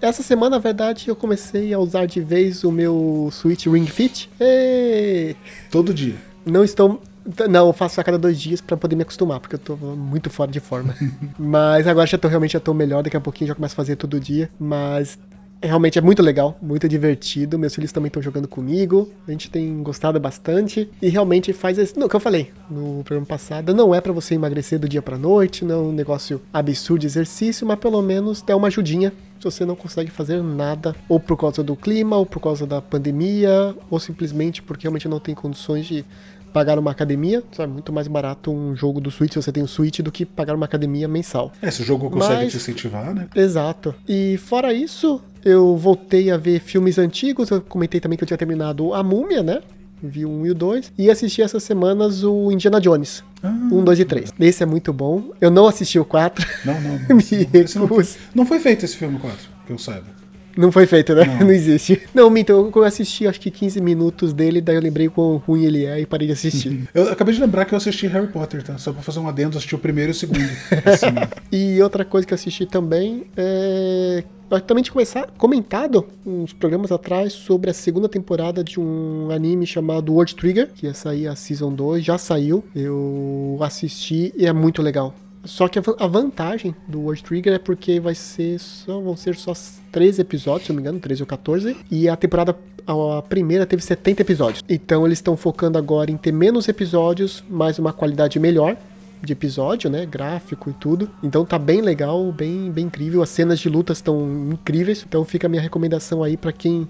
Essa 0.00 0.22
semana, 0.22 0.56
na 0.56 0.58
verdade, 0.58 1.08
eu 1.08 1.16
comecei 1.16 1.72
a 1.72 1.78
usar 1.78 2.06
de 2.06 2.20
vez 2.20 2.64
o 2.64 2.72
meu 2.72 3.28
Switch 3.32 3.66
Ring 3.66 3.86
Fit. 3.86 4.30
E 4.40 5.34
Todo 5.70 5.94
dia. 5.94 6.16
Não 6.44 6.64
estou. 6.64 7.02
Não, 7.48 7.66
eu 7.66 7.72
faço 7.74 8.00
a 8.00 8.04
cada 8.04 8.18
dois 8.18 8.40
dias 8.40 8.60
para 8.60 8.76
poder 8.76 8.96
me 8.96 9.02
acostumar, 9.02 9.38
porque 9.38 9.54
eu 9.54 9.58
tô 9.58 9.76
muito 9.76 10.30
fora 10.30 10.50
de 10.50 10.60
forma. 10.60 10.94
Mas 11.38 11.86
agora 11.86 12.06
já 12.06 12.16
tô 12.16 12.26
realmente 12.26 12.52
já 12.52 12.60
tô 12.60 12.72
melhor, 12.72 13.02
daqui 13.02 13.16
a 13.16 13.20
pouquinho 13.20 13.48
já 13.48 13.54
começo 13.54 13.74
a 13.74 13.76
fazer 13.76 13.96
todo 13.96 14.18
dia. 14.18 14.50
Mas 14.58 15.18
realmente 15.62 15.98
é 15.98 16.02
muito 16.02 16.22
legal, 16.22 16.56
muito 16.60 16.88
divertido. 16.88 17.58
Meus 17.58 17.74
filhos 17.74 17.92
também 17.92 18.08
estão 18.08 18.22
jogando 18.22 18.46
comigo. 18.46 19.10
A 19.26 19.30
gente 19.30 19.50
tem 19.50 19.82
gostado 19.82 20.18
bastante. 20.20 20.88
E 21.00 21.08
realmente 21.08 21.52
faz 21.52 21.78
esse. 21.78 21.98
Não, 21.98 22.08
que 22.08 22.16
eu 22.16 22.20
falei 22.20 22.50
no 22.70 23.02
programa 23.04 23.26
passado, 23.26 23.74
não 23.74 23.94
é 23.94 24.00
para 24.00 24.12
você 24.12 24.34
emagrecer 24.34 24.78
do 24.78 24.88
dia 24.88 25.02
pra 25.02 25.18
noite, 25.18 25.64
não 25.64 25.74
é 25.74 25.78
um 25.78 25.92
negócio 25.92 26.40
absurdo 26.52 27.00
de 27.00 27.06
exercício, 27.06 27.66
mas 27.66 27.78
pelo 27.78 28.00
menos 28.02 28.42
dá 28.42 28.56
uma 28.56 28.68
ajudinha 28.68 29.12
se 29.38 29.44
você 29.44 29.64
não 29.64 29.76
consegue 29.76 30.10
fazer 30.10 30.42
nada, 30.42 30.96
ou 31.08 31.20
por 31.20 31.36
causa 31.36 31.62
do 31.62 31.76
clima, 31.76 32.16
ou 32.16 32.26
por 32.26 32.40
causa 32.40 32.66
da 32.66 32.82
pandemia, 32.82 33.74
ou 33.88 34.00
simplesmente 34.00 34.60
porque 34.60 34.82
realmente 34.82 35.08
não 35.08 35.20
tem 35.20 35.32
condições 35.32 35.86
de 35.86 36.04
pagar 36.52 36.78
uma 36.78 36.90
academia. 36.90 37.42
É 37.58 37.66
muito 37.66 37.92
mais 37.92 38.08
barato 38.08 38.50
um 38.50 38.74
jogo 38.74 39.00
do 39.00 39.10
Switch, 39.10 39.32
se 39.32 39.40
você 39.40 39.52
tem 39.52 39.62
o 39.62 39.64
um 39.64 39.68
Switch, 39.68 40.00
do 40.00 40.10
que 40.10 40.24
pagar 40.24 40.54
uma 40.54 40.66
academia 40.66 41.06
mensal. 41.06 41.52
É, 41.62 41.70
se 41.70 41.82
o 41.82 41.84
jogo 41.84 42.10
consegue 42.10 42.44
Mas, 42.44 42.52
te 42.52 42.56
incentivar, 42.56 43.14
né? 43.14 43.28
Exato. 43.34 43.94
E 44.08 44.36
fora 44.38 44.72
isso, 44.72 45.20
eu 45.48 45.76
voltei 45.76 46.30
a 46.30 46.36
ver 46.36 46.60
filmes 46.60 46.98
antigos. 46.98 47.50
Eu 47.50 47.60
comentei 47.60 48.00
também 48.00 48.16
que 48.16 48.24
eu 48.24 48.26
tinha 48.26 48.38
terminado 48.38 48.94
A 48.94 49.02
Múmia, 49.02 49.42
né? 49.42 49.60
Vi 50.02 50.24
1 50.24 50.46
e 50.46 50.50
o 50.50 50.54
2. 50.54 50.92
E 50.96 51.10
assisti 51.10 51.42
essas 51.42 51.62
semanas 51.62 52.22
o 52.22 52.52
Indiana 52.52 52.80
Jones. 52.80 53.24
Ah, 53.42 53.48
1, 53.48 53.84
2 53.84 54.00
e 54.00 54.04
3. 54.04 54.34
Esse 54.38 54.62
é 54.62 54.66
muito 54.66 54.92
bom. 54.92 55.32
Eu 55.40 55.50
não 55.50 55.66
assisti 55.66 55.98
o 55.98 56.04
4. 56.04 56.46
Não, 56.64 56.74
não. 56.74 56.80
não, 56.80 56.98
não, 57.08 57.86
não, 57.88 58.04
não 58.34 58.46
foi 58.46 58.60
feito 58.60 58.84
esse 58.84 58.96
filme 58.96 59.18
4, 59.18 59.36
que 59.66 59.72
eu 59.72 59.78
saiba. 59.78 60.18
Não 60.58 60.72
foi 60.72 60.86
feito, 60.86 61.14
né? 61.14 61.24
Não, 61.24 61.38
não 61.46 61.52
existe. 61.52 62.02
Não, 62.12 62.28
Minto, 62.28 62.50
eu, 62.50 62.72
eu 62.74 62.82
assisti 62.82 63.28
acho 63.28 63.40
que 63.40 63.48
15 63.48 63.80
minutos 63.80 64.32
dele, 64.32 64.60
daí 64.60 64.74
eu 64.74 64.82
lembrei 64.82 65.08
quão 65.08 65.36
ruim 65.36 65.64
ele 65.64 65.84
é 65.84 66.00
e 66.00 66.06
parei 66.06 66.26
de 66.26 66.32
assistir. 66.32 66.88
eu 66.92 67.12
acabei 67.12 67.32
de 67.32 67.40
lembrar 67.40 67.64
que 67.64 67.74
eu 67.74 67.76
assisti 67.76 68.08
Harry 68.08 68.26
Potter, 68.26 68.64
tá? 68.64 68.76
Só 68.76 68.92
pra 68.92 69.00
fazer 69.00 69.20
um 69.20 69.28
adendo, 69.28 69.56
assisti 69.56 69.76
o 69.76 69.78
primeiro 69.78 70.10
e 70.10 70.12
o 70.12 70.14
segundo. 70.14 70.40
assim, 70.84 71.14
e 71.52 71.80
outra 71.80 72.04
coisa 72.04 72.26
que 72.26 72.32
eu 72.32 72.36
assisti 72.36 72.66
também 72.66 73.26
é 73.36 74.24
eu 74.50 74.60
também 74.60 74.82
tinha 74.82 74.92
começar, 74.92 75.28
comentado 75.36 76.06
uns 76.24 76.52
programas 76.52 76.90
atrás 76.90 77.32
sobre 77.32 77.70
a 77.70 77.74
segunda 77.74 78.08
temporada 78.08 78.64
de 78.64 78.80
um 78.80 79.30
anime 79.30 79.66
chamado 79.66 80.12
World 80.12 80.34
Trigger, 80.34 80.70
que 80.74 80.86
ia 80.86 80.94
sair 80.94 81.26
a 81.26 81.36
Season 81.36 81.72
2, 81.72 82.04
já 82.04 82.16
saiu. 82.18 82.64
Eu 82.74 83.58
assisti 83.60 84.32
e 84.36 84.46
é 84.46 84.52
muito 84.52 84.80
legal. 84.82 85.14
Só 85.44 85.68
que 85.68 85.78
a 85.78 86.06
vantagem 86.06 86.74
do 86.86 87.00
World 87.00 87.22
Trigger 87.22 87.54
é 87.54 87.58
porque 87.58 88.00
vai 88.00 88.14
ser 88.14 88.58
só, 88.58 89.00
vão 89.00 89.16
ser 89.16 89.36
só 89.36 89.52
13 89.92 90.20
episódios, 90.20 90.66
se 90.66 90.72
não 90.72 90.76
me 90.76 90.82
engano, 90.82 90.98
13 90.98 91.22
ou 91.22 91.26
14. 91.26 91.76
E 91.90 92.08
a 92.08 92.16
temporada 92.16 92.56
a 92.86 93.22
primeira 93.22 93.66
teve 93.66 93.82
70 93.82 94.22
episódios. 94.22 94.64
Então 94.68 95.06
eles 95.06 95.18
estão 95.18 95.36
focando 95.36 95.78
agora 95.78 96.10
em 96.10 96.16
ter 96.16 96.32
menos 96.32 96.68
episódios, 96.68 97.44
mas 97.48 97.78
uma 97.78 97.92
qualidade 97.92 98.38
melhor 98.38 98.76
de 99.22 99.32
episódio, 99.32 99.90
né? 99.90 100.06
Gráfico 100.06 100.70
e 100.70 100.72
tudo. 100.72 101.10
Então 101.22 101.44
tá 101.44 101.58
bem 101.58 101.80
legal, 101.80 102.30
bem, 102.32 102.70
bem 102.70 102.86
incrível. 102.86 103.22
As 103.22 103.28
cenas 103.30 103.58
de 103.58 103.68
lutas 103.68 103.98
estão 103.98 104.50
incríveis. 104.52 105.04
Então 105.06 105.24
fica 105.24 105.46
a 105.46 105.50
minha 105.50 105.62
recomendação 105.62 106.22
aí 106.22 106.36
para 106.36 106.52
quem 106.52 106.88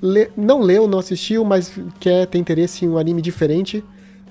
lê, 0.00 0.30
não 0.36 0.60
leu, 0.60 0.86
não 0.86 0.98
assistiu, 0.98 1.44
mas 1.44 1.72
quer 1.98 2.26
ter 2.26 2.38
interesse 2.38 2.84
em 2.84 2.88
um 2.88 2.98
anime 2.98 3.22
diferente. 3.22 3.82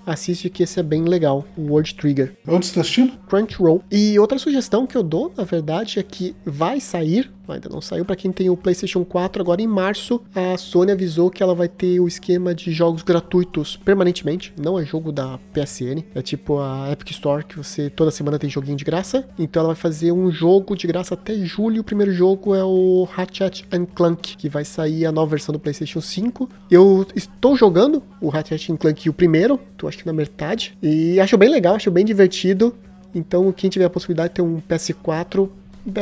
Assiste 0.06 0.50
que 0.50 0.64
esse 0.64 0.80
é 0.80 0.84
bem 0.84 1.06
legal, 1.06 1.46
o 1.56 1.72
World 1.72 1.96
Trigger. 1.96 2.36
Onde 2.46 2.66
você 2.66 2.76
tá 2.76 2.82
assistindo? 2.82 3.14
Crunchyroll. 3.28 3.82
E 3.90 4.20
outra 4.20 4.38
sugestão 4.38 4.86
que 4.86 4.98
eu 4.98 5.04
dou, 5.04 5.32
na 5.36 5.46
verdade, 5.46 5.98
é 5.98 6.04
que 6.04 6.36
vai 6.46 6.82
sair 6.82 7.32
ainda 7.48 7.70
não 7.70 7.82
saiu 7.82 8.06
para 8.06 8.16
quem 8.16 8.32
tem 8.32 8.50
o 8.50 8.58
PlayStation 8.58 9.04
4. 9.04 9.42
Agora 9.42 9.62
em 9.62 9.68
março, 9.68 10.22
a 10.34 10.58
Sony 10.58 10.92
avisou 10.92 11.30
que 11.30 11.44
ela 11.44 11.56
vai 11.56 11.68
ter 11.68 12.00
o 12.00 12.08
esquema 12.08 12.54
de 12.54 12.72
jogos 12.72 13.04
gratuitos 13.04 13.76
permanentemente. 13.78 14.54
Não 14.58 14.80
é 14.80 14.86
jogo 14.86 15.12
da 15.12 15.40
PSN, 15.54 16.04
é 16.16 16.22
tipo 16.22 16.60
a 16.60 16.92
Epic 16.92 17.12
Store 17.12 17.44
que 17.44 17.58
você 17.58 17.90
toda 17.90 18.12
semana 18.12 18.40
tem 18.40 18.50
joguinho 18.50 18.78
de 18.78 18.84
graça. 18.84 19.28
Então 19.38 19.62
ela 19.62 19.74
vai 19.74 19.82
fazer 19.82 20.12
um 20.12 20.32
jogo 20.32 20.76
de 20.76 20.88
graça 20.88 21.14
até 21.14 21.36
julho. 21.36 21.82
O 21.82 21.84
primeiro 21.84 22.14
jogo 22.14 22.56
é 22.56 22.64
o 22.64 23.08
Ratchet 23.12 23.66
Clank, 23.94 24.38
que 24.38 24.50
vai 24.50 24.64
sair 24.66 25.06
a 25.06 25.12
nova 25.12 25.32
versão 25.32 25.54
do 25.54 25.60
PlayStation 25.60 26.02
5. 26.02 26.50
Eu 26.70 27.06
estou 27.16 27.56
jogando 27.56 28.02
o 28.22 28.30
Ratchet 28.30 28.78
Clank 28.78 29.10
o 29.10 29.14
primeiro, 29.14 29.60
tô 29.78 29.88
acho 29.88 29.98
que 29.98 30.06
na 30.06 30.14
metade, 30.14 30.78
e 30.82 31.20
acho 31.20 31.38
bem 31.38 31.50
legal, 31.50 31.76
acho 31.76 31.92
bem 31.92 32.06
divertido. 32.06 32.74
Então, 33.16 33.52
quem 33.52 33.70
tiver 33.70 33.86
a 33.86 33.90
possibilidade 33.90 34.30
de 34.30 34.36
ter 34.36 34.42
um 34.42 34.60
PS4, 34.60 35.50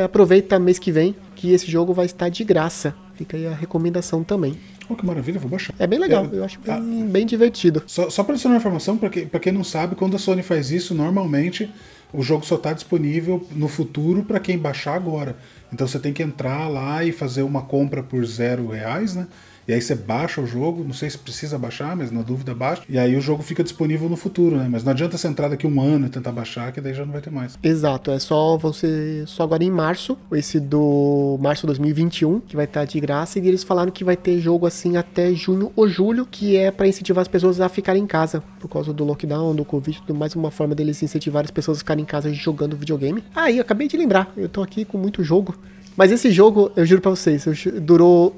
aproveita 0.04 0.60
mês 0.60 0.78
que 0.80 0.92
vem 0.92 1.16
que 1.36 1.52
esse 1.52 1.70
jogo 1.70 1.94
vai 1.94 2.06
estar 2.06 2.30
de 2.30 2.44
graça. 2.44 2.96
Fica 3.16 3.38
aí 3.38 3.48
a 3.48 3.54
recomendação 3.54 4.24
também. 4.24 4.58
Oh, 4.90 4.96
que 4.96 5.06
maravilha, 5.06 5.40
vou 5.40 5.50
baixar. 5.50 5.74
É 5.80 5.88
bem 5.88 6.00
legal, 6.00 6.28
é, 6.32 6.38
eu 6.38 6.44
acho 6.44 6.60
bem, 6.60 6.74
ah, 6.74 7.06
bem 7.06 7.26
divertido. 7.26 7.82
Só, 7.88 8.10
só 8.10 8.24
para 8.24 8.34
adicionar 8.34 8.58
informação, 8.58 8.98
para 8.98 9.10
quem, 9.10 9.28
quem 9.28 9.52
não 9.54 9.64
sabe, 9.64 9.96
quando 9.96 10.16
a 10.16 10.20
Sony 10.20 10.44
faz 10.44 10.70
isso, 10.72 10.94
normalmente 10.94 11.70
o 12.14 12.22
jogo 12.22 12.46
só 12.46 12.56
está 12.56 12.74
disponível 12.74 13.48
no 13.52 13.68
futuro 13.68 14.24
para 14.24 14.40
quem 14.40 14.58
baixar 14.58 14.96
agora. 14.96 15.38
Então 15.72 15.88
você 15.88 16.00
tem 16.00 16.12
que 16.12 16.22
entrar 16.22 16.68
lá 16.68 17.04
e 17.06 17.12
fazer 17.12 17.44
uma 17.44 17.62
compra 17.62 18.04
por 18.04 18.26
zero 18.26 18.68
reais, 18.68 19.16
né? 19.16 19.28
E 19.68 19.74
aí 19.74 19.82
você 19.82 19.96
baixa 19.96 20.42
o 20.42 20.48
jogo, 20.48 20.84
não 20.84 20.94
sei 20.94 21.10
se 21.10 21.18
precisa 21.18 21.58
baixar, 21.58 21.96
mas 21.96 22.12
na 22.12 22.22
dúvida 22.22 22.54
baixa. 22.54 22.84
E 22.90 22.98
aí 22.98 23.16
o 23.16 23.22
jogo 23.22 23.44
fica 23.44 23.64
disponível 23.64 24.10
no 24.10 24.18
futuro, 24.18 24.58
né? 24.58 24.68
Mas 24.70 24.84
não 24.84 24.92
adianta 24.92 25.18
você 25.18 25.28
entrar 25.28 25.48
daqui 25.48 25.68
um 25.68 25.82
ano 25.82 26.08
e 26.08 26.10
tentar 26.10 26.32
baixar, 26.32 26.72
que 26.72 26.82
daí 26.82 26.94
já 26.94 27.06
não 27.06 27.12
vai 27.12 27.22
ter 27.22 27.30
mais. 27.30 27.58
Exato, 27.62 28.12
é 28.12 28.20
só 28.20 28.58
você 28.58 29.24
só 29.28 29.44
agora 29.44 29.64
em 29.64 29.72
março, 29.72 30.18
esse 30.34 30.60
do 30.60 31.38
março 31.42 31.66
2021, 31.68 32.40
que 32.42 32.56
vai 32.56 32.66
estar 32.66 32.86
de 32.86 33.00
graça, 33.00 33.40
e 33.40 33.48
eles 33.48 33.64
falaram 33.64 33.92
que 33.92 34.04
vai 34.04 34.18
ter 34.18 34.40
jogo 34.40 34.66
assim 34.66 34.98
até 34.98 35.34
junho 35.34 35.72
ou 35.76 35.88
julho, 35.88 36.26
que 36.26 36.58
é 36.58 36.72
para 36.72 36.88
incentivar 36.88 37.22
as 37.22 37.28
pessoas 37.28 37.62
a 37.62 37.70
ficarem 37.70 38.04
em 38.04 38.08
casa 38.08 38.44
por 38.60 38.68
causa 38.68 38.92
do 38.92 39.04
lockdown, 39.04 39.56
do 39.56 39.66
Covid, 39.66 40.02
tudo 40.02 40.18
mais 40.18 40.36
uma 40.36 40.52
forma 40.52 40.76
deles 40.76 41.02
incentivar 41.02 41.44
as 41.44 41.52
pessoas 41.52 41.78
a 41.78 41.80
ficarem 41.80 42.04
em 42.04 42.06
casa 42.06 42.34
jogando 42.34 42.76
videogame. 42.76 43.24
Aí, 43.36 43.60
ah, 43.60 43.62
acabei 43.62 43.88
de 43.88 43.98
lembrar, 43.98 44.32
eu 44.36 44.50
tô 44.50 44.62
aqui 44.62 44.86
com 44.86 44.98
muito 44.98 45.24
jogo. 45.24 45.56
Mas 45.96 46.12
esse 46.12 46.32
jogo, 46.32 46.72
eu 46.76 46.86
juro 46.86 47.02
pra 47.02 47.12
vocês, 47.12 47.46
durou 47.82 48.36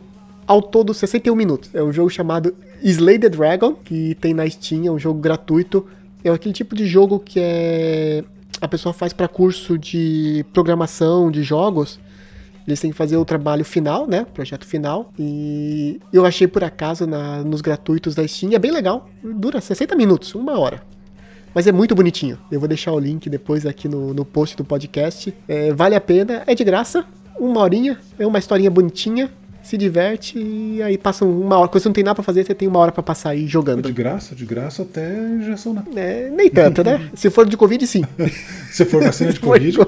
ao 0.47 0.61
todo 0.61 0.93
61 0.93 1.35
minutos. 1.35 1.69
É 1.73 1.81
um 1.81 1.91
jogo 1.91 2.09
chamado 2.09 2.55
Slay 2.81 3.17
the 3.19 3.29
Dragon, 3.29 3.73
que 3.73 4.15
tem 4.15 4.33
na 4.33 4.49
Steam, 4.49 4.85
é 4.87 4.91
um 4.91 4.99
jogo 4.99 5.19
gratuito. 5.19 5.85
É 6.23 6.29
aquele 6.29 6.53
tipo 6.53 6.75
de 6.75 6.85
jogo 6.85 7.19
que 7.19 7.39
é 7.39 8.23
a 8.61 8.67
pessoa 8.67 8.93
faz 8.93 9.11
para 9.11 9.27
curso 9.27 9.77
de 9.77 10.45
programação 10.53 11.29
de 11.29 11.43
jogos. 11.43 11.99
Eles 12.65 12.79
têm 12.79 12.91
que 12.91 12.97
fazer 12.97 13.17
o 13.17 13.25
trabalho 13.25 13.65
final, 13.65 14.07
né? 14.07 14.25
Projeto 14.33 14.65
final. 14.65 15.11
E 15.19 15.99
eu 16.13 16.25
achei 16.25 16.47
por 16.47 16.63
acaso 16.63 17.05
na, 17.05 17.43
nos 17.43 17.59
gratuitos 17.59 18.15
da 18.15 18.25
Steam. 18.25 18.53
É 18.53 18.59
bem 18.59 18.71
legal. 18.71 19.09
Dura 19.21 19.59
60 19.59 19.95
minutos, 19.97 20.33
uma 20.33 20.57
hora. 20.57 20.81
Mas 21.53 21.67
é 21.67 21.73
muito 21.73 21.93
bonitinho. 21.93 22.37
Eu 22.49 22.59
vou 22.59 22.69
deixar 22.69 22.93
o 22.93 22.99
link 22.99 23.29
depois 23.29 23.65
aqui 23.65 23.89
no, 23.89 24.13
no 24.13 24.23
post 24.23 24.55
do 24.55 24.63
podcast. 24.63 25.33
É, 25.45 25.73
vale 25.73 25.95
a 25.95 26.01
pena, 26.01 26.43
é 26.47 26.55
de 26.55 26.63
graça. 26.63 27.05
Uma 27.37 27.59
horinha, 27.59 27.99
é 28.17 28.25
uma 28.25 28.39
historinha 28.39 28.71
bonitinha 28.71 29.29
se 29.63 29.77
diverte 29.77 30.37
e 30.37 30.83
aí 30.83 30.97
passa 30.97 31.25
uma 31.25 31.57
hora. 31.57 31.67
Quando 31.69 31.81
você 31.81 31.89
não 31.89 31.93
tem 31.93 32.03
nada 32.03 32.15
pra 32.15 32.23
fazer, 32.23 32.43
você 32.45 32.53
tem 32.53 32.67
uma 32.67 32.79
hora 32.79 32.91
pra 32.91 33.01
passar 33.01 33.29
aí 33.29 33.47
jogando. 33.47 33.81
De 33.81 33.93
graça, 33.93 34.35
de 34.35 34.45
graça 34.45 34.83
até 34.83 35.17
injeção, 35.35 35.73
né? 35.73 35.83
É, 35.95 36.29
nem 36.29 36.49
tanto, 36.49 36.83
né? 36.83 37.09
Se 37.15 37.29
for 37.29 37.47
de 37.47 37.55
Covid, 37.55 37.87
sim. 37.87 38.03
Se 38.69 38.85
for 38.85 39.01
vacina 39.01 39.31
de 39.31 39.39
Covid, 39.39 39.77
pô, 39.77 39.85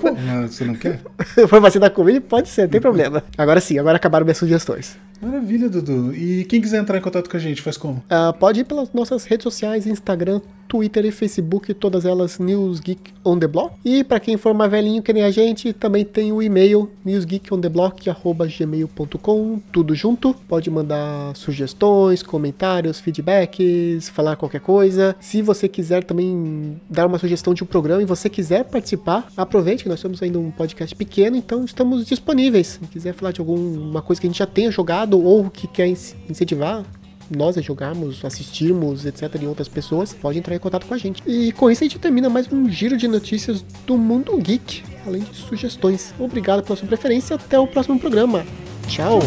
você 0.47 0.63
não 0.63 0.75
quer? 0.75 1.01
Se 1.35 1.47
for 1.47 1.59
vacina 1.59 1.89
de 1.89 1.95
Covid, 1.95 2.21
pode 2.21 2.47
ser, 2.47 2.63
não 2.63 2.69
tem 2.69 2.81
problema. 2.81 3.23
Agora 3.37 3.59
sim, 3.59 3.77
agora 3.77 3.97
acabaram 3.97 4.25
minhas 4.25 4.37
sugestões. 4.37 4.97
Maravilha, 5.21 5.69
Dudu. 5.69 6.13
E 6.13 6.45
quem 6.45 6.61
quiser 6.61 6.79
entrar 6.79 6.97
em 6.97 7.01
contato 7.01 7.29
com 7.29 7.37
a 7.37 7.39
gente, 7.39 7.61
faz 7.61 7.77
como? 7.77 8.03
Uh, 8.09 8.33
pode 8.37 8.61
ir 8.61 8.63
pelas 8.63 8.91
nossas 8.93 9.25
redes 9.25 9.43
sociais, 9.43 9.85
Instagram, 9.85 10.41
Twitter 10.67 11.05
e 11.05 11.11
Facebook, 11.11 11.73
todas 11.73 12.05
elas 12.05 12.37
News 12.39 12.79
Geek 12.79 13.13
on 13.23 13.39
the 13.39 13.47
Block. 13.47 13.73
E 13.83 14.03
para 14.03 14.19
quem 14.19 14.37
for 14.37 14.53
mais 14.53 14.69
velhinho 14.69 15.01
que 15.01 15.13
nem 15.13 15.23
a 15.23 15.31
gente, 15.31 15.73
também 15.73 16.05
tem 16.05 16.31
o 16.31 16.39
e-mail 16.41 16.91
newsgeekontheblock@gmail.com, 17.03 19.59
tudo 19.71 19.95
junto. 19.95 20.35
Pode 20.47 20.69
mandar 20.69 21.35
sugestões, 21.35 22.21
comentários, 22.21 22.99
feedbacks, 22.99 24.09
falar 24.09 24.35
qualquer 24.35 24.61
coisa. 24.61 25.15
Se 25.19 25.41
você 25.41 25.67
quiser 25.67 26.03
também 26.03 26.79
dar 26.89 27.07
uma 27.07 27.17
sugestão 27.17 27.53
de 27.53 27.63
um 27.63 27.67
programa 27.67 28.01
e 28.01 28.05
você 28.05 28.29
quiser 28.29 28.65
participar, 28.65 29.27
aproveite 29.35 29.83
que 29.83 29.89
nós 29.89 29.99
estamos 29.99 30.21
ainda 30.21 30.39
um 30.39 30.51
podcast 30.51 30.95
pequeno, 30.95 31.35
então 31.35 31.65
estamos 31.65 32.05
disponíveis. 32.05 32.79
Se 32.81 32.87
quiser 32.87 33.13
falar 33.13 33.31
de 33.31 33.39
alguma 33.39 34.01
coisa 34.01 34.21
que 34.21 34.27
a 34.27 34.29
gente 34.29 34.39
já 34.39 34.45
tenha 34.45 34.71
jogado 34.71 35.21
ou 35.21 35.49
que 35.49 35.67
quer 35.67 35.87
incentivar, 35.87 36.85
nós 37.29 37.57
a 37.57 37.61
jogarmos, 37.61 38.23
assistirmos, 38.23 39.05
etc., 39.05 39.41
e 39.41 39.47
outras 39.47 39.67
pessoas, 39.67 40.13
pode 40.13 40.37
entrar 40.37 40.55
em 40.55 40.59
contato 40.59 40.85
com 40.85 40.93
a 40.93 40.97
gente. 40.97 41.21
E 41.25 41.51
com 41.53 41.69
isso 41.69 41.83
a 41.83 41.87
gente 41.87 41.99
termina 41.99 42.29
mais 42.29 42.51
um 42.51 42.69
giro 42.69 42.97
de 42.97 43.07
notícias 43.07 43.63
do 43.85 43.97
mundo 43.97 44.37
geek, 44.37 44.83
além 45.05 45.21
de 45.23 45.35
sugestões. 45.35 46.13
Obrigado 46.19 46.63
pela 46.63 46.75
sua 46.75 46.87
preferência, 46.87 47.35
até 47.35 47.59
o 47.59 47.67
próximo 47.67 47.99
programa. 47.99 48.45
Tchau! 48.87 49.19